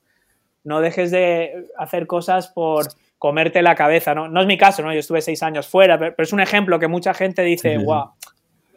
no 0.64 0.80
dejes 0.80 1.10
de 1.10 1.66
hacer 1.76 2.06
cosas 2.06 2.48
por 2.48 2.86
comerte 3.18 3.62
la 3.62 3.74
cabeza, 3.74 4.14
¿no? 4.14 4.28
No 4.28 4.40
es 4.40 4.46
mi 4.46 4.58
caso, 4.58 4.82
¿no? 4.82 4.92
Yo 4.92 5.00
estuve 5.00 5.20
seis 5.20 5.42
años 5.42 5.68
fuera, 5.68 5.98
pero, 5.98 6.14
es 6.18 6.32
un 6.32 6.40
ejemplo 6.40 6.78
que 6.78 6.88
mucha 6.88 7.14
gente 7.14 7.42
dice, 7.42 7.78
wow, 7.78 8.10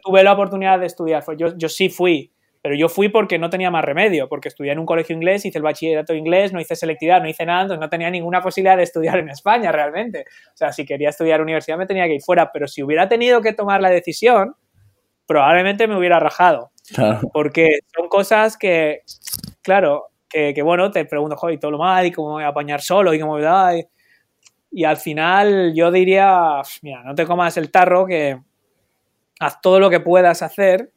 tuve 0.02 0.22
la 0.22 0.32
oportunidad 0.32 0.78
de 0.78 0.86
estudiar, 0.86 1.24
yo, 1.36 1.56
yo 1.56 1.68
sí 1.68 1.88
fui, 1.88 2.32
Pero 2.66 2.74
yo 2.74 2.88
fui 2.88 3.08
porque 3.08 3.38
no 3.38 3.48
tenía 3.48 3.70
más 3.70 3.84
remedio, 3.84 4.28
porque 4.28 4.48
estudié 4.48 4.72
en 4.72 4.80
un 4.80 4.86
colegio 4.86 5.14
inglés, 5.14 5.44
hice 5.44 5.56
el 5.56 5.62
bachillerato 5.62 6.12
inglés, 6.14 6.52
no 6.52 6.60
hice 6.60 6.74
selectividad, 6.74 7.22
no 7.22 7.28
hice 7.28 7.46
nada, 7.46 7.62
entonces 7.62 7.80
no 7.80 7.88
tenía 7.88 8.10
ninguna 8.10 8.42
posibilidad 8.42 8.76
de 8.76 8.82
estudiar 8.82 9.20
en 9.20 9.28
España 9.28 9.70
realmente. 9.70 10.24
O 10.52 10.56
sea, 10.56 10.72
si 10.72 10.84
quería 10.84 11.10
estudiar 11.10 11.40
universidad 11.40 11.78
me 11.78 11.86
tenía 11.86 12.06
que 12.06 12.16
ir 12.16 12.22
fuera, 12.22 12.50
pero 12.50 12.66
si 12.66 12.82
hubiera 12.82 13.08
tenido 13.08 13.40
que 13.40 13.52
tomar 13.52 13.80
la 13.80 13.88
decisión, 13.88 14.56
probablemente 15.28 15.86
me 15.86 15.96
hubiera 15.96 16.18
rajado. 16.18 16.72
Porque 17.32 17.78
son 17.96 18.08
cosas 18.08 18.56
que, 18.58 19.02
claro, 19.62 20.06
que, 20.28 20.60
bueno, 20.60 20.90
te 20.90 21.04
pregunto, 21.04 21.36
joder, 21.36 21.60
todo 21.60 21.70
lo 21.70 21.78
mal, 21.78 22.04
y 22.04 22.10
cómo 22.10 22.30
me 22.30 22.34
voy 22.34 22.42
a 22.42 22.48
apañar 22.48 22.80
solo, 22.80 23.14
y 23.14 23.20
cómo 23.20 23.36
me 23.36 23.42
da. 23.42 23.78
Y, 23.78 23.86
y 24.72 24.82
al 24.82 24.96
final 24.96 25.72
yo 25.72 25.92
diría, 25.92 26.62
mira, 26.82 27.04
no 27.04 27.14
te 27.14 27.26
comas 27.26 27.56
el 27.58 27.70
tarro, 27.70 28.06
que 28.06 28.40
haz 29.38 29.60
todo 29.60 29.78
lo 29.78 29.88
que 29.88 30.00
puedas 30.00 30.42
hacer 30.42 30.90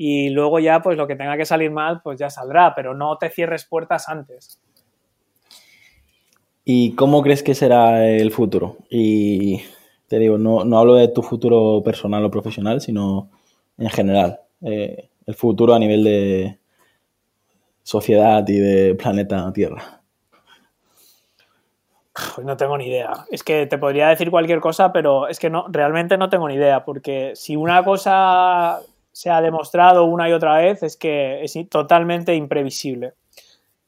y 0.00 0.30
luego 0.30 0.60
ya 0.60 0.80
pues 0.80 0.96
lo 0.96 1.08
que 1.08 1.16
tenga 1.16 1.36
que 1.36 1.44
salir 1.44 1.72
mal 1.72 2.00
pues 2.02 2.20
ya 2.20 2.30
saldrá, 2.30 2.72
pero 2.76 2.94
no 2.94 3.18
te 3.18 3.30
cierres 3.30 3.64
puertas 3.64 4.08
antes. 4.08 4.60
¿Y 6.64 6.94
cómo 6.94 7.20
crees 7.20 7.42
que 7.42 7.56
será 7.56 8.06
el 8.06 8.30
futuro? 8.30 8.76
Y 8.88 9.60
te 10.06 10.20
digo, 10.20 10.38
no, 10.38 10.60
hablo 10.78 10.94
de 10.94 11.08
tu 11.08 11.22
futuro 11.22 11.82
personal 11.82 12.24
o 12.24 12.30
profesional, 12.30 12.80
sino 12.80 13.30
en 13.76 13.90
general. 13.90 14.40
Eh, 14.62 15.08
el 15.26 15.34
futuro 15.34 15.74
a 15.74 15.78
nivel 15.80 16.04
de 16.04 16.58
sociedad 17.82 18.46
y 18.46 18.58
de 18.58 18.94
planeta 18.94 19.52
Tierra. 19.52 20.00
Pues 22.34 22.46
no 22.46 22.56
tengo 22.56 22.78
ni 22.78 22.86
idea. 22.86 23.24
Es 23.30 23.42
que 23.42 23.66
te 23.66 23.78
podría 23.78 24.08
decir 24.08 24.30
cualquier 24.30 24.60
cosa, 24.60 24.92
pero 24.92 25.26
es 25.26 25.40
que 25.40 25.50
no, 25.50 25.66
realmente 25.68 26.16
no 26.16 26.28
tengo 26.28 26.48
ni 26.48 26.54
idea, 26.54 26.84
porque 26.84 27.32
si 27.34 27.56
una 27.56 27.82
cosa 27.82 28.80
se 29.18 29.30
ha 29.30 29.40
demostrado 29.40 30.04
una 30.04 30.28
y 30.28 30.32
otra 30.32 30.58
vez 30.58 30.84
es 30.84 30.96
que 30.96 31.42
es 31.42 31.58
totalmente 31.68 32.36
imprevisible. 32.36 33.14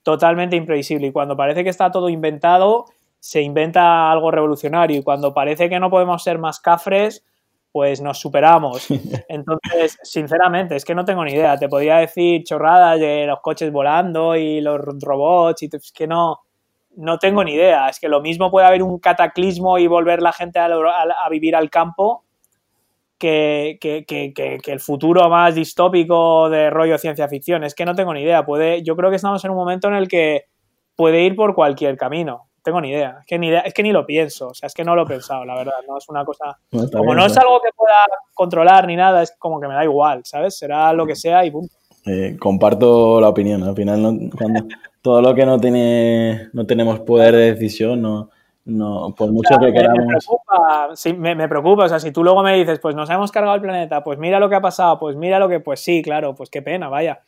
Totalmente 0.03 0.57
imprevisible. 0.57 1.07
Y 1.07 1.13
cuando 1.13 1.37
parece 1.37 1.63
que 1.63 1.71
está 1.71 1.93
todo 1.93 2.09
inventado, 2.09 2.87
se 3.21 3.41
inventa 3.41 4.11
algo 4.11 4.33
revolucionario. 4.33 4.99
Y 4.99 5.03
cuando 5.05 5.33
parece 5.33 5.69
que 5.69 5.79
no 5.79 5.89
podemos 5.89 6.25
ser 6.25 6.41
más 6.41 6.59
cafres, 6.59 7.25
pues 7.71 8.01
nos 8.01 8.19
superamos. 8.19 8.89
Entonces, 9.29 10.01
sinceramente, 10.03 10.75
es 10.75 10.85
que 10.85 10.97
no 10.97 11.05
tengo 11.05 11.25
ni 11.25 11.35
idea. 11.35 11.57
Te 11.57 11.69
podría 11.69 11.99
decir 11.99 12.43
chorradas 12.43 12.99
de 12.99 13.27
los 13.27 13.39
coches 13.39 13.71
volando 13.71 14.35
y 14.35 14.61
los 14.61 14.81
robots, 15.01 15.63
y 15.63 15.71
es 15.73 15.93
que 15.93 16.09
no, 16.09 16.41
no 16.97 17.21
tengo 17.21 17.45
ni 17.45 17.53
idea. 17.53 17.89
Es 17.89 18.01
que 18.01 18.09
lo 18.09 18.21
mismo 18.21 18.51
puede 18.51 18.67
haber 18.67 18.83
un 18.83 18.99
cataclismo 18.99 19.79
y 19.79 19.87
volver 19.87 20.23
la 20.23 20.33
gente 20.33 20.59
a 20.59 21.29
vivir 21.31 21.55
al 21.55 21.71
campo 21.71 22.25
que, 23.21 24.63
el 24.67 24.81
futuro 24.81 25.29
más 25.29 25.55
distópico 25.55 26.49
de 26.49 26.71
rollo 26.71 26.99
ciencia 26.99 27.29
ficción. 27.29 27.63
Es 27.63 27.75
que 27.75 27.85
no 27.85 27.95
tengo 27.95 28.13
ni 28.15 28.23
idea. 28.23 28.45
Puede, 28.45 28.83
yo 28.83 28.97
creo 28.97 29.11
que 29.11 29.17
estamos 29.17 29.45
en 29.45 29.51
un 29.51 29.57
momento 29.57 29.89
en 29.89 29.95
el 29.95 30.09
que 30.09 30.47
puede 30.97 31.23
ir 31.23 31.37
por 31.37 31.55
cualquier 31.55 31.97
camino. 31.97 32.49
tengo 32.63 32.81
ni 32.81 32.91
idea. 32.91 33.19
Es 33.21 33.27
que 33.27 33.39
ni, 33.39 33.53
es 33.53 33.75
que 33.75 33.83
ni 33.83 33.93
lo 33.93 34.07
pienso. 34.07 34.49
O 34.49 34.55
sea, 34.55 34.67
es 34.67 34.75
que 34.75 34.85
no 34.85 34.97
lo 34.97 35.03
he 35.03 35.07
pensado, 35.07 35.45
la 35.45 35.55
verdad. 35.55 35.75
No 35.87 35.99
es 35.99 36.09
una 36.09 36.25
cosa. 36.25 36.59
como 36.71 37.15
no 37.15 37.27
es 37.27 37.37
algo 37.37 37.61
que 37.61 37.71
pueda 37.77 38.07
controlar 38.35 38.87
ni 38.87 38.97
nada, 38.97 39.23
es 39.23 39.33
como 39.39 39.61
que 39.61 39.69
me 39.69 39.75
da 39.75 39.85
igual, 39.85 40.23
¿sabes? 40.25 40.59
Será 40.59 40.93
lo 40.93 41.07
que 41.07 41.15
sea 41.15 41.45
y 41.45 41.51
punto. 41.51 41.75
Eh, 42.07 42.37
comparto 42.41 43.21
la 43.21 43.29
opinión. 43.29 43.63
Al 43.63 43.77
final, 43.77 44.31
todo 45.03 45.21
lo 45.21 45.35
que 45.35 45.45
no 45.45 45.61
tiene, 45.61 46.49
no 46.55 46.67
tenemos 46.67 47.01
poder 47.01 47.35
de 47.35 47.53
decisión, 47.53 48.01
no 48.01 48.31
no, 48.65 49.15
por 49.17 49.33
mucho 49.33 49.57
que 49.59 49.73
queramos. 49.73 49.99
Me 49.99 50.07
preocupa, 50.07 50.91
sí, 50.95 51.13
me, 51.15 51.49
preocupa. 51.49 51.85
O 51.85 51.89
sea, 51.89 51.99
si 51.99 52.13
tú 52.13 52.23
luego 52.23 52.43
me 52.43 52.57
dices, 52.57 52.79
pues 52.79 52.95
nos 52.95 53.09
hemos 53.11 53.33
cargado 53.33 53.55
el 53.57 53.63
planeta, 53.63 54.05
pues 54.05 54.19
mira 54.19 54.39
lo 54.39 54.49
que 54.49 54.57
ha 54.57 54.61
pasado, 54.61 54.99
pues 54.99 55.17
mira 55.17 55.39
lo 55.39 55.49
que. 55.49 55.61
Pues 55.61 55.81
sí, 55.81 56.03
claro, 56.03 56.35
pues 56.35 56.51
qué 56.51 56.63
pena, 56.63 56.89
vaya. 56.89 57.21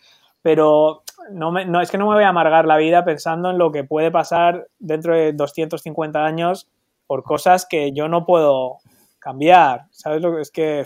Pero 0.42 1.02
no, 1.30 1.52
no 1.52 1.80
es 1.80 1.90
que 1.90 1.98
no 1.98 2.08
me 2.08 2.14
voy 2.14 2.24
a 2.24 2.28
amargar 2.28 2.66
la 2.66 2.76
vida 2.76 3.04
pensando 3.04 3.50
en 3.50 3.58
lo 3.58 3.72
que 3.72 3.84
puede 3.84 4.10
pasar 4.10 4.66
dentro 4.78 5.14
de 5.14 5.32
250 5.32 6.24
años 6.24 6.68
por 7.06 7.22
cosas 7.22 7.66
que 7.66 7.92
yo 7.92 8.08
no 8.08 8.26
puedo 8.26 8.78
cambiar. 9.18 9.86
¿Sabes 9.90 10.20
lo 10.20 10.34
que 10.34 10.42
es 10.42 10.50
que.? 10.50 10.84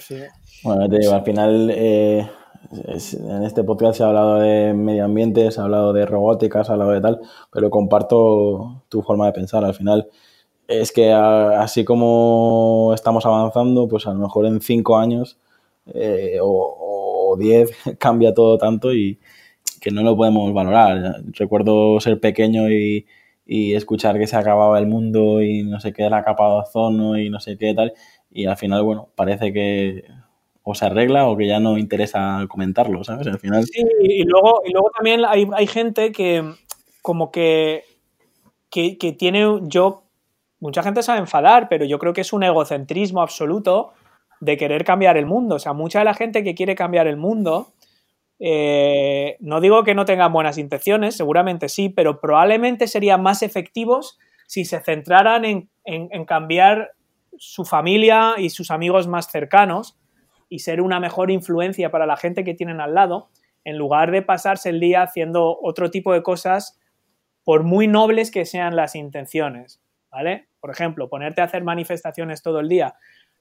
Bueno, 0.63 0.89
te 0.89 0.99
digo, 0.99 1.13
al 1.13 1.23
final. 1.23 1.71
Eh, 1.75 2.27
en 2.73 3.45
este 3.45 3.65
podcast 3.65 3.99
se 3.99 4.03
ha 4.03 4.09
hablado 4.09 4.41
de 4.41 4.75
medio 4.75 5.05
ambiente, 5.05 5.51
se 5.51 5.61
ha 5.61 5.65
hablado 5.65 5.93
de 5.93 6.07
robótica, 6.07 6.65
se 6.65 6.73
ha 6.73 6.75
hablado 6.75 6.93
de 6.93 7.01
tal, 7.01 7.21
pero 7.53 7.71
comparto 7.71 8.83
tu 8.89 9.03
forma 9.03 9.27
de 9.27 9.33
pensar. 9.33 9.65
Al 9.65 9.75
final, 9.75 10.09
es 10.69 10.93
que 10.93 11.13
así 11.13 11.85
como 11.85 12.93
estamos 12.95 13.25
avanzando, 13.25 13.89
pues 13.89 14.07
a 14.07 14.13
lo 14.13 14.21
mejor 14.21 14.47
en 14.47 14.61
cinco 14.61 14.99
años 14.99 15.39
eh, 15.95 16.39
o, 16.43 17.37
diez 17.39 17.71
cambia 17.99 18.35
todo 18.35 18.59
tanto 18.59 18.93
y 18.95 19.19
que 19.81 19.91
no 19.91 20.03
lo 20.03 20.17
podemos 20.17 20.53
valorar. 20.53 21.23
Recuerdo 21.33 22.01
ser 22.01 22.21
pequeño 22.21 22.71
y, 22.71 23.07
escuchar 23.49 24.19
que 24.19 24.27
se 24.27 24.37
acababa 24.37 24.79
el 24.79 24.89
mundo 24.89 25.41
y 25.41 25.63
no 25.63 25.79
sé 25.79 25.93
qué, 25.93 26.11
la 26.11 26.25
capa 26.25 26.49
de 26.49 26.55
ozono 26.63 27.17
y 27.17 27.31
no 27.31 27.39
sé 27.39 27.57
qué 27.57 27.75
tal. 27.75 27.93
Y 28.31 28.47
al 28.47 28.57
final, 28.57 28.83
bueno, 28.83 29.09
parece 29.15 29.53
que 29.53 30.05
o 30.65 30.75
se 30.75 30.87
arregla 30.87 31.29
o 31.29 31.37
que 31.37 31.47
ya 31.47 31.61
no 31.61 31.79
interesa 31.79 32.45
comentarlo, 32.49 33.05
¿sabes? 33.05 33.29
Al 33.29 33.39
final... 33.39 33.65
Sí, 33.65 33.85
y 34.03 34.25
luego, 34.25 34.63
y 34.67 34.73
luego 34.73 34.91
también 34.97 35.23
hay, 35.25 35.67
gente 35.69 36.11
que 36.11 36.43
como 37.03 37.31
que, 37.31 37.85
que, 38.69 38.99
que 38.99 39.13
tiene, 39.13 39.61
yo 39.63 40.06
mucha 40.61 40.83
gente 40.83 41.03
se 41.03 41.13
enfadar, 41.13 41.69
pero 41.69 41.85
yo 41.85 41.99
creo 41.99 42.13
que 42.13 42.23
es 42.23 42.33
un 42.33 42.43
egocentrismo 42.43 43.21
absoluto 43.21 43.93
de 44.41 44.57
querer 44.57 44.85
cambiar 44.85 45.17
el 45.17 45.27
mundo. 45.27 45.57
O 45.57 45.59
sea, 45.59 45.73
mucha 45.73 46.01
de 46.01 46.05
la 46.05 46.15
gente 46.15 46.45
que 46.45 46.55
quiere 46.55 46.75
cambiar 46.75 47.07
el 47.07 47.17
mundo, 47.17 47.73
eh, 48.39 49.37
no 49.41 49.61
digo 49.61 49.85
que 49.85 49.95
no 49.95 50.05
tengan 50.05 50.33
buenas 50.33 50.59
intenciones, 50.59 51.17
seguramente 51.17 51.69
sí, 51.69 51.89
pero 51.89 52.21
probablemente 52.21 52.87
serían 52.87 53.23
más 53.23 53.43
efectivos 53.43 54.19
si 54.47 54.65
se 54.65 54.81
centraran 54.81 55.45
en, 55.45 55.69
en 55.85 56.25
cambiar 56.25 56.93
su 57.39 57.65
familia 57.65 58.35
y 58.39 58.51
sus 58.51 58.71
amigos 58.71 59.07
más 59.09 59.31
cercanos 59.31 59.99
y 60.49 60.61
ser 60.61 60.81
una 60.81 61.01
mejor 61.01 61.31
influencia 61.31 61.91
para 61.91 62.07
la 62.07 62.17
gente 62.17 62.45
que 62.45 62.55
tienen 62.55 62.81
al 62.81 62.95
lado, 62.95 63.29
en 63.65 63.77
lugar 63.77 64.13
de 64.13 64.23
pasarse 64.23 64.71
el 64.71 64.81
día 64.81 65.03
haciendo 65.03 65.59
otro 65.61 65.91
tipo 65.91 66.13
de 66.13 66.23
cosas, 66.23 66.79
por 67.45 67.63
muy 67.63 67.89
nobles 67.89 68.31
que 68.31 68.45
sean 68.45 68.77
las 68.77 68.95
intenciones. 68.95 69.81
¿Vale? 70.11 70.49
Por 70.61 70.71
ejemplo, 70.71 71.09
ponerte 71.09 71.41
a 71.41 71.45
hacer 71.45 71.65
manifestaciones 71.65 72.43
todo 72.43 72.61
el 72.61 72.69
día 72.69 72.95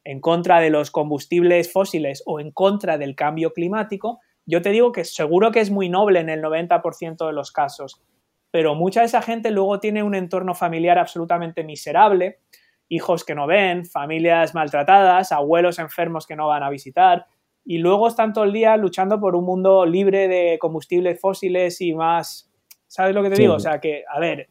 en 0.05 0.21
contra 0.21 0.59
de 0.59 0.69
los 0.69 0.91
combustibles 0.91 1.71
fósiles 1.71 2.23
o 2.25 2.39
en 2.39 2.51
contra 2.51 2.97
del 2.97 3.15
cambio 3.15 3.53
climático, 3.53 4.19
yo 4.45 4.61
te 4.61 4.69
digo 4.69 4.91
que 4.91 5.03
seguro 5.03 5.51
que 5.51 5.59
es 5.59 5.71
muy 5.71 5.89
noble 5.89 6.19
en 6.19 6.29
el 6.29 6.43
90% 6.43 7.25
de 7.25 7.33
los 7.33 7.51
casos, 7.51 8.01
pero 8.51 8.75
mucha 8.75 8.99
de 8.99 9.07
esa 9.07 9.23
gente 9.23 9.49
luego 9.49 9.79
tiene 9.79 10.03
un 10.03 10.13
entorno 10.13 10.53
familiar 10.53 10.99
absolutamente 10.99 11.63
miserable, 11.63 12.39
hijos 12.87 13.25
que 13.25 13.33
no 13.33 13.47
ven, 13.47 13.85
familias 13.85 14.53
maltratadas, 14.53 15.31
abuelos 15.31 15.79
enfermos 15.79 16.27
que 16.27 16.35
no 16.35 16.47
van 16.47 16.61
a 16.61 16.69
visitar, 16.69 17.25
y 17.65 17.79
luego 17.79 18.07
están 18.07 18.31
todo 18.31 18.43
el 18.43 18.53
día 18.53 18.77
luchando 18.77 19.19
por 19.19 19.35
un 19.35 19.43
mundo 19.43 19.87
libre 19.87 20.27
de 20.27 20.59
combustibles 20.59 21.19
fósiles 21.19 21.81
y 21.81 21.95
más... 21.95 22.51
¿Sabes 22.87 23.15
lo 23.15 23.23
que 23.23 23.31
te 23.31 23.41
digo? 23.41 23.55
O 23.55 23.59
sea 23.59 23.81
que, 23.81 24.03
a 24.07 24.19
ver, 24.19 24.47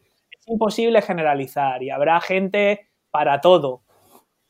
imposible 0.47 1.03
generalizar 1.03 1.83
y 1.83 1.91
habrá 1.91 2.21
gente 2.21 2.89
para 3.11 3.41
todo. 3.41 3.83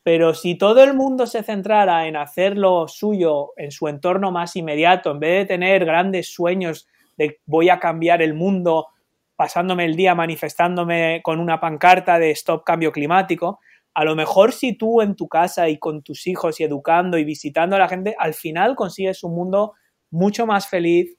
Pero 0.03 0.33
si 0.33 0.55
todo 0.55 0.83
el 0.83 0.93
mundo 0.93 1.25
se 1.25 1.41
centrara 1.41 2.07
en 2.07 2.15
hacer 2.15 2.57
lo 2.57 2.87
suyo 2.87 3.53
en 3.57 3.71
su 3.71 3.87
entorno 3.87 4.31
más 4.31 4.55
inmediato, 4.55 5.11
en 5.11 5.19
vez 5.19 5.39
de 5.39 5.55
tener 5.55 5.83
grandes 5.85 6.33
sueños 6.33 6.87
de 7.17 7.39
voy 7.45 7.69
a 7.69 7.79
cambiar 7.79 8.21
el 8.21 8.33
mundo 8.33 8.87
pasándome 9.35 9.85
el 9.85 9.95
día 9.95 10.15
manifestándome 10.15 11.21
con 11.23 11.39
una 11.39 11.59
pancarta 11.59 12.19
de 12.19 12.31
stop 12.31 12.63
cambio 12.63 12.91
climático, 12.91 13.59
a 13.93 14.03
lo 14.03 14.15
mejor 14.15 14.51
si 14.51 14.73
tú 14.73 15.01
en 15.01 15.15
tu 15.15 15.27
casa 15.27 15.69
y 15.69 15.79
con 15.79 16.03
tus 16.03 16.27
hijos 16.27 16.59
y 16.59 16.63
educando 16.63 17.17
y 17.17 17.23
visitando 17.23 17.75
a 17.75 17.79
la 17.79 17.87
gente, 17.87 18.15
al 18.19 18.33
final 18.33 18.75
consigues 18.75 19.23
un 19.23 19.33
mundo 19.33 19.73
mucho 20.11 20.45
más 20.45 20.67
feliz, 20.67 21.17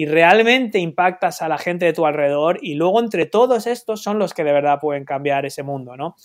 y 0.00 0.06
realmente 0.06 0.78
impactas 0.78 1.42
a 1.42 1.48
la 1.48 1.58
gente 1.58 1.84
de 1.84 1.92
tu 1.92 2.06
alrededor 2.06 2.58
y 2.62 2.72
luego 2.72 3.00
entre 3.00 3.26
todos 3.26 3.66
estos 3.66 4.02
son 4.02 4.18
los 4.18 4.32
que 4.32 4.44
de 4.44 4.52
verdad 4.54 4.78
pueden 4.80 5.04
cambiar 5.04 5.44
ese 5.44 5.62
mundo, 5.62 5.94
¿no? 5.94 6.16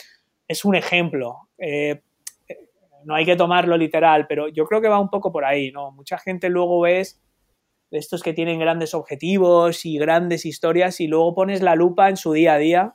Es 0.47 0.63
un 0.63 0.75
ejemplo. 0.75 1.49
Eh, 1.57 2.01
no 3.03 3.15
hay 3.15 3.25
que 3.25 3.35
tomarlo 3.35 3.75
literal, 3.75 4.27
pero 4.27 4.47
yo 4.47 4.63
creo 4.63 4.79
que 4.79 4.87
va 4.87 4.97
un 4.97 5.09
poco 5.09 5.29
por 5.29 5.43
ahí, 5.43 5.73
¿no? 5.73 5.91
Mucha 5.91 6.17
gente 6.17 6.47
luego 6.47 6.79
ves 6.79 7.21
estos 7.91 8.23
que 8.23 8.31
tienen 8.31 8.59
grandes 8.59 8.93
objetivos 8.93 9.85
y 9.85 9.97
grandes 9.97 10.45
historias 10.45 11.01
y 11.01 11.07
luego 11.07 11.35
pones 11.35 11.61
la 11.61 11.75
lupa 11.75 12.07
en 12.07 12.15
su 12.15 12.31
día 12.31 12.53
a 12.53 12.57
día 12.57 12.93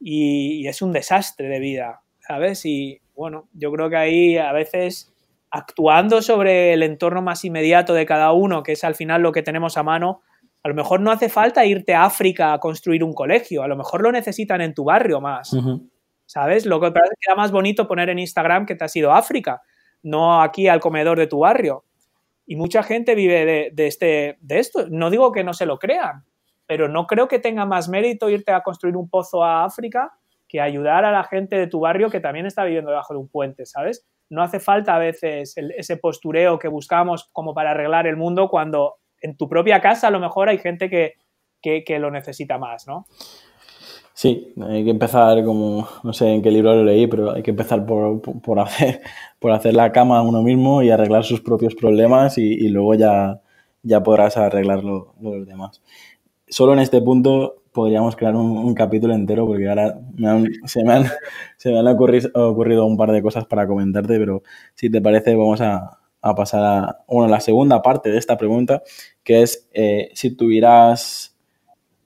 y, 0.00 0.64
y 0.64 0.66
es 0.66 0.82
un 0.82 0.90
desastre 0.90 1.46
de 1.46 1.60
vida, 1.60 2.02
¿sabes? 2.18 2.66
Y 2.66 3.00
bueno, 3.14 3.48
yo 3.52 3.70
creo 3.70 3.88
que 3.88 3.96
ahí 3.96 4.38
a 4.38 4.50
veces 4.50 5.13
actuando 5.54 6.20
sobre 6.20 6.72
el 6.72 6.82
entorno 6.82 7.22
más 7.22 7.44
inmediato 7.44 7.94
de 7.94 8.06
cada 8.06 8.32
uno, 8.32 8.64
que 8.64 8.72
es 8.72 8.82
al 8.82 8.96
final 8.96 9.22
lo 9.22 9.30
que 9.30 9.42
tenemos 9.42 9.76
a 9.76 9.84
mano, 9.84 10.20
a 10.64 10.68
lo 10.68 10.74
mejor 10.74 11.00
no 11.00 11.12
hace 11.12 11.28
falta 11.28 11.64
irte 11.64 11.94
a 11.94 12.04
África 12.04 12.52
a 12.52 12.58
construir 12.58 13.04
un 13.04 13.12
colegio, 13.12 13.62
a 13.62 13.68
lo 13.68 13.76
mejor 13.76 14.02
lo 14.02 14.10
necesitan 14.10 14.60
en 14.60 14.74
tu 14.74 14.82
barrio 14.82 15.20
más. 15.20 15.56
¿Sabes? 16.26 16.66
Lo 16.66 16.80
que 16.80 16.90
parece 16.90 17.14
que 17.20 17.30
era 17.30 17.36
más 17.36 17.52
bonito 17.52 17.86
poner 17.86 18.08
en 18.08 18.18
Instagram 18.18 18.66
que 18.66 18.74
te 18.74 18.84
has 18.84 18.96
ido 18.96 19.12
a 19.12 19.18
África, 19.18 19.62
no 20.02 20.42
aquí 20.42 20.66
al 20.66 20.80
comedor 20.80 21.18
de 21.18 21.28
tu 21.28 21.38
barrio. 21.38 21.84
Y 22.46 22.56
mucha 22.56 22.82
gente 22.82 23.14
vive 23.14 23.44
de, 23.44 23.70
de, 23.72 23.86
este, 23.86 24.38
de 24.40 24.58
esto. 24.58 24.88
No 24.90 25.08
digo 25.08 25.30
que 25.30 25.44
no 25.44 25.52
se 25.52 25.66
lo 25.66 25.78
crean, 25.78 26.24
pero 26.66 26.88
no 26.88 27.06
creo 27.06 27.28
que 27.28 27.38
tenga 27.38 27.64
más 27.64 27.88
mérito 27.88 28.28
irte 28.28 28.50
a 28.50 28.64
construir 28.64 28.96
un 28.96 29.08
pozo 29.08 29.44
a 29.44 29.64
África 29.64 30.14
que 30.48 30.60
ayudar 30.60 31.04
a 31.04 31.12
la 31.12 31.22
gente 31.22 31.56
de 31.56 31.68
tu 31.68 31.78
barrio 31.78 32.10
que 32.10 32.18
también 32.18 32.46
está 32.46 32.64
viviendo 32.64 32.90
debajo 32.90 33.14
de 33.14 33.20
un 33.20 33.28
puente, 33.28 33.66
¿sabes? 33.66 34.04
No 34.34 34.42
hace 34.42 34.60
falta 34.60 34.96
a 34.96 34.98
veces 34.98 35.54
ese 35.56 35.96
postureo 35.96 36.58
que 36.58 36.68
buscamos 36.68 37.28
como 37.32 37.54
para 37.54 37.70
arreglar 37.70 38.06
el 38.06 38.16
mundo 38.16 38.48
cuando 38.48 38.96
en 39.20 39.36
tu 39.36 39.48
propia 39.48 39.80
casa 39.80 40.08
a 40.08 40.10
lo 40.10 40.20
mejor 40.20 40.48
hay 40.48 40.58
gente 40.58 40.90
que, 40.90 41.14
que, 41.62 41.98
lo 41.98 42.10
necesita 42.10 42.58
más, 42.58 42.86
¿no? 42.86 43.06
Sí, 44.12 44.52
hay 44.60 44.84
que 44.84 44.90
empezar 44.90 45.42
como, 45.44 45.88
no 46.02 46.12
sé 46.12 46.28
en 46.28 46.42
qué 46.42 46.50
libro 46.50 46.74
lo 46.74 46.84
leí, 46.84 47.06
pero 47.06 47.32
hay 47.32 47.42
que 47.42 47.50
empezar 47.50 47.86
por, 47.86 48.20
por, 48.20 48.60
hacer, 48.60 49.00
por 49.38 49.52
hacer 49.52 49.74
la 49.74 49.90
cama 49.92 50.18
a 50.18 50.22
uno 50.22 50.42
mismo 50.42 50.82
y 50.82 50.90
arreglar 50.90 51.24
sus 51.24 51.40
propios 51.40 51.74
problemas 51.74 52.36
y, 52.36 52.68
luego 52.68 52.94
ya, 52.94 53.40
ya 53.82 54.02
podrás 54.02 54.36
arreglar 54.36 54.84
los 54.84 55.46
demás. 55.46 55.82
Solo 56.48 56.74
en 56.74 56.80
este 56.80 57.00
punto 57.00 57.63
podríamos 57.74 58.14
crear 58.14 58.36
un, 58.36 58.72
capítulo 58.72 59.14
entero 59.14 59.46
porque 59.46 59.68
ahora 59.68 59.98
se, 60.64 60.84
me 60.84 60.92
han, 60.92 61.06
se 61.56 61.72
me 61.72 61.78
han 61.80 61.88
ocurrido, 62.34 62.86
un 62.86 62.96
par 62.96 63.10
de 63.10 63.20
cosas 63.20 63.44
para 63.46 63.66
comentarte, 63.66 64.16
pero 64.18 64.42
si 64.74 64.88
te 64.88 65.02
parece 65.02 65.34
vamos 65.34 65.60
a, 65.60 65.98
pasar 66.20 66.62
a 66.62 67.04
bueno, 67.06 67.28
la 67.28 67.40
segunda 67.40 67.82
parte 67.82 68.10
de 68.10 68.18
esta 68.18 68.38
pregunta, 68.38 68.82
que 69.24 69.42
es 69.42 69.68
eh, 69.74 70.10
si 70.14 70.34
tuvieras, 70.36 71.36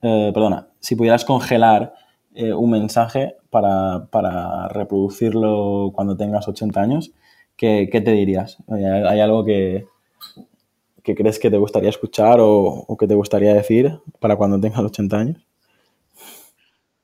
eh, 0.01 0.31
perdona, 0.33 0.67
si 0.79 0.95
pudieras 0.95 1.23
congelar 1.23 1.93
eh, 2.33 2.51
un 2.51 2.71
mensaje 2.71 3.35
para, 3.51 4.67
reproducirlo 4.69 5.91
cuando 5.93 6.17
tengas 6.17 6.47
80 6.47 6.81
años, 6.81 7.11
¿qué, 7.55 7.87
te 7.91 8.11
dirías? 8.11 8.57
¿Hay 8.67 9.19
algo 9.19 9.45
que, 9.45 9.85
que 11.03 11.15
crees 11.15 11.37
que 11.37 11.51
te 11.51 11.57
gustaría 11.57 11.89
escuchar 11.89 12.39
o, 12.39 12.85
o, 12.87 12.97
que 12.97 13.07
te 13.07 13.15
gustaría 13.15 13.53
decir 13.53 13.99
para 14.19 14.35
cuando 14.35 14.59
tengas 14.59 14.81
80 14.81 15.17
años? 15.17 15.48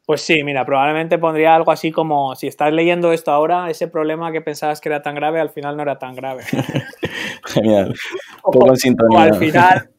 Pues 0.06 0.22
sí, 0.22 0.44
mira, 0.44 0.64
probablemente 0.66 1.18
pondría 1.18 1.56
algo 1.56 1.72
así 1.72 1.92
como, 1.92 2.36
si 2.36 2.46
estás 2.46 2.72
leyendo 2.72 3.12
esto 3.12 3.32
ahora, 3.32 3.72
ese 3.72 3.88
problema 3.88 4.32
que 4.32 4.42
pensabas 4.42 4.80
que 4.80 4.90
era 4.90 5.02
tan 5.02 5.16
grave, 5.16 5.40
al 5.40 5.50
final 5.50 5.76
no 5.76 5.82
era 5.82 5.98
tan 5.98 6.16
grave. 6.16 6.44
Genial. 7.46 7.96
o, 8.44 8.70
al 8.70 9.36
final, 9.36 9.90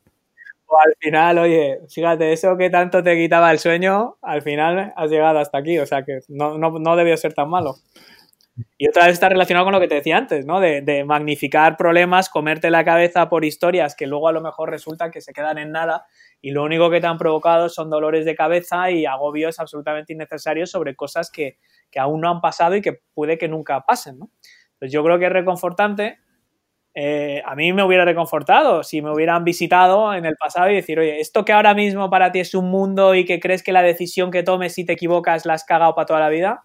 o 0.66 0.78
al 0.78 0.94
final, 1.00 1.38
oye, 1.38 1.80
fíjate, 1.88 2.32
eso 2.32 2.56
que 2.56 2.70
tanto 2.70 3.02
te 3.02 3.16
quitaba 3.16 3.50
el 3.50 3.58
sueño, 3.58 4.16
al 4.22 4.42
final 4.42 4.92
has 4.94 5.10
llegado 5.10 5.40
hasta 5.40 5.58
aquí, 5.58 5.78
o 5.78 5.86
sea 5.86 6.04
que 6.04 6.20
no, 6.28 6.56
no, 6.56 6.78
no 6.78 6.94
debió 6.94 7.16
ser 7.16 7.34
tan 7.34 7.50
malo. 7.50 7.74
Y 8.78 8.88
otra 8.88 9.04
vez 9.04 9.14
está 9.14 9.28
relacionado 9.28 9.66
con 9.66 9.74
lo 9.74 9.80
que 9.80 9.88
te 9.88 9.96
decía 9.96 10.16
antes, 10.16 10.46
¿no? 10.46 10.60
De, 10.60 11.04
magnificar 11.04 11.76
problemas, 11.76 12.30
comerte 12.30 12.70
la 12.70 12.84
cabeza 12.84 13.28
por 13.28 13.44
historias 13.44 13.94
que 13.94 14.06
luego 14.06 14.28
a 14.28 14.32
lo 14.32 14.40
mejor 14.40 14.70
resulta 14.70 15.10
que 15.10 15.20
se 15.20 15.32
quedan 15.32 15.58
en 15.58 15.72
nada 15.72 16.06
y 16.40 16.52
lo 16.52 16.64
único 16.64 16.90
que 16.90 17.00
te 17.00 17.06
han 17.06 17.18
provocado 17.18 17.68
son 17.68 17.90
dolores 17.90 18.24
de 18.24 18.34
cabeza 18.34 18.90
y 18.90 19.04
agobios 19.04 19.58
absolutamente 19.60 20.14
innecesarios 20.14 20.70
sobre 20.70 20.96
cosas 20.96 21.30
que, 21.30 21.58
aún 21.98 22.20
no 22.20 22.30
han 22.30 22.40
pasado 22.40 22.76
y 22.76 22.82
que 22.82 23.00
puede 23.14 23.38
que 23.38 23.48
nunca 23.48 23.80
pasen. 23.80 24.18
¿no? 24.18 24.30
Pues 24.78 24.92
yo 24.92 25.02
creo 25.02 25.18
que 25.18 25.26
es 25.26 25.32
reconfortante. 25.32 26.18
Eh, 26.94 27.42
a 27.44 27.54
mí 27.54 27.74
me 27.74 27.82
hubiera 27.82 28.06
reconfortado 28.06 28.82
si 28.82 29.02
me 29.02 29.10
hubieran 29.10 29.44
visitado 29.44 30.14
en 30.14 30.24
el 30.24 30.34
pasado 30.36 30.70
y 30.70 30.76
decir, 30.76 30.98
oye, 30.98 31.20
esto 31.20 31.44
que 31.44 31.52
ahora 31.52 31.74
mismo 31.74 32.08
para 32.08 32.32
ti 32.32 32.40
es 32.40 32.54
un 32.54 32.70
mundo 32.70 33.14
y 33.14 33.26
que 33.26 33.38
crees 33.38 33.62
que 33.62 33.72
la 33.72 33.82
decisión 33.82 34.30
que 34.30 34.42
tomes 34.42 34.72
si 34.74 34.86
te 34.86 34.94
equivocas 34.94 35.44
la 35.44 35.54
has 35.54 35.64
cagado 35.64 35.94
para 35.94 36.06
toda 36.06 36.20
la 36.20 36.30
vida, 36.30 36.64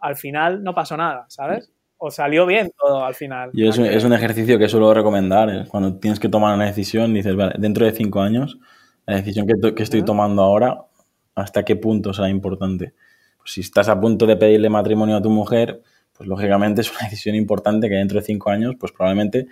al 0.00 0.16
final 0.16 0.62
no 0.62 0.74
pasó 0.74 0.96
nada, 0.96 1.26
¿sabes? 1.28 1.70
o 2.02 2.10
salió 2.10 2.46
bien 2.46 2.72
todo 2.78 3.04
al 3.04 3.14
final. 3.14 3.50
Y 3.52 3.68
es, 3.68 3.78
es, 3.78 4.04
un 4.04 4.14
ejercicio 4.14 4.58
que 4.58 4.70
suelo 4.70 4.92
recomendar. 4.94 5.50
¿eh? 5.50 5.64
Cuando 5.68 5.98
tienes 5.98 6.18
que 6.18 6.30
tomar 6.30 6.54
una 6.54 6.64
decisión, 6.64 7.12
dices, 7.12 7.36
vale, 7.36 7.54
dentro 7.58 7.84
de 7.84 7.92
cinco 7.92 8.22
años, 8.22 8.58
la 9.06 9.16
decisión 9.16 9.46
que, 9.46 9.74
que 9.74 9.82
estoy 9.82 10.02
tomando 10.02 10.42
ahora, 10.42 10.86
¿hasta 11.34 11.62
qué 11.62 11.76
punto 11.76 12.14
será 12.14 12.30
importante? 12.30 12.94
Pues 13.36 13.52
si 13.52 13.60
estás 13.60 13.90
a 13.90 14.00
punto 14.00 14.24
de 14.26 14.36
pedirle 14.36 14.70
matrimonio 14.70 15.16
a 15.16 15.20
tu 15.20 15.28
mujer, 15.28 15.82
pues 16.16 16.26
lógicamente 16.26 16.80
es 16.80 16.90
una 16.90 17.00
decisión 17.10 17.34
importante 17.34 17.90
que 17.90 17.96
dentro 17.96 18.18
de 18.18 18.24
cinco 18.24 18.48
años, 18.48 18.76
pues 18.80 18.92
probablemente, 18.92 19.48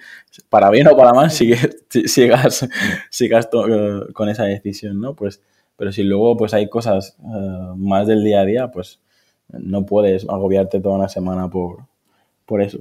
para 0.49 0.70
bien 0.70 0.88
o 0.88 0.96
para 0.96 1.12
mal, 1.12 1.30
sigas, 1.30 1.68
sigas, 2.07 2.66
sigas 3.11 3.49
eh, 3.53 4.01
con 4.14 4.30
esa 4.30 4.44
decisión, 4.44 5.03
¿no? 5.03 5.14
Pues, 5.14 5.42
pero 5.76 5.92
si 5.92 6.03
luego 6.03 6.34
pues 6.38 6.55
hay 6.55 6.70
cosas 6.70 7.18
eh, 7.20 7.72
más 7.76 8.07
del 8.07 8.24
día 8.24 8.40
a 8.40 8.44
día, 8.46 8.70
pues 8.70 9.01
no 9.49 9.86
puedes 9.86 10.28
agobiarte 10.28 10.80
toda 10.80 10.96
una 10.96 11.09
semana 11.09 11.49
por, 11.49 11.86
por 12.46 12.62
eso. 12.62 12.80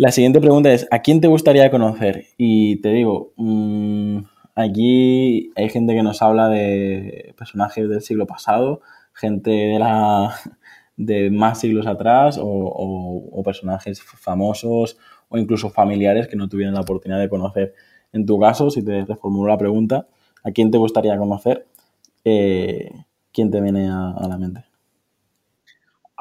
La 0.00 0.12
siguiente 0.12 0.40
pregunta 0.40 0.72
es, 0.72 0.88
¿a 0.90 1.00
quién 1.00 1.20
te 1.20 1.28
gustaría 1.28 1.70
conocer? 1.70 2.24
Y 2.38 2.76
te 2.76 2.88
digo, 2.88 3.32
mm, 3.36 4.20
aquí 4.54 5.52
hay 5.56 5.68
gente 5.68 5.94
que 5.94 6.02
nos 6.02 6.22
habla 6.22 6.48
de 6.48 7.34
personajes 7.36 7.86
del 7.86 8.00
siglo 8.00 8.26
pasado, 8.26 8.80
gente 9.12 9.50
de, 10.96 11.30
más 11.30 11.60
siglos 11.60 11.86
atrás 11.86 12.38
o, 12.40 13.42
personajes 13.44 14.02
famosos 14.02 14.96
o 15.28 15.36
incluso 15.36 15.68
familiares 15.68 16.28
que 16.28 16.36
no 16.36 16.48
tuvieron 16.48 16.74
la 16.74 16.80
oportunidad 16.80 17.20
de 17.20 17.28
conocer. 17.28 17.74
En 18.12 18.24
tu 18.24 18.38
caso, 18.40 18.70
si 18.70 18.82
te 18.82 19.04
reformulo 19.04 19.48
la 19.48 19.58
pregunta, 19.58 20.06
¿a 20.42 20.50
quién 20.50 20.70
te 20.70 20.78
gustaría 20.78 21.18
conocer? 21.18 21.66
Eh, 22.24 22.90
¿Quién 23.32 23.50
te 23.50 23.60
viene 23.60 23.88
a 23.90 24.26
la 24.28 24.38
mente? 24.38 24.69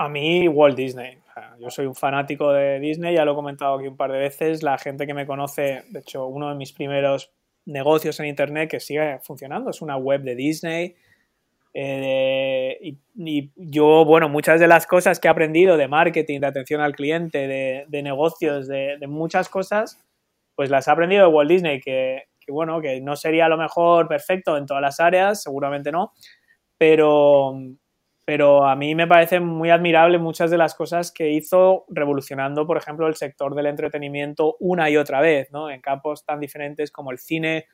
A 0.01 0.07
mí, 0.07 0.47
Walt 0.47 0.77
Disney 0.77 1.19
yo 1.59 1.69
soy 1.69 1.85
un 1.85 1.95
fanático 1.95 2.51
de 2.51 2.79
Disney, 2.79 3.15
ya 3.15 3.25
lo 3.25 3.33
he 3.33 3.35
comentado 3.35 3.75
aquí 3.75 3.87
un 3.87 3.97
par 3.97 4.11
de 4.11 4.19
veces. 4.19 4.63
La 4.63 4.77
gente 4.77 5.05
que 5.05 5.13
me 5.13 5.25
conoce, 5.25 5.83
de 5.89 5.99
hecho, 5.99 6.27
uno 6.27 6.49
de 6.49 6.55
mis 6.55 6.73
primeros 6.73 7.31
negocios 7.65 8.19
en 8.19 8.27
Internet 8.27 8.69
que 8.69 8.79
sigue 8.79 9.19
funcionando 9.19 9.69
es 9.69 9.81
una 9.81 9.97
web 9.97 10.21
de 10.21 10.35
Disney. 10.35 10.95
Eh, 11.73 12.77
y, 12.81 13.51
yo, 13.55 14.05
bueno, 14.05 14.27
muchas 14.27 14.59
de 14.59 14.67
las 14.67 14.87
cosas 14.87 15.19
que 15.19 15.27
he 15.27 15.31
aprendido 15.31 15.77
de 15.77 15.87
marketing, 15.87 16.39
de 16.39 16.47
atención 16.47 16.81
al 16.81 16.95
cliente, 16.95 17.47
de, 17.47 18.01
negocios, 18.01 18.67
de, 18.67 18.97
muchas 19.07 19.49
cosas, 19.49 20.03
pues 20.55 20.69
las 20.69 20.87
he 20.87 20.91
aprendido 20.91 21.27
de 21.27 21.33
Walt 21.33 21.49
Disney, 21.49 21.79
que, 21.79 22.23
bueno, 22.47 22.81
que 22.81 22.99
no 23.01 23.15
sería 23.15 23.47
lo 23.47 23.57
mejor 23.57 24.07
perfecto 24.07 24.57
en 24.57 24.65
todas 24.65 24.81
las 24.81 24.99
áreas, 24.99 25.43
seguramente 25.43 25.91
no, 25.91 26.13
pero, 26.77 27.53
pero 28.29 28.67
a 28.67 28.75
mí 28.75 28.93
me 28.93 29.07
parece 29.07 29.39
muy 29.39 29.71
admirable 29.71 30.19
muchas 30.19 30.51
de 30.51 30.57
las 30.59 30.75
cosas 30.75 31.11
que 31.11 31.31
hizo 31.31 31.85
revolucionando, 31.89 32.67
por 32.67 32.77
ejemplo, 32.77 33.07
el 33.07 33.15
sector 33.15 33.55
del 33.55 33.65
entretenimiento 33.65 34.55
una 34.59 34.87
y 34.87 34.97
otra 34.97 35.19
vez, 35.19 35.51
¿no? 35.51 35.71
En 35.71 35.81
campos 35.81 36.25
tan 36.25 36.39
diferentes 36.39 36.91
como 36.91 37.09
el 37.09 37.17
cine, 37.17 37.65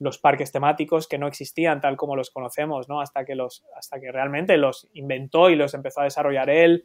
los 0.00 0.18
parques 0.18 0.50
temáticos 0.50 1.06
que 1.06 1.18
no 1.18 1.28
existían 1.28 1.80
tal 1.80 1.96
como 1.96 2.16
los 2.16 2.32
conocemos, 2.32 2.88
¿no? 2.88 3.00
Hasta 3.00 3.24
que, 3.24 3.36
los, 3.36 3.64
hasta 3.76 4.00
que 4.00 4.10
realmente 4.10 4.56
los 4.56 4.88
inventó 4.92 5.50
y 5.50 5.54
los 5.54 5.72
empezó 5.72 6.00
a 6.00 6.04
desarrollar 6.04 6.50
él. 6.50 6.82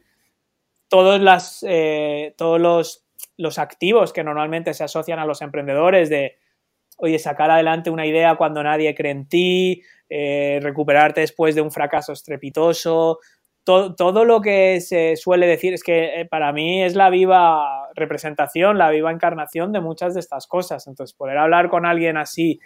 Todos, 0.86 1.20
las, 1.20 1.66
eh, 1.68 2.36
todos 2.38 2.60
los, 2.60 3.04
los 3.36 3.58
activos 3.58 4.12
que 4.12 4.22
normalmente 4.22 4.74
se 4.74 4.84
asocian 4.84 5.18
a 5.18 5.26
los 5.26 5.42
emprendedores 5.42 6.08
de, 6.08 6.36
oye, 6.98 7.18
sacar 7.18 7.50
adelante 7.50 7.90
una 7.90 8.06
idea 8.06 8.36
cuando 8.36 8.62
nadie 8.62 8.94
cree 8.94 9.12
en 9.12 9.28
ti, 9.28 9.82
eh, 10.08 10.58
recuperarte 10.62 11.22
después 11.22 11.54
de 11.54 11.62
un 11.62 11.70
fracaso 11.70 12.12
estrepitoso. 12.12 13.18
Todo, 13.64 14.24
lo 14.24 14.40
que 14.40 14.80
se 14.80 15.16
suele 15.16 15.46
decir 15.46 15.74
es 15.74 15.82
que 15.82 16.20
eh, 16.20 16.24
para 16.24 16.52
mí 16.54 16.82
es 16.82 16.94
la 16.94 17.10
viva 17.10 17.90
representación, 17.94 18.78
la 18.78 18.88
viva 18.90 19.12
encarnación 19.12 19.72
de 19.72 19.80
muchas 19.80 20.14
de 20.14 20.20
estas 20.20 20.46
cosas. 20.46 20.86
Entonces, 20.86 21.14
poder 21.14 21.36
hablar 21.36 21.68
con 21.68 21.84
alguien 21.84 22.16
así 22.16 22.60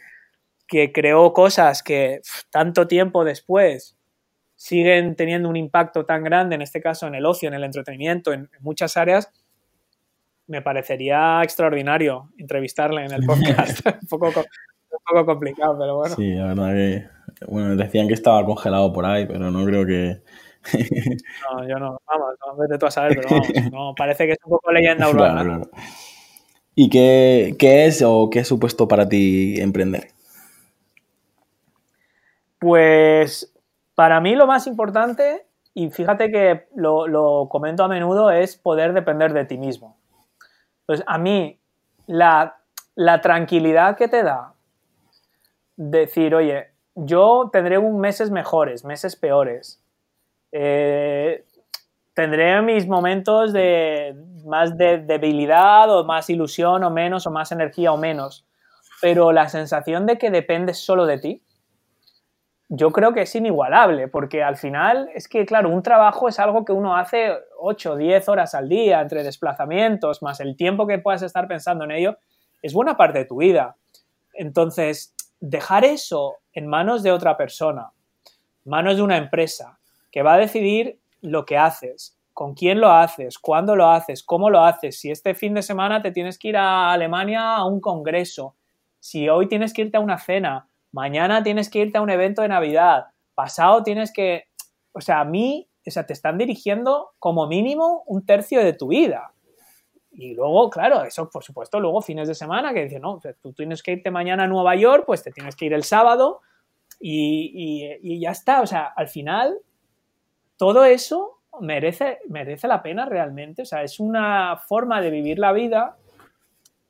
que 0.69 0.93
creó 0.93 1.33
cosas 1.33 1.83
que 1.83 2.21
tanto 2.51 2.87
tiempo 2.87 3.25
después 3.25 3.97
siguen 4.55 5.17
teniendo 5.17 5.49
un 5.49 5.57
impacto 5.57 6.07
tan 6.07 6.23
grande, 6.23 6.55
en 6.55 6.63
este 6.63 6.81
caso 6.81 7.09
en 7.09 7.17
el 7.17 7.27
ocio, 7.27 7.49
en 7.49 7.55
el 7.55 7.65
entretenimiento, 7.65 8.33
en, 8.33 8.49
muchas 8.61 8.97
áreas, 8.97 9.29
me 10.47 10.63
parecería 10.63 11.41
extraordinario 11.43 12.31
entrevistarle 12.39 13.05
en 13.05 13.13
el 13.13 13.25
podcast. 13.25 13.87
un, 14.03 14.09
poco, 14.09 14.27
un 14.27 14.99
poco 15.07 15.27
complicado, 15.27 15.79
pero 15.79 15.97
bueno. 15.97 16.15
Sí, 16.15 16.35
la 16.35 16.47
verdad 16.49 16.73
que 16.75 17.23
bueno, 17.47 17.77
decían 17.77 18.09
que 18.09 18.15
estaba 18.15 18.45
congelado 18.45 18.93
por 18.93 19.05
ahí, 19.05 19.27
pero 19.27 19.51
no 19.51 19.65
creo 19.65 19.87
que. 19.87 20.23
no, 21.53 21.69
yo 21.69 21.79
no. 21.79 21.99
Vamos, 22.07 22.35
no, 22.47 22.57
vete 22.57 22.79
tú 22.79 22.87
a 22.87 22.91
saber, 22.91 23.17
pero 23.17 23.29
vamos. 23.31 23.49
No, 23.73 23.95
parece 23.97 24.27
que 24.27 24.33
es 24.33 24.39
un 24.45 24.51
poco 24.51 24.71
leyenda 24.73 25.09
urbana. 25.09 25.43
Claro, 25.43 25.71
¿Y 26.75 26.89
qué, 26.89 27.55
qué, 27.59 27.87
es 27.87 28.03
o 28.03 28.31
qué 28.31 28.41
ha 28.41 28.45
supuesto 28.45 28.89
para 28.89 29.09
ti 29.09 29.61
emprender? 29.61 30.09
Pues 32.59 33.53
para 33.95 34.21
mí 34.21 34.35
lo 34.35 34.47
más 34.47 34.67
importante, 34.67 35.47
y 35.75 35.91
fíjate 35.91 36.31
que 36.31 36.67
lo, 36.75 37.07
lo 37.09 37.49
comento 37.51 37.85
a 37.85 37.89
menudo, 37.89 38.31
es 38.31 38.57
poder 38.57 38.95
depender 38.95 39.33
de 39.35 39.45
ti 39.45 39.59
mismo. 39.59 39.99
Pues 40.87 41.03
a 41.07 41.19
mí, 41.19 41.59
la, 42.07 42.59
la 42.95 43.21
tranquilidad 43.21 43.97
que 43.97 44.09
te 44.09 44.23
da 44.23 44.55
decir, 45.77 46.35
oye, 46.35 46.69
yo 46.95 47.51
tendré 47.53 47.79
un 47.79 48.01
meses 48.01 48.31
mejores, 48.31 48.85
meses 48.85 49.17
peores. 49.17 49.83
Eh, 50.53 51.45
tendré 52.15 52.61
mis 52.63 52.87
momentos 52.87 53.53
de 53.53 54.15
más 54.45 54.77
de 54.77 54.99
debilidad 54.99 55.91
o 55.91 56.05
más 56.05 56.29
ilusión 56.29 56.85
o 56.85 56.91
menos 56.91 57.27
o 57.27 57.31
más 57.31 57.53
energía 57.53 57.93
o 57.93 57.97
menos, 57.97 58.45
pero 59.01 59.33
la 59.33 59.49
sensación 59.49 60.07
de 60.07 60.19
que 60.19 60.31
dependes 60.31 60.79
solo 60.79 61.07
de 61.07 61.19
ti, 61.19 61.43
yo 62.75 62.91
creo 62.91 63.13
que 63.13 63.21
es 63.21 63.35
inigualable, 63.35 64.09
porque 64.09 64.43
al 64.43 64.57
final 64.57 65.11
es 65.15 65.29
que, 65.29 65.45
claro, 65.45 65.69
un 65.69 65.83
trabajo 65.83 66.27
es 66.27 66.39
algo 66.39 66.65
que 66.65 66.73
uno 66.73 66.97
hace 66.97 67.35
8 67.59 67.93
o 67.93 67.97
10 67.97 68.31
horas 68.31 68.55
al 68.55 68.71
día 68.71 69.03
entre 69.03 69.23
desplazamientos, 69.23 70.23
más 70.23 70.41
el 70.41 70.57
tiempo 70.57 70.87
que 70.87 70.99
puedas 70.99 71.21
estar 71.21 71.47
pensando 71.47 71.85
en 71.85 71.91
ello, 71.91 72.17
es 72.63 72.73
buena 72.73 72.97
parte 72.97 73.19
de 73.19 73.25
tu 73.27 73.37
vida. 73.37 73.77
Entonces, 74.33 75.15
dejar 75.39 75.85
eso 75.85 76.37
en 76.55 76.67
manos 76.67 77.03
de 77.03 77.13
otra 77.13 77.37
persona, 77.37 77.91
manos 78.65 78.97
de 78.97 79.03
una 79.03 79.19
empresa, 79.19 79.79
que 80.11 80.23
va 80.23 80.33
a 80.33 80.39
decidir 80.39 80.99
lo 81.21 81.45
que 81.45 81.59
haces, 81.59 82.17
con 82.33 82.55
quién 82.55 82.81
lo 82.81 82.91
haces, 82.91 83.39
cuándo 83.39 83.77
lo 83.77 83.91
haces, 83.91 84.23
cómo 84.23 84.49
lo 84.49 84.65
haces, 84.65 84.99
si 84.99 85.11
este 85.11 85.35
fin 85.35 85.53
de 85.53 85.61
semana 85.61 86.01
te 86.01 86.11
tienes 86.11 86.39
que 86.39 86.49
ir 86.49 86.57
a 86.57 86.91
Alemania 86.91 87.55
a 87.55 87.67
un 87.67 87.83
congreso, 87.83 88.55
si 88.99 89.29
hoy 89.29 89.47
tienes 89.47 89.75
que 89.75 89.83
irte 89.83 89.99
a 89.99 90.01
una 90.01 90.17
cena, 90.17 90.69
mañana 90.93 91.43
tienes 91.43 91.69
que 91.71 91.81
irte 91.81 91.99
a 91.99 92.03
un 92.03 92.11
evento 92.11 92.43
de 92.43 92.49
Navidad, 92.49 93.07
pasado 93.35 93.83
tienes 93.83 94.13
que, 94.13 94.45
o 94.93 95.01
sea, 95.01 95.21
a 95.21 95.25
mí, 95.25 95.69
o 95.87 95.91
sea, 95.91 96.07
te 96.07 96.13
están 96.13 96.39
dirigiendo 96.39 97.11
como 97.19 97.47
mínimo 97.47 98.05
un 98.07 98.25
tercio 98.25 98.63
de 98.63 98.73
tu 98.73 98.89
vida. 98.89 99.33
Y 100.11 100.35
luego, 100.35 100.69
claro, 100.71 101.05
eso 101.05 101.29
por 101.31 101.43
supuesto, 101.43 101.81
luego 101.81 102.03
fines 102.03 102.29
de 102.29 102.35
semana 102.35 102.75
que 102.75 102.85
dicen, 102.85 103.03
no, 103.03 103.19
tú 103.41 103.53
tienes 103.55 103.83
que 103.83 103.93
irte 103.93 104.11
mañana 104.11 104.45
a 104.45 104.49
Nueva 104.49 104.77
York, 104.77 105.05
pues 105.07 105.23
te 105.23 105.33
tienes 105.33 105.57
que 105.57 105.65
ir 105.65 105.73
el 105.73 105.85
sábado 105.85 106.41
y, 107.01 107.97
y 108.03 108.21
ya 108.21 108.31
está. 108.31 108.61
O 108.61 108.67
sea, 108.67 108.93
al 108.95 109.09
final 109.09 109.59
todo 110.57 110.85
eso 110.85 111.41
merece, 111.61 112.21
merece 112.29 112.69
la 112.69 112.83
pena 112.83 113.07
realmente. 113.07 113.63
O 113.63 113.65
sea, 113.65 113.83
es 113.83 114.01
una 114.01 114.57
forma 114.57 115.01
de 115.01 115.11
vivir 115.11 115.39
la 115.39 115.53
vida. 115.53 115.97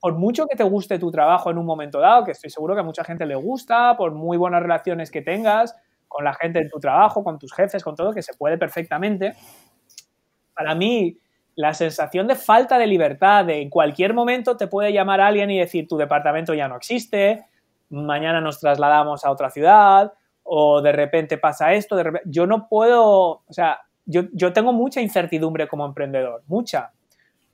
Por 0.03 0.15
mucho 0.15 0.49
que 0.49 0.57
te 0.57 0.65
guste 0.65 0.99
tu 0.99 1.13
trabajo 1.13 1.49
en 1.53 1.59
un 1.59 1.65
momento 1.65 2.01
dado, 2.01 2.25
que 2.25 2.33
estoy 2.33 2.51
seguro 2.51 2.75
que 2.75 2.81
a 2.81 2.83
mucha 2.83 3.05
gente 3.05 3.25
le 3.25 3.37
gusta, 3.37 3.97
por 3.97 4.11
muy 4.11 4.37
buenas 4.37 4.61
relaciones 4.61 5.13
que 5.13 5.23
tengas 5.23 5.77
con 6.09 6.25
la 6.25 6.35
gente 6.35 6.59
en 6.59 6.69
tu 6.69 6.81
trabajo, 6.81 7.23
con 7.23 7.39
tus 7.39 7.53
jefes, 7.53 7.85
con 7.85 7.95
todo, 7.95 8.13
que 8.13 8.21
se 8.21 8.35
puede 8.35 8.59
perfectamente. 8.59 9.35
Para 10.55 10.75
mí, 10.75 11.19
la 11.55 11.73
sensación 11.73 12.27
de 12.27 12.35
falta 12.35 12.79
de 12.79 12.89
libertad, 12.89 13.45
de 13.45 13.63
en 13.63 13.71
cualquier 13.71 14.13
momento 14.13 14.57
te 14.57 14.67
puede 14.67 14.93
llamar 14.93 15.21
alguien 15.21 15.53
y 15.53 15.61
decir 15.61 15.87
tu 15.87 15.97
departamento 15.97 16.53
ya 16.53 16.67
no 16.67 16.75
existe, 16.77 17.47
mañana 17.89 18.41
nos 18.41 18.59
trasladamos 18.59 19.25
a 19.25 19.31
otra 19.31 19.51
ciudad, 19.51 20.13
o 20.43 20.83
de 20.83 20.91
repente 20.91 21.39
pasa 21.39 21.75
esto, 21.75 21.95
de 21.95 22.23
yo 22.25 22.49
no 22.49 22.67
puedo, 22.69 23.45
o 23.47 23.53
sea, 23.53 23.83
yo, 24.05 24.23
yo 24.33 24.53
tengo 24.53 24.73
mucha 24.73 25.01
incertidumbre 25.01 25.69
como 25.69 25.87
emprendedor, 25.87 26.43
mucha, 26.49 26.91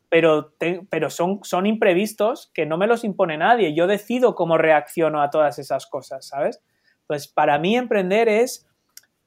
pero, 0.09 0.54
pero 0.90 1.11
son, 1.11 1.40
son 1.42 1.66
imprevistos 1.66 2.50
que 2.54 2.66
no 2.66 2.78
me 2.78 2.86
los 2.86 3.04
impone 3.04 3.36
nadie, 3.36 3.74
yo 3.74 3.86
decido 3.86 4.34
cómo 4.34 4.56
reacciono 4.56 5.20
a 5.20 5.30
todas 5.30 5.59
esas 5.59 5.86
cosas, 5.86 6.26
¿sabes? 6.26 6.62
Pues 7.06 7.28
para 7.28 7.59
mí 7.59 7.76
emprender 7.76 8.28
es, 8.28 8.66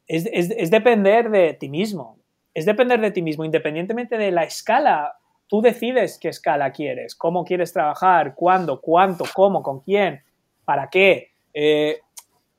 es, 0.07 0.27
es, 0.31 0.51
es 0.51 0.71
depender 0.71 1.29
de 1.29 1.53
ti 1.53 1.69
mismo, 1.69 2.17
es 2.53 2.65
depender 2.65 2.99
de 2.99 3.11
ti 3.11 3.21
mismo, 3.21 3.45
independientemente 3.45 4.17
de 4.17 4.31
la 4.31 4.43
escala, 4.43 5.17
tú 5.47 5.61
decides 5.61 6.17
qué 6.19 6.29
escala 6.29 6.71
quieres, 6.71 7.15
cómo 7.15 7.43
quieres 7.45 7.73
trabajar, 7.73 8.35
cuándo, 8.35 8.81
cuánto, 8.81 9.25
cómo, 9.33 9.61
con 9.61 9.81
quién, 9.81 10.23
para 10.65 10.89
qué. 10.89 11.31
Eh, 11.53 11.99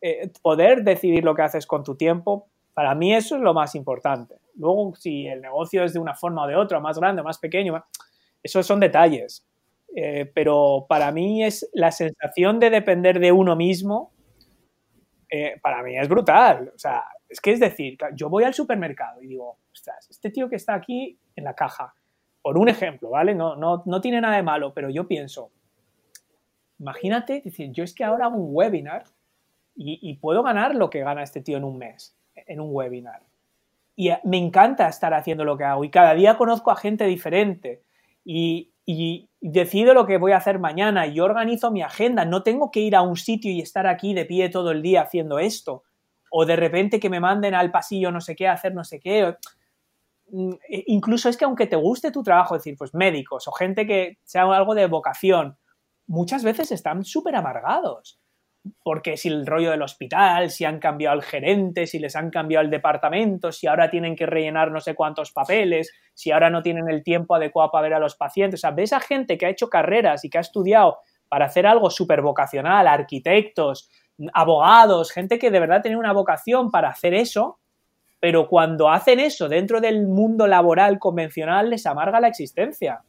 eh, 0.00 0.30
poder 0.42 0.82
decidir 0.82 1.24
lo 1.24 1.34
que 1.34 1.42
haces 1.42 1.66
con 1.66 1.84
tu 1.84 1.94
tiempo, 1.94 2.48
para 2.74 2.94
mí 2.94 3.14
eso 3.14 3.36
es 3.36 3.42
lo 3.42 3.54
más 3.54 3.74
importante. 3.74 4.36
Luego, 4.56 4.94
si 4.96 5.26
el 5.26 5.40
negocio 5.40 5.84
es 5.84 5.92
de 5.92 6.00
una 6.00 6.14
forma 6.14 6.44
o 6.44 6.46
de 6.46 6.56
otra, 6.56 6.80
más 6.80 6.98
grande, 6.98 7.22
más 7.22 7.38
pequeño, 7.38 7.82
esos 8.42 8.66
son 8.66 8.80
detalles. 8.80 9.46
Eh, 9.94 10.30
pero 10.34 10.86
para 10.88 11.12
mí 11.12 11.44
es 11.44 11.68
la 11.74 11.92
sensación 11.92 12.58
de 12.58 12.70
depender 12.70 13.20
de 13.20 13.30
uno 13.30 13.56
mismo, 13.56 14.12
eh, 15.28 15.58
para 15.62 15.82
mí 15.82 15.96
es 15.98 16.08
brutal. 16.08 16.72
O 16.74 16.78
sea, 16.78 17.04
es 17.28 17.40
que 17.40 17.52
es 17.52 17.60
decir, 17.60 17.98
yo 18.14 18.28
voy 18.30 18.44
al 18.44 18.54
supermercado 18.54 19.22
y 19.22 19.26
digo, 19.26 19.58
ostras, 19.72 20.08
este 20.10 20.30
tío 20.30 20.48
que 20.48 20.56
está 20.56 20.74
aquí 20.74 21.18
en 21.36 21.44
la 21.44 21.54
caja, 21.54 21.94
por 22.40 22.58
un 22.58 22.68
ejemplo, 22.68 23.10
¿vale? 23.10 23.34
No, 23.34 23.54
no, 23.56 23.82
no 23.86 24.00
tiene 24.00 24.20
nada 24.20 24.36
de 24.36 24.42
malo, 24.42 24.72
pero 24.74 24.90
yo 24.90 25.06
pienso, 25.06 25.50
imagínate, 26.78 27.42
yo 27.70 27.84
es 27.84 27.94
que 27.94 28.04
ahora 28.04 28.26
hago 28.26 28.36
un 28.36 28.54
webinar 28.54 29.04
y, 29.74 30.14
puedo 30.16 30.42
ganar 30.42 30.74
lo 30.74 30.90
que 30.90 31.00
gana 31.00 31.22
este 31.22 31.40
tío 31.40 31.56
en 31.56 31.64
un 31.64 31.78
mes, 31.78 32.14
en 32.34 32.60
un 32.60 32.68
webinar. 32.72 33.22
Y 33.96 34.10
me 34.24 34.36
encanta 34.38 34.88
estar 34.88 35.14
haciendo 35.14 35.44
lo 35.44 35.56
que 35.56 35.64
hago 35.64 35.84
y 35.84 35.90
cada 35.90 36.14
día 36.14 36.36
conozco 36.36 36.70
a 36.70 36.76
gente 36.76 37.06
diferente 37.06 37.82
y, 38.24 38.68
decido 39.40 39.94
lo 39.94 40.06
que 40.06 40.18
voy 40.18 40.32
a 40.32 40.36
hacer 40.36 40.58
mañana 40.58 41.06
y 41.06 41.18
organizo 41.18 41.70
mi 41.70 41.82
agenda. 41.82 42.24
No 42.24 42.42
tengo 42.42 42.70
que 42.70 42.80
ir 42.80 42.94
a 42.94 43.02
un 43.02 43.16
sitio 43.16 43.50
y 43.50 43.60
estar 43.60 43.86
aquí 43.86 44.14
de 44.14 44.24
pie 44.24 44.48
todo 44.48 44.70
el 44.70 44.82
día 44.82 45.02
haciendo 45.02 45.38
esto. 45.38 45.82
O 46.30 46.46
de 46.46 46.56
repente 46.56 47.00
que 47.00 47.10
me 47.10 47.20
manden 47.20 47.54
al 47.54 47.70
pasillo 47.70 48.12
no 48.12 48.20
sé 48.20 48.36
qué, 48.36 48.48
a 48.48 48.52
hacer 48.52 48.74
no 48.74 48.84
sé 48.84 49.00
qué. 49.00 49.36
Mm, 50.30 50.52
e, 50.68 50.84
incluso 50.86 51.28
es 51.28 51.36
que 51.36 51.44
aunque 51.44 51.66
te 51.66 51.76
guste 51.76 52.12
tu 52.12 52.22
trabajo, 52.22 52.54
es 52.54 52.60
decir, 52.60 52.76
pues 52.78 52.94
médicos 52.94 53.48
o 53.48 53.52
gente 53.52 53.86
que 53.86 54.18
sea 54.24 54.42
algo 54.44 54.74
de 54.74 54.86
vocación, 54.86 55.58
muchas 56.06 56.44
veces 56.44 56.72
están 56.72 57.04
súper 57.04 57.34
amargados 57.36 58.21
porque 58.82 59.16
si 59.16 59.28
el 59.28 59.46
rollo 59.46 59.70
del 59.70 59.82
hospital, 59.82 60.50
si 60.50 60.64
han 60.64 60.78
cambiado 60.78 61.14
al 61.14 61.22
gerente, 61.22 61.86
si 61.86 61.98
les 61.98 62.14
han 62.14 62.30
cambiado 62.30 62.64
el 62.64 62.70
departamento, 62.70 63.50
si 63.50 63.66
ahora 63.66 63.90
tienen 63.90 64.14
que 64.14 64.26
rellenar 64.26 64.70
no 64.70 64.80
sé 64.80 64.94
cuántos 64.94 65.32
papeles, 65.32 65.92
si 66.14 66.30
ahora 66.30 66.50
no 66.50 66.62
tienen 66.62 66.88
el 66.88 67.02
tiempo 67.02 67.34
adecuado 67.34 67.70
para 67.72 67.82
ver 67.82 67.94
a 67.94 67.98
los 67.98 68.16
pacientes. 68.16 68.60
O 68.60 68.62
sea, 68.62 68.70
ves 68.70 68.92
a 68.92 69.00
gente 69.00 69.36
que 69.36 69.46
ha 69.46 69.50
hecho 69.50 69.68
carreras 69.68 70.24
y 70.24 70.30
que 70.30 70.38
ha 70.38 70.42
estudiado 70.42 70.98
para 71.28 71.46
hacer 71.46 71.66
algo 71.66 71.90
súper 71.90 72.22
vocacional, 72.22 72.86
arquitectos, 72.86 73.90
abogados, 74.32 75.10
gente 75.10 75.38
que 75.38 75.50
de 75.50 75.60
verdad 75.60 75.82
tiene 75.82 75.96
una 75.96 76.12
vocación 76.12 76.70
para 76.70 76.90
hacer 76.90 77.14
eso, 77.14 77.58
pero 78.20 78.46
cuando 78.46 78.90
hacen 78.90 79.18
eso 79.18 79.48
dentro 79.48 79.80
del 79.80 80.06
mundo 80.06 80.46
laboral 80.46 80.98
convencional 80.98 81.70
les 81.70 81.86
amarga 81.86 82.20
la 82.20 82.28
existencia. 82.28 83.00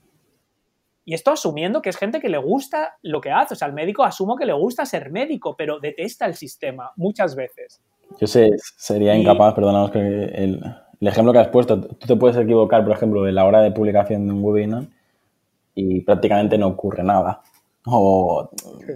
Y 1.05 1.13
esto 1.13 1.31
asumiendo 1.31 1.81
que 1.81 1.89
es 1.89 1.97
gente 1.97 2.19
que 2.19 2.29
le 2.29 2.37
gusta 2.37 2.97
lo 3.01 3.19
que 3.19 3.31
hace. 3.31 3.53
O 3.53 3.57
sea, 3.57 3.67
el 3.67 3.73
médico 3.73 4.03
asumo 4.03 4.35
que 4.35 4.45
le 4.45 4.53
gusta 4.53 4.85
ser 4.85 5.11
médico, 5.11 5.55
pero 5.57 5.79
detesta 5.79 6.25
el 6.25 6.35
sistema 6.35 6.91
muchas 6.95 7.35
veces. 7.35 7.81
Yo 8.19 8.27
sé, 8.27 8.49
sería 8.77 9.15
incapaz, 9.15 9.53
perdónanos 9.53 9.91
que 9.91 9.99
el, 9.99 10.63
ejemplo 11.01 11.33
que 11.33 11.39
has 11.39 11.47
puesto, 11.49 11.81
tú 11.81 12.07
te 12.07 12.15
puedes 12.15 12.37
equivocar, 12.37 12.83
por 12.83 12.93
ejemplo, 12.93 13.27
en 13.27 13.35
la 13.35 13.45
hora 13.45 13.61
de 13.61 13.71
publicación 13.71 14.27
de 14.27 14.33
un 14.33 14.43
webinar 14.43 14.83
y 15.75 16.01
prácticamente 16.01 16.57
no 16.57 16.67
ocurre 16.67 17.03
nada. 17.03 17.41
O 17.85 18.49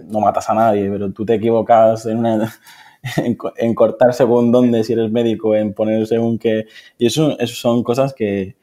no 0.06 0.20
matas 0.20 0.48
a 0.48 0.54
nadie, 0.54 0.88
pero 0.90 1.12
tú 1.12 1.26
te 1.26 1.34
equivocas 1.34 2.06
en, 2.06 2.18
una, 2.18 2.54
en, 3.56 3.74
cortar 3.74 4.14
según 4.14 4.50
dónde, 4.50 4.82
si 4.84 4.94
eres 4.94 5.10
médico, 5.10 5.54
en 5.54 5.74
poner 5.74 6.06
según 6.06 6.38
qué. 6.38 6.66
Y 6.96 7.06
eso 7.06 7.36
son 7.46 7.82
cosas 7.82 8.14
que, 8.14 8.56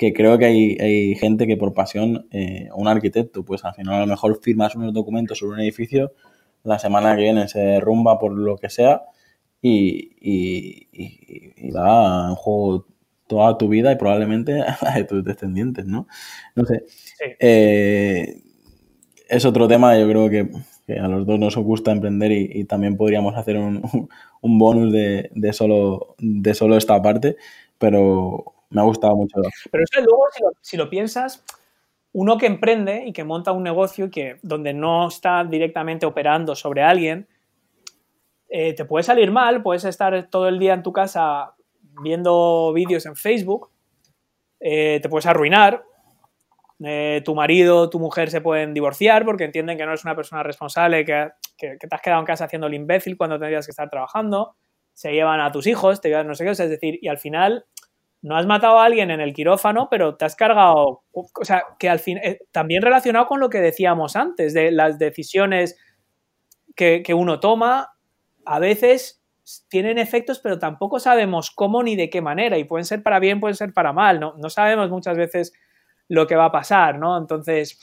que 0.00 0.14
creo 0.14 0.38
que 0.38 0.46
hay, 0.46 1.14
gente 1.16 1.46
que 1.46 1.58
por 1.58 1.74
pasión, 1.74 2.26
eh, 2.30 2.70
un 2.74 2.88
arquitecto, 2.88 3.44
pues 3.44 3.66
al 3.66 3.74
final 3.74 3.96
a 3.96 4.00
lo 4.00 4.06
mejor 4.06 4.40
firmas 4.40 4.74
unos 4.74 4.94
documentos 4.94 5.36
sobre 5.38 5.56
un 5.56 5.60
edificio, 5.60 6.14
la 6.64 6.78
semana 6.78 7.14
que 7.14 7.20
viene 7.20 7.48
se 7.48 7.58
derrumba 7.58 8.18
por 8.18 8.32
lo 8.32 8.56
que 8.56 8.70
sea 8.70 9.02
y, 9.60 10.16
y, 10.18 11.70
va 11.70 12.30
en 12.30 12.34
juego 12.34 12.86
toda 13.26 13.58
tu 13.58 13.68
vida 13.68 13.92
y 13.92 13.96
probablemente 13.96 14.64
la 14.80 14.94
de 14.94 15.04
tus 15.04 15.22
descendientes, 15.22 15.84
¿no? 15.84 16.08
No 16.56 16.64
sé. 16.64 16.86
Eh, 17.38 18.40
es 19.28 19.44
otro 19.44 19.68
tema, 19.68 19.98
yo 19.98 20.08
creo 20.08 20.30
que, 20.30 20.50
a 20.98 21.08
los 21.08 21.26
dos 21.26 21.38
nos 21.38 21.56
gusta 21.58 21.92
emprender 21.92 22.32
y, 22.32 22.64
también 22.64 22.96
podríamos 22.96 23.36
hacer 23.36 23.58
un, 23.58 23.82
un 24.40 24.58
bonus 24.58 24.94
de, 24.94 25.30
de, 25.34 25.52
solo, 25.52 26.14
de 26.18 26.54
solo 26.54 26.78
esta 26.78 27.02
parte, 27.02 27.36
pero 27.76 28.54
me 28.70 28.80
ha 28.80 28.84
gustado 28.84 29.16
mucho. 29.16 29.40
Pero 29.70 29.84
eso 29.84 30.00
luego, 30.00 30.24
si 30.60 30.76
lo, 30.76 30.88
piensas, 30.88 31.44
uno 32.12 32.38
que 32.38 32.46
emprende 32.46 33.04
y 33.06 33.12
que 33.12 33.24
monta 33.24 33.52
un 33.52 33.62
negocio 33.62 34.10
que, 34.10 34.38
donde 34.42 34.72
no 34.72 35.08
está 35.08 35.44
directamente 35.44 36.06
operando 36.06 36.54
sobre 36.54 36.82
alguien, 36.82 37.28
eh, 38.48 38.74
te 38.74 38.84
puede 38.84 39.02
salir 39.02 39.30
mal, 39.30 39.62
puedes 39.62 39.84
estar 39.84 40.28
todo 40.30 40.48
el 40.48 40.58
día 40.58 40.74
en 40.74 40.82
tu 40.82 40.92
casa 40.92 41.54
viendo 42.02 42.72
vídeos 42.72 43.06
en 43.06 43.16
Facebook, 43.16 43.70
eh, 44.60 45.00
te 45.02 45.08
puedes 45.08 45.26
arruinar, 45.26 45.84
eh, 46.82 47.22
tu 47.24 47.34
marido, 47.34 47.90
tu 47.90 47.98
mujer 47.98 48.30
se 48.30 48.40
pueden 48.40 48.72
divorciar 48.72 49.24
porque 49.24 49.44
entienden 49.44 49.76
que 49.76 49.84
no 49.84 49.90
eres 49.90 50.04
una 50.04 50.16
persona 50.16 50.42
responsable, 50.42 51.04
que, 51.04 51.30
que, 51.58 51.76
te 51.76 51.94
has 51.94 52.00
quedado 52.00 52.20
en 52.20 52.26
casa 52.26 52.46
haciendo 52.46 52.68
el 52.68 52.74
imbécil 52.74 53.16
cuando 53.16 53.38
tendrías 53.38 53.66
que 53.66 53.70
estar 53.70 53.90
trabajando, 53.90 54.56
se 54.94 55.12
llevan 55.12 55.40
a 55.40 55.52
tus 55.52 55.66
hijos, 55.66 56.00
te 56.00 56.08
llevan 56.08 56.26
no 56.26 56.34
sé 56.34 56.44
qué, 56.44 56.50
es 56.50 56.58
decir, 56.58 56.98
y 57.02 57.08
al 57.08 57.18
final 57.18 57.66
no 58.22 58.36
has 58.36 58.46
matado 58.46 58.78
a 58.78 58.84
alguien 58.84 59.10
en 59.10 59.20
el 59.20 59.32
quirófano, 59.32 59.88
pero 59.90 60.16
te 60.16 60.24
has 60.24 60.36
cargado, 60.36 61.04
o 61.12 61.44
sea, 61.44 61.64
que 61.78 61.88
al 61.88 62.00
fin, 62.00 62.18
eh, 62.18 62.40
también 62.52 62.82
relacionado 62.82 63.26
con 63.26 63.40
lo 63.40 63.48
que 63.48 63.60
decíamos 63.60 64.16
antes, 64.16 64.52
de 64.52 64.70
las 64.72 64.98
decisiones 64.98 65.78
que, 66.76 67.02
uno 67.14 67.40
toma, 67.40 67.92
a 68.46 68.58
veces 68.58 69.22
tienen 69.68 69.98
efectos, 69.98 70.38
pero 70.38 70.58
tampoco 70.58 70.98
sabemos 70.98 71.50
cómo 71.50 71.82
ni 71.82 71.96
de 71.96 72.08
qué 72.08 72.22
manera, 72.22 72.56
y 72.58 72.64
pueden 72.64 72.84
ser 72.84 73.02
para 73.02 73.18
bien, 73.18 73.40
pueden 73.40 73.56
ser 73.56 73.72
para 73.72 73.92
mal, 73.92 74.20
no, 74.20 74.34
no 74.38 74.48
sabemos 74.50 74.90
muchas 74.90 75.16
veces 75.16 75.52
lo 76.08 76.26
que 76.26 76.36
va 76.36 76.46
a 76.46 76.52
pasar, 76.52 76.98
¿no? 76.98 77.18
Entonces, 77.18 77.78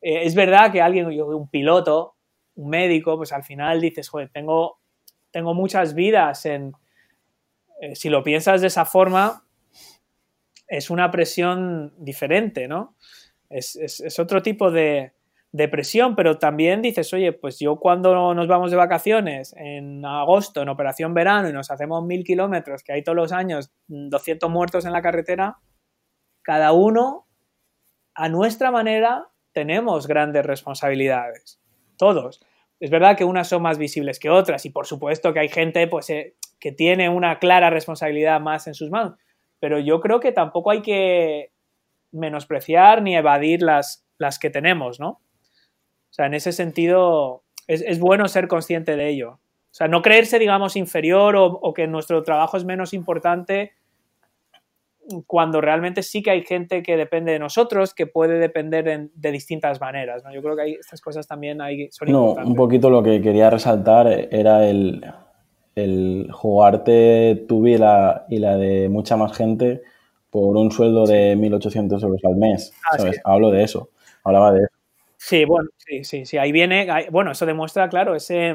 eh, 0.00 0.24
es 0.24 0.34
verdad 0.34 0.70
que 0.70 0.82
alguien, 0.82 1.06
un 1.06 1.48
piloto, 1.48 2.16
un 2.56 2.68
médico, 2.68 3.16
pues 3.16 3.32
al 3.32 3.42
final 3.42 3.80
dices, 3.80 4.08
joder, 4.08 4.30
tengo, 4.30 4.78
tengo 5.30 5.54
muchas 5.54 5.94
vidas 5.94 6.44
en... 6.46 6.72
Eh, 7.80 7.94
si 7.94 8.08
lo 8.08 8.22
piensas 8.22 8.60
de 8.60 8.68
esa 8.68 8.84
forma, 8.84 9.44
es 10.68 10.90
una 10.90 11.10
presión 11.10 11.92
diferente, 11.98 12.68
¿no? 12.68 12.96
es 13.50 14.18
otro 14.18 14.42
tipo 14.42 14.72
de, 14.72 15.12
depresión, 15.54 16.16
pero 16.16 16.36
también 16.36 16.82
dices, 16.82 17.12
oye, 17.12 17.32
pues 17.32 17.60
yo 17.60 17.76
cuando 17.76 18.34
nos 18.34 18.48
vamos 18.48 18.72
de 18.72 18.76
vacaciones 18.76 19.54
en 19.56 20.04
agosto, 20.04 20.60
en 20.60 20.68
operación 20.68 21.14
verano, 21.14 21.48
y 21.48 21.52
nos 21.52 21.70
hacemos 21.70 22.04
mil 22.04 22.24
kilómetros, 22.24 22.82
que 22.82 22.92
hay 22.92 23.04
todos 23.04 23.14
los 23.14 23.30
años 23.30 23.70
200 23.86 24.50
muertos 24.50 24.84
en 24.84 24.90
la 24.90 25.00
carretera, 25.00 25.58
cada 26.42 26.72
uno, 26.72 27.28
a 28.14 28.28
nuestra 28.28 28.72
manera, 28.72 29.28
tenemos 29.52 30.08
grandes 30.08 30.44
responsabilidades. 30.44 31.60
Todos. 31.98 32.40
Es 32.80 32.90
verdad 32.90 33.16
que 33.16 33.24
unas 33.24 33.46
son 33.46 33.62
más 33.62 33.78
visibles 33.78 34.18
que 34.18 34.30
otras 34.30 34.66
y 34.66 34.70
por 34.70 34.88
supuesto 34.88 35.32
que 35.32 35.38
hay 35.38 35.48
gente 35.48 35.86
pues, 35.86 36.10
eh, 36.10 36.34
que 36.58 36.72
tiene 36.72 37.08
una 37.08 37.38
clara 37.38 37.70
responsabilidad 37.70 38.40
más 38.40 38.66
en 38.66 38.74
sus 38.74 38.90
manos, 38.90 39.14
pero 39.60 39.78
yo 39.78 40.00
creo 40.00 40.20
que 40.20 40.32
tampoco 40.32 40.70
hay 40.70 40.82
que 40.82 41.50
menospreciar 42.12 43.02
ni 43.02 43.16
evadir 43.16 43.62
las, 43.62 44.06
las 44.18 44.38
que 44.38 44.50
tenemos, 44.50 45.00
¿no? 45.00 45.08
O 45.08 46.16
sea, 46.16 46.26
en 46.26 46.34
ese 46.34 46.52
sentido 46.52 47.42
es, 47.66 47.98
bueno 47.98 48.28
ser 48.28 48.46
consciente 48.46 48.96
de 48.96 49.08
ello. 49.08 49.30
O 49.32 49.76
sea, 49.76 49.88
no 49.88 50.02
creerse, 50.02 50.38
digamos, 50.38 50.76
inferior 50.76 51.34
o, 51.36 51.74
que 51.74 51.88
nuestro 51.88 52.22
trabajo 52.22 52.56
es 52.56 52.64
menos 52.64 52.94
importante 52.94 53.72
cuando 55.26 55.60
realmente 55.60 56.02
sí 56.02 56.22
que 56.22 56.30
hay 56.30 56.42
gente 56.42 56.82
que 56.82 56.96
depende 56.96 57.32
de 57.32 57.38
nosotros, 57.38 57.92
que 57.92 58.06
puede 58.06 58.38
depender 58.38 59.10
de 59.12 59.30
distintas 59.32 59.80
maneras. 59.80 60.22
¿no? 60.24 60.32
Yo 60.32 60.40
creo 60.40 60.54
que 60.54 60.62
hay, 60.62 60.72
estas 60.74 61.00
cosas 61.00 61.26
también 61.26 61.60
hay, 61.60 61.90
son 61.90 62.10
no, 62.10 62.32
Un 62.32 62.54
poquito 62.54 62.88
lo 62.88 63.02
que 63.02 63.20
quería 63.20 63.50
resaltar 63.50 64.06
era 64.30 64.66
el, 64.66 65.04
jugarte 66.32 67.44
tu 67.48 67.62
vida 67.62 68.26
y 68.28 68.38
la 68.38 68.56
de 68.56 68.88
mucha 68.88 69.16
más 69.16 69.36
gente 69.36 69.82
por 70.30 70.56
un 70.56 70.70
sueldo 70.70 71.06
de 71.06 71.36
1.800 71.36 72.02
euros 72.02 72.20
al 72.24 72.36
mes. 72.36 72.72
Ah, 72.90 72.98
¿sabes? 72.98 73.20
Hablo 73.24 73.50
de 73.50 73.62
eso, 73.62 73.90
hablaba 74.24 74.52
de 74.52 74.64
eso. 74.64 74.74
Sí, 75.16 75.44
bueno, 75.44 75.70
sí, 75.78 76.04
sí, 76.04 76.26
sí. 76.26 76.38
Ahí 76.38 76.52
viene, 76.52 76.86
bueno, 77.10 77.30
eso 77.30 77.46
demuestra, 77.46 77.88
claro, 77.88 78.14
ese, 78.14 78.54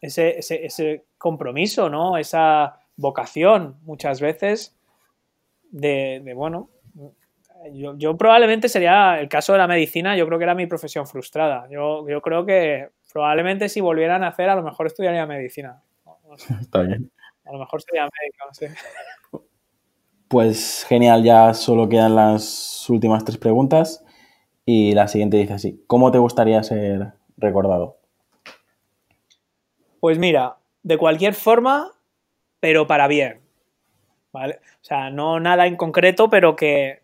ese, 0.00 0.38
ese, 0.38 1.04
compromiso, 1.16 1.88
¿no? 1.88 2.18
Esa 2.18 2.80
vocación, 2.96 3.76
muchas 3.82 4.20
veces, 4.20 4.76
de, 5.70 6.32
bueno, 6.34 6.68
yo, 7.72 7.96
yo, 7.96 8.16
probablemente 8.16 8.68
sería, 8.68 9.20
el 9.20 9.28
caso 9.28 9.52
de 9.52 9.58
la 9.58 9.68
medicina, 9.68 10.16
yo 10.16 10.26
creo 10.26 10.38
que 10.38 10.44
era 10.44 10.54
mi 10.54 10.66
profesión 10.66 11.06
frustrada. 11.06 11.66
Yo, 11.70 12.06
yo 12.08 12.20
creo 12.20 12.44
que 12.44 12.88
probablemente 13.12 13.68
si 13.68 13.80
volvieran 13.80 14.22
a 14.22 14.28
hacer, 14.28 14.48
a 14.48 14.56
lo 14.56 14.62
mejor 14.62 14.86
estudiaría 14.86 15.24
medicina. 15.24 15.82
Está 16.60 16.82
bien. 16.82 17.10
A 17.44 17.52
lo 17.52 17.58
mejor 17.58 17.82
sería 17.82 18.02
médico, 18.02 18.46
no 18.46 18.54
sé. 18.54 18.74
Pues 20.28 20.84
genial, 20.88 21.24
ya 21.24 21.54
solo 21.54 21.88
quedan 21.88 22.14
las 22.14 22.88
últimas 22.88 23.24
tres 23.24 23.38
preguntas. 23.38 24.04
Y 24.64 24.94
la 24.94 25.08
siguiente 25.08 25.36
dice 25.36 25.54
así, 25.54 25.82
¿cómo 25.86 26.12
te 26.12 26.18
gustaría 26.18 26.62
ser 26.62 27.14
recordado? 27.36 27.98
Pues 29.98 30.18
mira, 30.18 30.58
de 30.82 30.96
cualquier 30.96 31.34
forma, 31.34 31.90
pero 32.60 32.86
para 32.86 33.08
bien. 33.08 33.40
¿Vale? 34.32 34.60
O 34.80 34.84
sea, 34.84 35.10
no 35.10 35.40
nada 35.40 35.66
en 35.66 35.76
concreto, 35.76 36.30
pero 36.30 36.54
que, 36.54 36.99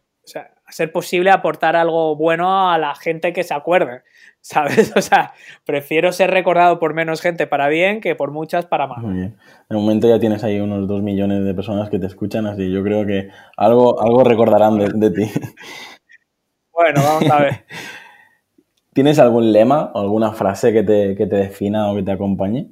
a 0.66 0.72
ser 0.72 0.92
posible 0.92 1.30
aportar 1.30 1.76
algo 1.76 2.16
bueno 2.16 2.70
a 2.70 2.78
la 2.78 2.94
gente 2.94 3.32
que 3.32 3.44
se 3.44 3.54
acuerde. 3.54 4.02
¿Sabes? 4.40 4.92
O 4.96 5.02
sea, 5.02 5.32
prefiero 5.64 6.12
ser 6.12 6.30
recordado 6.30 6.78
por 6.78 6.94
menos 6.94 7.20
gente 7.20 7.48
para 7.48 7.68
bien 7.68 8.00
que 8.00 8.14
por 8.14 8.30
muchas 8.30 8.66
para 8.66 8.86
mal. 8.86 9.02
Muy 9.02 9.14
bien. 9.14 9.36
En 9.68 9.76
momento 9.76 10.08
ya 10.08 10.20
tienes 10.20 10.44
ahí 10.44 10.60
unos 10.60 10.86
dos 10.86 11.02
millones 11.02 11.44
de 11.44 11.54
personas 11.54 11.90
que 11.90 11.98
te 11.98 12.06
escuchan, 12.06 12.46
así 12.46 12.70
yo 12.70 12.84
creo 12.84 13.04
que 13.04 13.28
algo, 13.56 14.00
algo 14.00 14.22
recordarán 14.22 14.78
de, 14.78 14.88
de 14.94 15.10
ti. 15.10 15.30
Bueno, 16.76 17.02
vamos 17.02 17.30
a 17.30 17.40
ver. 17.40 17.64
¿Tienes 18.92 19.18
algún 19.18 19.50
lema 19.50 19.92
o 19.94 20.00
alguna 20.00 20.32
frase 20.32 20.72
que 20.72 20.82
te, 20.82 21.14
defina 21.14 21.90
o 21.90 21.96
que 21.96 22.02
te 22.02 22.12
acompañe? 22.12 22.70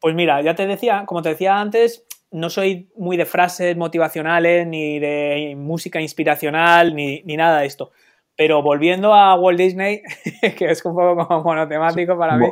Pues 0.00 0.14
mira, 0.14 0.40
ya 0.40 0.54
te 0.54 0.66
decía, 0.66 1.04
como 1.06 1.20
te 1.20 1.30
decía 1.30 1.60
antes, 1.60 2.06
no 2.30 2.50
soy 2.50 2.90
muy 2.96 3.16
de 3.16 3.26
frases 3.26 3.76
motivacionales, 3.76 4.66
ni 4.66 4.98
de 4.98 5.54
música 5.56 6.00
inspiracional, 6.00 6.94
ni, 6.94 7.22
nada 7.22 7.60
de 7.60 7.66
esto. 7.66 7.90
Pero 8.36 8.62
volviendo 8.62 9.14
a 9.14 9.34
Walt 9.34 9.58
Disney, 9.58 10.02
que 10.56 10.70
es 10.70 10.84
un 10.84 10.94
poco 10.94 11.26
como 11.26 11.42
monotemático 11.42 12.16
para 12.16 12.36
mí, 12.36 12.46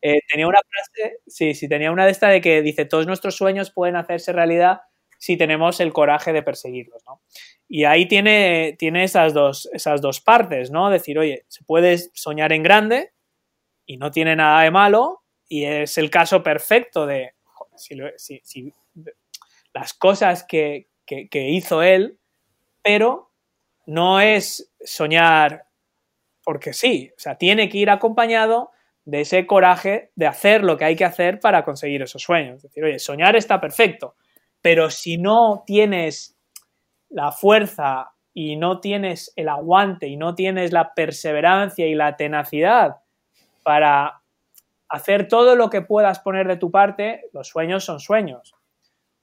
eh, 0.00 0.18
tenía 0.28 0.48
una 0.48 0.60
frase, 0.60 1.18
sí, 1.26 1.54
sí, 1.54 1.68
tenía 1.68 1.92
una 1.92 2.04
de 2.04 2.10
estas 2.10 2.32
de 2.32 2.40
que 2.40 2.62
dice, 2.62 2.84
todos 2.84 3.06
nuestros 3.06 3.36
sueños 3.36 3.70
pueden 3.70 3.96
hacerse 3.96 4.32
realidad 4.32 4.80
si 5.18 5.36
tenemos 5.36 5.78
el 5.78 5.92
coraje 5.92 6.32
de 6.32 6.42
perseguirlos, 6.42 7.04
¿no? 7.06 7.22
Y 7.68 7.84
ahí 7.84 8.06
tiene, 8.06 8.74
tiene 8.76 9.04
esas, 9.04 9.32
dos, 9.32 9.70
esas 9.72 10.00
dos 10.00 10.20
partes, 10.20 10.72
¿no? 10.72 10.90
Decir, 10.90 11.16
oye, 11.16 11.44
se 11.46 11.62
puede 11.62 11.96
soñar 12.12 12.52
en 12.52 12.64
grande 12.64 13.12
y 13.86 13.98
no 13.98 14.10
tiene 14.10 14.34
nada 14.34 14.62
de 14.62 14.72
malo 14.72 15.22
y 15.48 15.64
es 15.64 15.96
el 15.96 16.10
caso 16.10 16.42
perfecto 16.42 17.06
de 17.06 17.34
si, 17.76 18.72
las 19.72 19.94
cosas 19.94 20.44
que, 20.44 20.88
que 21.06 21.48
hizo 21.48 21.82
él, 21.82 22.18
pero 22.82 23.30
no 23.86 24.20
es 24.20 24.72
soñar 24.84 25.66
porque 26.44 26.72
sí, 26.72 27.12
o 27.16 27.20
sea, 27.20 27.36
tiene 27.36 27.68
que 27.68 27.78
ir 27.78 27.90
acompañado 27.90 28.70
de 29.04 29.22
ese 29.22 29.46
coraje 29.46 30.10
de 30.14 30.26
hacer 30.26 30.62
lo 30.62 30.76
que 30.76 30.84
hay 30.84 30.96
que 30.96 31.04
hacer 31.04 31.40
para 31.40 31.64
conseguir 31.64 32.02
esos 32.02 32.22
sueños. 32.22 32.56
Es 32.56 32.62
decir, 32.64 32.84
oye, 32.84 32.98
soñar 32.98 33.36
está 33.36 33.60
perfecto, 33.60 34.16
pero 34.60 34.90
si 34.90 35.18
no 35.18 35.64
tienes 35.66 36.36
la 37.08 37.32
fuerza 37.32 38.12
y 38.34 38.56
no 38.56 38.80
tienes 38.80 39.32
el 39.36 39.48
aguante 39.48 40.06
y 40.06 40.16
no 40.16 40.34
tienes 40.34 40.72
la 40.72 40.94
perseverancia 40.94 41.86
y 41.86 41.94
la 41.94 42.16
tenacidad 42.16 42.96
para 43.62 44.22
hacer 44.88 45.28
todo 45.28 45.56
lo 45.56 45.70
que 45.70 45.82
puedas 45.82 46.20
poner 46.20 46.48
de 46.48 46.56
tu 46.56 46.70
parte, 46.70 47.22
los 47.32 47.48
sueños 47.48 47.84
son 47.84 48.00
sueños. 48.00 48.54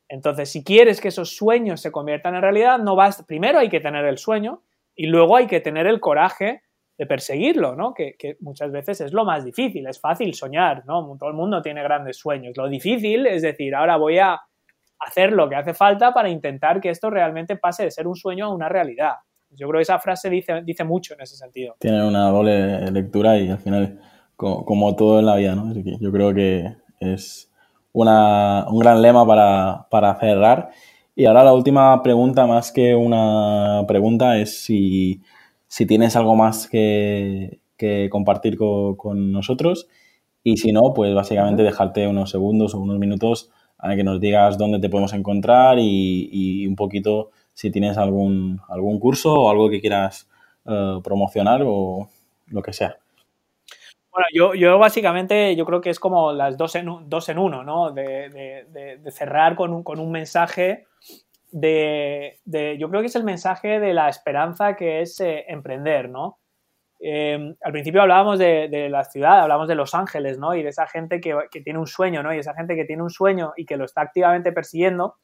Entonces, 0.10 0.50
si 0.50 0.64
quieres 0.64 1.00
que 1.00 1.10
esos 1.10 1.36
sueños 1.36 1.82
se 1.82 1.92
conviertan 1.92 2.36
en 2.36 2.42
realidad, 2.42 2.80
no 2.80 2.96
vas, 2.96 3.24
primero 3.24 3.60
hay 3.60 3.70
que 3.70 3.80
tener 3.80 4.06
el 4.06 4.18
sueño 4.18 4.64
y 4.96 5.06
luego 5.06 5.38
hay 5.38 5.46
que 5.46 5.62
tener 5.62 5.86
el 5.86 6.00
coraje 6.00 6.64
de 6.98 7.06
perseguirlo, 7.06 7.76
¿no? 7.76 7.94
Que, 7.94 8.16
muchas 8.42 8.72
veces 8.72 9.00
es 9.00 9.14
lo 9.14 9.24
más 9.24 9.46
difícil, 9.46 9.88
es 9.88 10.02
fácil 10.02 10.34
soñar, 10.34 10.84
¿no? 10.86 11.16
Todo 11.18 11.30
el 11.30 11.36
mundo 11.36 11.62
tiene 11.62 11.82
grandes 11.84 12.18
sueños. 12.18 12.58
Lo 12.58 12.68
difícil 12.68 13.26
es 13.28 13.44
decir, 13.44 13.74
ahora 13.74 13.96
voy 13.96 14.18
a 14.18 14.42
hacer 15.00 15.32
lo 15.32 15.48
que 15.48 15.56
hace 15.56 15.74
falta 15.74 16.12
para 16.14 16.30
intentar 16.30 16.82
que 16.82 16.90
esto 16.90 17.10
realmente 17.10 17.56
pase 17.56 17.84
de 17.84 17.92
ser 17.92 18.08
un 18.08 18.16
sueño 18.16 18.48
a 18.48 18.54
una 18.54 18.68
realidad. 18.68 19.14
Yo 19.52 19.68
creo 19.68 19.80
que 19.80 19.84
esa 19.84 20.00
frase 20.00 20.30
dice, 20.30 20.84
mucho 20.84 21.14
en 21.14 21.22
ese 21.22 21.36
sentido. 21.38 21.76
Tiene 21.80 22.06
una 22.06 22.30
doble 22.30 22.92
lectura 22.92 23.38
y 23.38 23.50
al 23.50 23.60
final, 23.60 24.00
como, 24.36 24.96
todo 24.96 25.20
en 25.20 25.26
la 25.26 25.38
vida, 25.38 25.56
¿no? 25.56 25.74
yo 25.74 26.12
creo 26.12 26.34
que 26.34 26.76
es 27.00 27.49
una, 27.94 28.66
un 28.70 28.80
gran 28.80 29.02
lema 29.02 29.26
para, 29.26 29.88
para, 29.90 30.16
cerrar. 30.16 30.70
Y 31.16 31.26
ahora 31.26 31.44
la 31.44 31.54
última 31.54 32.02
pregunta, 32.04 32.46
más 32.48 32.72
que 32.72 32.96
una 32.96 33.84
pregunta, 33.88 34.38
es 34.38 34.64
si, 34.64 35.22
si 35.68 35.86
tienes 35.86 36.16
algo 36.16 36.36
más 36.36 36.68
que, 36.68 37.60
que 37.78 38.10
compartir 38.10 38.58
con, 38.58 38.96
con 38.96 39.32
nosotros. 39.32 39.88
Y 40.44 40.58
si 40.58 40.72
no, 40.72 40.94
pues 40.94 41.14
básicamente 41.14 41.64
dejarte 41.64 42.08
unos 42.08 42.30
segundos 42.30 42.74
o 42.74 42.80
unos 42.80 43.00
minutos 43.00 43.52
a 43.80 43.96
que 43.96 44.04
nos 44.04 44.20
digas 44.20 44.58
dónde 44.58 44.80
te 44.80 44.90
podemos 44.90 45.14
encontrar 45.14 45.78
y, 45.80 46.68
un 46.68 46.76
poquito 46.76 47.32
si 47.54 47.72
tienes 47.72 47.98
algún, 47.98 48.60
algún 48.68 49.00
curso 49.00 49.34
o 49.34 49.50
algo 49.50 49.70
que 49.70 49.80
quieras 49.82 50.30
eh, 50.66 51.00
promocionar 51.04 51.62
o 51.66 52.10
lo 52.48 52.62
que 52.62 52.74
sea. 52.74 52.98
Bueno, 54.12 54.26
yo, 54.34 54.54
yo, 54.56 54.80
básicamente 54.80 55.56
yo 55.56 55.66
creo 55.66 55.82
que 55.82 55.92
es 55.92 56.00
como 56.00 56.34
las 56.34 56.58
dos 56.58 56.76
en, 56.76 56.88
dos 57.08 57.30
en 57.30 57.38
uno, 57.38 57.64
¿no? 57.64 57.92
De, 57.92 58.30
de, 58.70 59.12
cerrar 59.12 59.56
con 59.56 59.74
un, 59.74 59.84
con 59.84 60.00
un 60.00 60.12
mensaje 60.12 60.88
de, 61.52 62.78
yo 62.80 62.90
creo 62.90 63.02
que 63.02 63.08
es 63.08 63.16
el 63.16 63.24
mensaje 63.24 63.80
de 63.80 63.94
la 63.94 64.10
esperanza 64.10 64.76
que 64.76 65.02
es 65.02 65.20
eh, 65.20 65.46
emprender, 65.48 66.10
¿no? 66.10 66.40
Em, 67.00 67.56
al 67.62 67.72
principio 67.72 68.02
hablábamos 68.02 68.40
de, 68.40 68.88
la 68.90 69.06
ciudad, 69.06 69.40
hablábamos 69.40 69.70
de 69.70 69.76
Los 69.76 69.96
Ángeles, 69.96 70.38
¿no? 70.38 70.54
Y 70.54 70.64
de 70.64 70.70
esa 70.70 70.86
gente 70.86 71.22
que, 71.22 71.34
tiene 71.64 71.80
un 71.80 71.88
sueño, 71.88 72.22
¿no? 72.24 72.34
Y 72.34 72.40
esa 72.40 72.54
gente 72.54 72.76
que 72.76 72.86
tiene 72.86 73.04
un 73.04 73.10
sueño 73.10 73.54
y 73.56 73.66
que 73.66 73.78
lo 73.78 73.86
está 73.86 74.02
activamente 74.02 74.52
persiguiendo, 74.52 75.16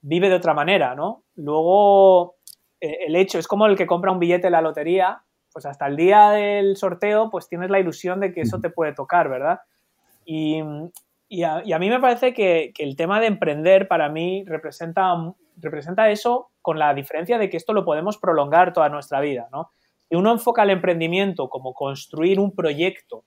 vive 0.00 0.28
de 0.28 0.36
otra 0.36 0.54
manera, 0.54 0.94
¿no? 0.94 1.24
Luego, 1.34 2.36
eh, 2.80 2.98
el 3.06 3.16
hecho 3.16 3.38
es 3.38 3.48
como 3.48 3.66
el 3.66 3.76
que 3.76 3.86
compra 3.86 4.12
un 4.12 4.20
billete 4.20 4.46
de 4.46 4.52
la 4.52 4.62
lotería, 4.62 5.24
pues 5.52 5.66
hasta 5.66 5.86
el 5.86 5.96
día 5.96 6.30
del 6.30 6.76
sorteo, 6.76 7.30
pues 7.30 7.48
tienes 7.48 7.70
la 7.70 7.80
ilusión 7.80 8.20
de 8.20 8.32
que 8.32 8.42
eso 8.42 8.60
te 8.60 8.70
puede 8.70 8.92
tocar, 8.92 9.28
¿verdad? 9.28 9.60
Y, 10.24 10.62
Y 11.28 11.44
a, 11.44 11.78
mí 11.78 11.88
me 11.88 12.00
parece 12.00 12.34
que, 12.34 12.72
el 12.78 12.96
tema 12.96 13.20
de 13.20 13.26
emprender 13.26 13.86
para 13.86 14.08
mí 14.08 14.44
representa, 14.46 15.14
representa 15.56 16.10
eso 16.10 16.50
con 16.60 16.78
la 16.78 16.92
diferencia 16.92 17.38
de 17.38 17.48
que 17.48 17.56
esto 17.56 17.72
lo 17.72 17.84
podemos 17.84 18.18
prolongar 18.18 18.72
toda 18.72 18.88
nuestra 18.88 19.20
vida, 19.20 19.48
¿no? 19.52 19.70
Si 20.08 20.16
uno 20.16 20.32
enfoca 20.32 20.64
el 20.64 20.70
emprendimiento 20.70 21.48
como 21.48 21.72
construir 21.72 22.40
un 22.40 22.52
proyecto 22.52 23.24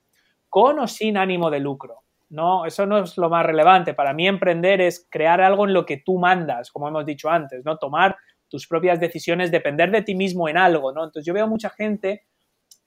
con 0.50 0.80
o 0.80 0.88
sin 0.88 1.16
ánimo 1.16 1.50
de 1.50 1.62
lucro, 1.62 2.04
no, 2.30 2.66
eso 2.66 2.86
no 2.86 2.98
es 2.98 3.18
lo 3.18 3.30
más 3.30 3.46
relevante. 3.46 3.94
Para 3.94 4.14
mí 4.14 4.28
emprender 4.28 4.82
es 4.82 5.08
crear 5.10 5.40
algo 5.40 5.66
en 5.66 5.74
lo 5.74 5.86
que 5.86 5.98
tú 5.98 6.18
mandas, 6.18 6.72
como 6.72 6.88
hemos 6.88 7.06
dicho 7.06 7.30
antes, 7.30 7.64
¿no? 7.64 7.78
Tomar 7.78 8.18
tus 8.54 8.68
propias 8.68 9.00
decisiones, 9.00 9.50
depender 9.50 9.90
de 9.90 10.04
ti 10.04 10.14
mismo 10.14 10.48
en 10.48 10.58
algo, 10.58 10.92
¿no? 10.92 11.04
Entonces 11.04 11.26
yo 11.26 11.34
veo 11.34 11.48
mucha 11.48 11.72
gente 11.72 12.22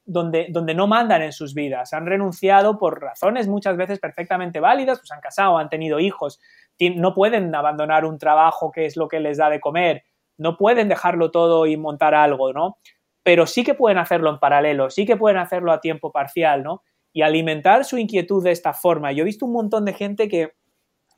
donde, 0.04 0.46
donde 0.48 0.74
no 0.74 0.86
mandan 0.86 1.22
en 1.22 1.32
sus 1.32 1.54
vidas, 1.54 1.92
han 1.92 2.06
renunciado 2.06 2.78
por 2.78 3.02
razones 3.02 3.48
muchas 3.48 3.76
veces 3.76 3.98
perfectamente 3.98 4.60
válidas, 4.60 5.00
pues 5.00 5.10
han 5.10 5.20
casado, 5.20 5.58
han 5.58 5.68
tenido 5.68 5.98
hijos, 5.98 6.38
no 6.78 7.14
pueden 7.14 7.52
abandonar 7.52 8.04
un 8.04 8.16
trabajo 8.16 8.70
que 8.70 8.86
es 8.86 8.96
lo 8.96 9.08
que 9.08 9.18
les 9.18 9.38
da 9.38 9.50
de 9.50 9.58
comer, 9.58 10.04
no 10.38 10.56
pueden 10.56 10.88
dejarlo 10.88 11.32
todo 11.32 11.66
y 11.66 11.76
montar 11.76 12.14
algo, 12.14 12.52
¿no? 12.52 12.78
Pero 13.24 13.44
sí 13.48 13.64
que 13.64 13.74
pueden 13.74 13.98
hacerlo 13.98 14.30
en 14.30 14.38
paralelo, 14.38 14.88
sí 14.88 15.04
que 15.04 15.16
pueden 15.16 15.38
hacerlo 15.38 15.72
a 15.72 15.80
tiempo 15.80 16.12
parcial, 16.12 16.62
¿no? 16.62 16.84
Y 17.12 17.22
alimentar 17.22 17.84
su 17.84 17.98
inquietud 17.98 18.44
de 18.44 18.52
esta 18.52 18.72
forma. 18.72 19.10
Yo 19.10 19.22
he 19.22 19.24
visto 19.24 19.46
un 19.46 19.52
montón 19.52 19.84
de 19.84 19.94
gente 19.94 20.28
que, 20.28 20.52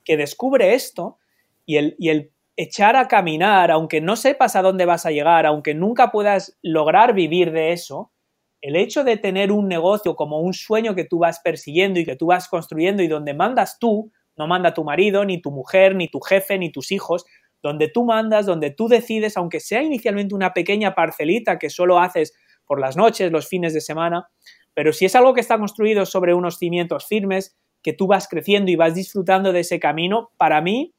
que 0.07 0.17
descubre 0.17 0.73
esto 0.73 1.19
y 1.67 1.77
el, 1.77 1.97
y 1.99 2.09
el 2.09 2.33
echar 2.59 2.97
a 2.97 3.07
caminar, 3.07 3.71
aunque 3.71 4.01
no 4.01 4.17
sepas 4.17 4.57
a 4.57 4.63
dónde 4.63 4.85
vas 4.85 5.07
a 5.07 5.13
llegar, 5.13 5.47
aunque 5.47 5.75
nunca 5.75 6.11
puedas 6.11 6.59
lograr 6.61 7.15
vivir 7.15 7.53
de 7.53 7.73
eso, 7.73 8.13
el 8.61 8.75
hecho 8.75 9.05
de 9.05 9.17
tener 9.17 9.53
un 9.53 9.69
negocio 9.69 10.17
como 10.17 10.41
un 10.41 10.53
sueño 10.53 10.97
que 10.97 11.05
tú 11.05 11.21
vas 11.21 11.39
persiguiendo 11.39 12.01
y 12.01 12.05
que 12.05 12.17
tú 12.17 12.27
vas 12.27 12.49
construyendo 12.49 13.01
y 13.01 13.07
donde 13.07 13.33
mandas 13.33 13.79
tú, 13.79 14.11
no 14.37 14.49
manda 14.49 14.75
tu 14.75 14.83
marido, 14.83 15.25
ni 15.25 15.41
tu 15.41 15.53
mujer, 15.53 15.95
ni 15.95 16.09
tu 16.09 16.19
jefe, 16.19 16.59
ni 16.59 16.73
tus 16.73 16.91
hijos, 16.91 17.25
donde 17.63 17.89
tú 17.89 18.05
mandas, 18.05 18.45
donde 18.45 18.73
tú 18.73 18.89
decides, 18.89 19.37
aunque 19.37 19.61
sea 19.61 19.85
inicialmente 19.85 20.35
una 20.35 20.53
pequeña 20.53 20.97
parcelita 20.97 21.61
que 21.61 21.71
solo 21.71 22.01
haces 22.01 22.35
por 22.67 22.81
las 22.81 22.97
noches, 22.97 23.31
los 23.31 23.47
fines 23.47 23.73
de 23.73 23.81
semana, 23.81 24.29
pero 24.75 24.93
si 24.93 25.05
es 25.05 25.15
algo 25.15 25.33
que 25.33 25.43
está 25.43 25.59
construido 25.59 26.07
sobre 26.07 26.35
unos 26.35 26.59
cimientos 26.59 27.07
firmes, 27.07 27.57
que 27.85 27.93
tú 27.93 28.09
vas 28.09 28.27
creciendo 28.27 28.73
y 28.73 28.77
vas 28.77 28.97
disfrutando 28.97 29.53
de 29.53 29.61
ese 29.61 29.79
camino, 29.79 30.33
para 30.37 30.61
mí 30.61 30.93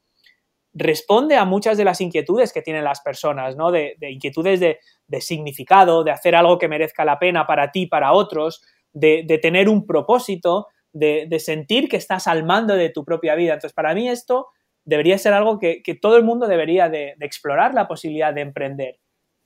responde 0.72 1.36
a 1.36 1.44
muchas 1.44 1.76
de 1.76 1.84
las 1.84 2.00
inquietudes 2.00 2.52
que 2.52 2.62
tienen 2.62 2.84
las 2.84 3.00
personas, 3.00 3.56
¿no? 3.56 3.70
De, 3.70 3.96
inquietudes 4.00 4.60
de, 4.60 5.20
significado, 5.20 6.04
de 6.04 6.12
hacer 6.12 6.34
algo 6.34 6.58
que 6.58 6.68
merezca 6.68 7.04
la 7.04 7.18
pena 7.18 7.46
para 7.46 7.72
ti, 7.72 7.86
para 7.86 8.12
otros, 8.12 8.62
de, 8.92 9.38
tener 9.42 9.68
un 9.68 9.86
propósito, 9.86 10.68
de, 10.92 11.38
sentir 11.40 11.88
que 11.88 11.96
estás 11.96 12.26
al 12.26 12.44
mando 12.44 12.74
de 12.74 12.90
tu 12.90 13.04
propia 13.04 13.34
vida. 13.34 13.54
Entonces, 13.54 13.74
para 13.74 13.94
mí 13.94 14.08
esto 14.08 14.48
debería 14.84 15.18
ser 15.18 15.32
algo 15.32 15.58
que, 15.58 15.82
que 15.82 15.94
todo 15.94 16.16
el 16.16 16.24
mundo 16.24 16.46
debería 16.46 16.88
de, 16.88 17.16
explorar 17.20 17.74
la 17.74 17.88
posibilidad 17.88 18.32
de 18.32 18.42
emprender. 18.42 18.98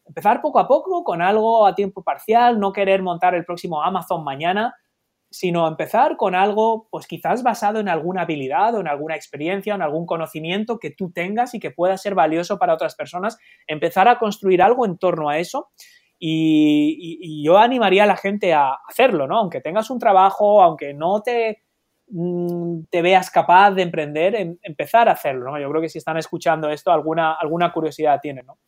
Empezar 0.07 0.43
poco 0.43 0.59
a 0.59 0.69
poco 0.69 1.03
con 1.03 1.23
algo 1.23 1.67
a 1.67 1.75
tiempo 1.75 2.03
parcial, 2.03 2.61
no 2.61 2.73
querer 2.73 3.03
montar 3.03 3.35
el 3.35 3.47
próximo 3.47 3.83
Amazon 3.83 4.23
mañana, 4.23 4.75
sino 5.35 5.67
empezar 5.67 6.17
con 6.17 6.37
algo, 6.37 6.87
pues 6.91 7.09
quizás 7.09 7.43
basado 7.43 7.81
en 7.81 7.89
alguna 7.89 8.23
habilidad 8.23 8.73
o 8.77 8.81
en 8.81 8.87
alguna 8.87 9.17
experiencia 9.17 9.73
o 9.73 9.77
en 9.77 9.83
algún 9.83 10.07
conocimiento 10.07 10.79
que 10.79 10.93
tú 10.93 11.11
tengas 11.11 11.55
y 11.55 11.59
que 11.59 11.73
pueda 11.73 11.99
ser 11.99 12.15
valioso 12.15 12.57
para 12.57 12.73
otras 12.73 12.95
personas, 12.95 13.37
empezar 13.67 14.07
a 14.07 14.21
construir 14.21 14.63
algo 14.63 14.87
en 14.87 14.97
torno 14.97 15.29
a 15.29 15.39
eso. 15.39 15.71
Y, 16.21 17.43
yo 17.43 17.59
animaría 17.59 18.05
a 18.05 18.07
la 18.07 18.17
gente 18.17 18.55
a 18.55 18.79
hacerlo, 18.89 19.27
¿no? 19.27 19.39
Aunque 19.39 19.61
tengas 19.61 19.91
un 19.91 19.99
trabajo, 19.99 20.63
aunque 20.63 20.95
no 20.95 21.21
te, 21.21 21.65
mm, 22.11 22.83
veas 22.93 23.29
capaz 23.29 23.73
de 23.73 23.83
emprender, 23.83 24.37
em, 24.37 24.57
empezar 24.63 25.09
a 25.09 25.13
hacerlo, 25.13 25.51
¿no? 25.51 25.59
Yo 25.59 25.69
creo 25.69 25.83
que 25.83 25.89
si 25.89 25.99
están 25.99 26.17
escuchando 26.17 26.71
esto, 26.71 26.93
alguna, 26.93 27.33
alguna 27.33 27.73
curiosidad 27.73 28.21
tienen, 28.23 28.47
¿no? 28.47 28.59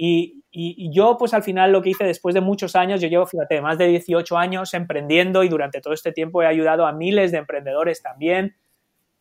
Y, 0.00 0.44
yo, 0.92 1.16
pues 1.18 1.34
al 1.34 1.42
final 1.42 1.72
lo 1.72 1.82
que 1.82 1.90
hice 1.90 2.04
después 2.04 2.32
de 2.32 2.40
muchos 2.40 2.76
años, 2.76 3.00
yo 3.00 3.08
llevo, 3.08 3.26
fíjate, 3.26 3.60
más 3.60 3.78
de 3.78 3.88
18 3.88 4.38
años 4.38 4.72
emprendiendo 4.72 5.42
y 5.42 5.48
durante 5.48 5.80
todo 5.80 5.92
este 5.92 6.12
tiempo 6.12 6.40
he 6.40 6.46
ayudado 6.46 6.86
a 6.86 6.92
miles 6.92 7.32
de 7.32 7.38
emprendedores 7.38 8.00
también. 8.00 8.56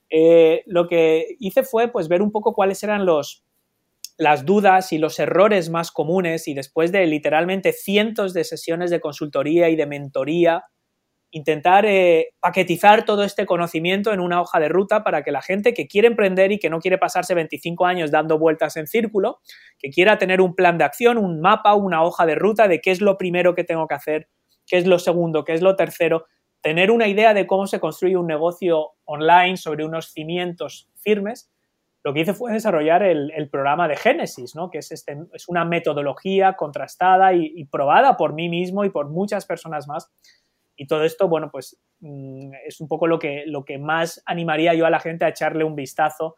Eh, 0.09 0.63
lo 0.67 0.87
que 0.87 1.35
hice 1.39 1.63
fue 1.63 1.89
pues 1.89 2.07
ver 2.07 2.21
un 2.21 2.31
poco 2.31 2.53
cuáles 2.53 2.81
eran 2.83 3.05
los, 3.05 3.43
las 4.17 4.45
dudas 4.45 4.93
y 4.93 4.99
los 4.99 5.19
errores 5.19 5.69
más 5.69 5.91
comunes 5.91 6.47
y 6.47 6.53
después 6.53 6.91
de 6.91 7.05
literalmente 7.07 7.73
cientos 7.73 8.33
de 8.33 8.43
sesiones 8.43 8.91
de 8.91 9.01
consultoría 9.01 9.69
y 9.69 9.75
de 9.75 9.87
mentoría, 9.87 10.65
intentar 11.31 11.85
eh, 11.85 12.33
paquetizar 12.39 13.05
todo 13.05 13.23
este 13.23 13.45
conocimiento 13.45 14.13
en 14.13 14.19
una 14.19 14.41
hoja 14.41 14.59
de 14.59 14.69
ruta 14.69 15.03
para 15.03 15.23
que 15.23 15.31
la 15.31 15.41
gente 15.41 15.73
que 15.73 15.87
quiere 15.87 16.07
emprender 16.07 16.51
y 16.51 16.59
que 16.59 16.69
no 16.69 16.79
quiere 16.79 16.97
pasarse 16.97 17.33
25 17.33 17.85
años 17.85 18.11
dando 18.11 18.39
vueltas 18.39 18.77
en 18.77 18.87
círculo, 18.87 19.39
que 19.77 19.89
quiera 19.89 20.17
tener 20.17 20.41
un 20.41 20.55
plan 20.55 20.77
de 20.77 20.85
acción, 20.85 21.17
un 21.17 21.41
mapa, 21.41 21.75
una 21.75 22.03
hoja 22.03 22.25
de 22.25 22.35
ruta 22.35 22.67
de 22.67 22.79
qué 22.81 22.91
es 22.91 23.01
lo 23.01 23.17
primero 23.17 23.55
que 23.55 23.63
tengo 23.63 23.87
que 23.87 23.95
hacer, 23.95 24.29
qué 24.65 24.77
es 24.77 24.87
lo 24.87 24.99
segundo, 24.99 25.43
qué 25.43 25.53
es 25.53 25.61
lo 25.61 25.75
tercero, 25.75 26.25
tener 26.61 26.91
una 26.91 27.07
idea 27.07 27.33
de 27.33 27.45
cómo 27.45 27.67
se 27.67 27.79
construye 27.79 28.17
un 28.17 28.27
negocio 28.27 28.91
online 29.05 29.57
sobre 29.57 29.85
unos 29.85 30.11
cimientos 30.11 30.89
firmes, 30.95 31.51
lo 32.03 32.13
que 32.13 32.21
hice 32.21 32.33
fue 32.33 32.53
desarrollar 32.53 33.03
el, 33.03 33.49
programa 33.49 33.89
de 33.89 33.97
Génesis, 33.97 34.55
¿no? 34.55 34.69
que 34.69 34.77
es, 34.77 34.93
este, 34.93 35.17
es 35.33 35.49
una 35.49 35.65
metodología 35.65 36.53
contrastada 36.53 37.33
y 37.33 37.65
probada 37.65 38.15
por 38.15 38.33
mí 38.33 38.47
mismo 38.47 38.85
y 38.85 38.89
por 38.89 39.09
muchas 39.09 39.45
personas 39.45 39.89
más 39.89 40.09
y 40.77 40.85
todo 40.85 41.03
esto, 41.03 41.27
bueno, 41.27 41.49
pues 41.51 41.77
mm, 41.99 42.51
es 42.67 42.79
un 42.79 42.87
poco 42.87 43.07
lo 43.07 43.17
que, 43.17 43.43
lo 43.47 43.65
que 43.65 43.79
más 43.79 44.21
animaría 44.27 44.75
yo 44.75 44.85
a 44.85 44.91
la 44.91 44.99
gente 44.99 45.25
a 45.25 45.29
echarle 45.29 45.63
un 45.63 45.75
vistazo. 45.75 46.35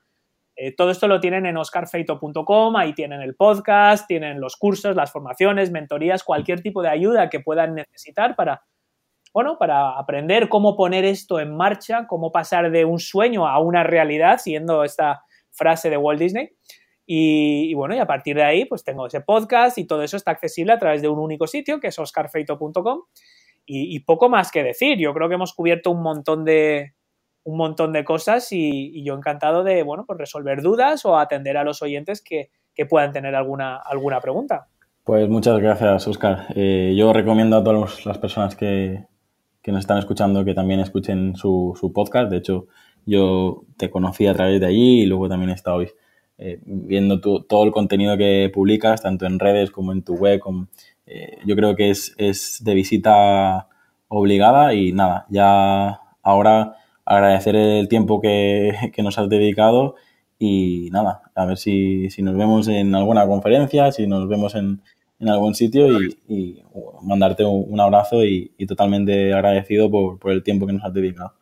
Eh, 0.55 0.73
todo 0.73 0.91
esto 0.91 1.09
lo 1.09 1.19
tienen 1.19 1.45
en 1.45 1.57
oscarfeito.com, 1.57 2.75
ahí 2.77 2.93
tienen 2.93 3.21
el 3.21 3.35
podcast, 3.35 4.07
tienen 4.07 4.39
los 4.39 4.55
cursos, 4.55 4.95
las 4.95 5.11
formaciones, 5.11 5.71
mentorías, 5.71 6.23
cualquier 6.23 6.61
tipo 6.61 6.81
de 6.81 6.87
ayuda 6.87 7.29
que 7.29 7.41
puedan 7.41 7.75
necesitar 7.75 8.37
para, 8.37 8.63
bueno, 9.33 9.57
para 9.59 9.99
aprender 9.99 10.47
cómo 10.47 10.77
poner 10.77 11.03
esto 11.03 11.41
en 11.41 11.55
marcha, 11.55 12.07
cómo 12.07 12.31
pasar 12.31 12.71
de 12.71 12.85
un 12.85 12.99
sueño 12.99 13.45
a 13.45 13.59
una 13.59 13.83
realidad, 13.83 14.37
siguiendo 14.37 14.85
esta 14.85 15.21
frase 15.51 15.89
de 15.89 15.97
Walt 15.97 16.19
Disney. 16.19 16.49
Y, 17.05 17.71
y, 17.71 17.73
bueno, 17.73 17.95
y 17.95 17.99
a 17.99 18.05
partir 18.05 18.37
de 18.37 18.43
ahí, 18.43 18.65
pues 18.65 18.83
tengo 18.85 19.07
ese 19.07 19.19
podcast 19.19 19.77
y 19.77 19.85
todo 19.85 20.03
eso 20.03 20.15
está 20.15 20.31
accesible 20.31 20.71
a 20.71 20.77
través 20.77 21.01
de 21.01 21.09
un 21.09 21.19
único 21.19 21.47
sitio, 21.47 21.79
que 21.79 21.87
es 21.87 21.99
oscarfeito.com 21.99 23.01
y, 23.71 23.99
poco 23.99 24.29
más 24.29 24.51
que 24.51 24.63
decir. 24.63 24.97
Yo 24.97 25.13
creo 25.13 25.29
que 25.29 25.35
hemos 25.35 25.53
cubierto 25.53 25.91
un 25.91 26.01
montón 26.01 26.43
de, 26.43 26.93
un 27.43 27.57
montón 27.57 27.93
de 27.93 28.03
cosas 28.03 28.51
y, 28.51 29.03
yo 29.03 29.13
encantado 29.13 29.63
de 29.63 29.83
bueno, 29.83 30.05
pues 30.05 30.17
resolver 30.17 30.61
dudas 30.61 31.05
o 31.05 31.17
atender 31.17 31.57
a 31.57 31.63
los 31.63 31.81
oyentes 31.81 32.21
que, 32.21 32.49
puedan 32.89 33.11
tener 33.11 33.35
alguna, 33.35 33.75
alguna 33.75 34.21
pregunta. 34.21 34.69
Pues 35.03 35.27
muchas 35.27 35.59
gracias, 35.59 36.07
Oscar. 36.07 36.45
Eh, 36.55 36.95
yo 36.97 37.11
recomiendo 37.11 37.57
a 37.57 37.63
todas 37.63 38.05
las 38.05 38.17
personas 38.19 38.55
que, 38.55 39.03
nos 39.67 39.81
están 39.81 39.97
escuchando 39.99 40.45
que 40.45 40.53
también 40.55 40.79
escuchen 40.79 41.35
su, 41.35 41.77
su, 41.77 41.91
podcast. 41.91 42.31
De 42.31 42.37
hecho, 42.37 42.67
yo 43.05 43.65
te 43.77 43.89
conocí 43.89 44.27
a 44.27 44.33
través 44.33 44.61
de 44.61 44.65
allí 44.65 45.01
y 45.01 45.05
luego 45.07 45.27
también 45.27 45.49
he 45.49 45.55
estado 45.55 45.81
eh, 46.41 46.61
viendo 46.63 47.19
todo 47.19 47.65
el 47.65 47.71
contenido 47.71 48.17
que 48.17 48.49
publicas, 48.53 49.01
tanto 49.01 49.25
en 49.25 49.39
redes 49.39 49.71
como 49.71 49.91
en 49.91 50.03
tu 50.03 50.15
web, 50.15 50.39
eh, 51.09 51.39
yo 51.43 51.55
creo 51.55 51.75
que 51.75 51.89
es, 51.89 52.13
es, 52.17 52.63
de 52.63 52.75
visita 52.75 53.67
obligada 54.07 54.75
y 54.75 54.91
nada, 54.91 55.25
ya 55.29 56.01
ahora 56.21 56.75
agradecer 57.03 57.55
el 57.55 57.87
tiempo 57.87 58.21
que, 58.21 58.73
que 58.93 59.01
nos 59.01 59.17
has 59.17 59.27
dedicado 59.27 59.95
y 60.37 60.89
nada, 60.91 61.23
a 61.33 61.45
ver 61.45 61.57
si, 61.57 62.11
si, 62.11 62.21
nos 62.21 62.37
vemos 62.37 62.67
en 62.67 62.93
alguna 62.93 63.25
conferencia, 63.25 63.91
si 63.91 64.05
nos 64.05 64.29
vemos 64.29 64.53
en, 64.53 64.81
en 65.19 65.29
algún 65.29 65.55
sitio 65.55 65.87
y, 66.27 66.63
mandarte 67.01 67.43
un, 67.43 67.79
abrazo 67.79 68.23
y, 68.23 68.49
totalmente 68.67 69.33
agradecido 69.33 69.89
por, 69.89 70.19
por 70.19 70.31
el 70.31 70.43
tiempo 70.43 70.67
que 70.67 70.73
nos 70.73 70.85
has 70.85 70.93
dedicado. 70.93 71.33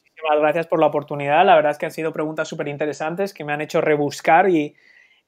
Muchísimas 0.00 0.40
gracias 0.40 0.66
por 0.66 0.80
la 0.80 0.86
oportunidad. 0.86 1.44
La 1.44 1.54
verdad 1.54 1.72
es 1.72 1.78
que 1.78 1.86
han 1.86 1.92
sido 1.92 2.12
preguntas 2.14 2.48
súper 2.48 2.68
interesantes 2.68 3.34
que 3.34 3.44
me 3.44 3.52
han 3.52 3.60
hecho 3.60 3.82
rebuscar 3.82 4.48
y, 4.48 4.74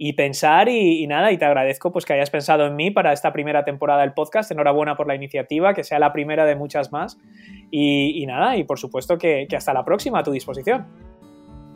y 0.03 0.14
pensar 0.14 0.70
y, 0.70 1.07
nada, 1.07 1.30
y 1.30 1.36
te 1.36 1.44
agradezco 1.44 1.92
pues 1.92 2.07
que 2.07 2.14
hayas 2.14 2.30
pensado 2.30 2.66
en 2.66 2.74
mí 2.74 2.90
para 2.90 3.12
esta 3.12 3.34
primera 3.34 3.66
temporada 3.66 4.01
del 4.01 4.14
podcast. 4.14 4.51
Enhorabuena 4.51 4.96
por 4.96 5.07
la 5.07 5.14
iniciativa, 5.14 5.74
que 5.74 5.84
sea 5.84 5.98
la 5.98 6.11
primera 6.11 6.46
de 6.46 6.57
muchas 6.57 6.90
más. 6.90 7.18
Y, 7.70 8.24
nada, 8.24 8.57
y 8.57 8.64
por 8.64 8.78
supuesto 8.78 9.18
que, 9.18 9.46
hasta 9.55 9.74
la 9.74 9.84
próxima 9.84 10.20
a 10.20 10.22
tu 10.22 10.30
disposición. 10.30 10.86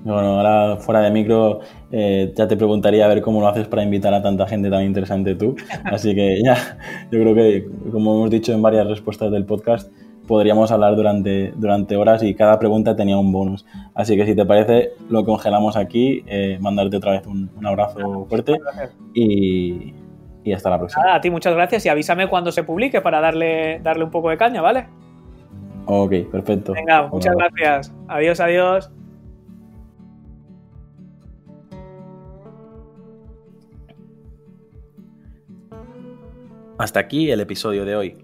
Bueno, 0.05 0.41
ahora 0.41 0.77
fuera 0.77 1.03
de 1.03 1.11
micro 1.11 1.61
eh, 1.93 2.33
ya 2.35 2.49
te 2.49 2.57
preguntaría 2.57 3.05
a 3.05 3.09
ver 3.09 3.21
cómo 3.21 3.43
lo 3.43 3.49
haces 3.49 3.69
para 3.69 3.83
invitar 3.83 4.15
a 4.15 4.23
tanta 4.23 4.47
gente 4.47 4.71
tan 4.71 4.85
interesante 4.85 5.35
tú. 5.35 5.55
Así 5.85 6.15
que 6.15 6.41
ya, 6.43 6.79
yo 7.11 7.21
creo 7.21 7.35
que 7.35 7.67
como 7.93 8.15
hemos 8.15 8.31
dicho 8.31 8.55
en 8.55 8.63
varias 8.63 8.87
respuestas 8.87 9.31
del 9.33 9.45
podcast, 9.45 9.93
podríamos 10.27 10.71
hablar 10.71 10.97
durante, 10.97 11.53
durante 11.57 11.97
horas 11.97 12.23
y 12.23 12.35
cada 12.35 12.59
pregunta 12.59 12.97
tenía 12.97 13.19
un 13.19 13.33
bonus. 13.33 13.67
Así 13.95 14.17
que 14.17 14.27
si 14.27 14.35
te 14.35 14.45
parece, 14.45 14.93
lo 15.09 15.25
congelamos 15.25 15.77
aquí, 15.77 16.25
eh, 16.27 16.59
mandarte 16.61 16.97
otra 16.97 17.13
vez 17.13 17.27
un, 17.27 17.51
abrazo 17.65 18.27
fuerte 18.29 18.55
y, 19.15 19.95
y, 20.43 20.53
hasta 20.53 20.71
la 20.71 20.79
próxima. 20.79 21.15
a 21.15 21.21
ti 21.21 21.31
muchas 21.31 21.55
gracias 21.55 21.87
y 21.87 21.89
avísame 21.89 22.29
cuando 22.29 22.53
se 22.53 22.65
publique 22.65 23.01
para 23.01 23.21
darle, 23.21 23.81
darle 23.81 24.05
un 24.05 24.11
poco 24.11 24.31
de 24.31 24.37
caña, 24.37 24.61
¿vale? 24.61 24.87
Ok, 25.87 26.13
perfecto. 26.31 26.73
Venga, 26.73 27.09
muchas 27.09 27.35
gracias. 27.37 27.95
Adiós, 28.09 28.41
adiós. 28.41 28.91
Hasta 36.79 37.01
aquí 37.01 37.31
el 37.31 37.41
episodio 37.41 37.85
de 37.85 37.97
hoy. 37.97 38.24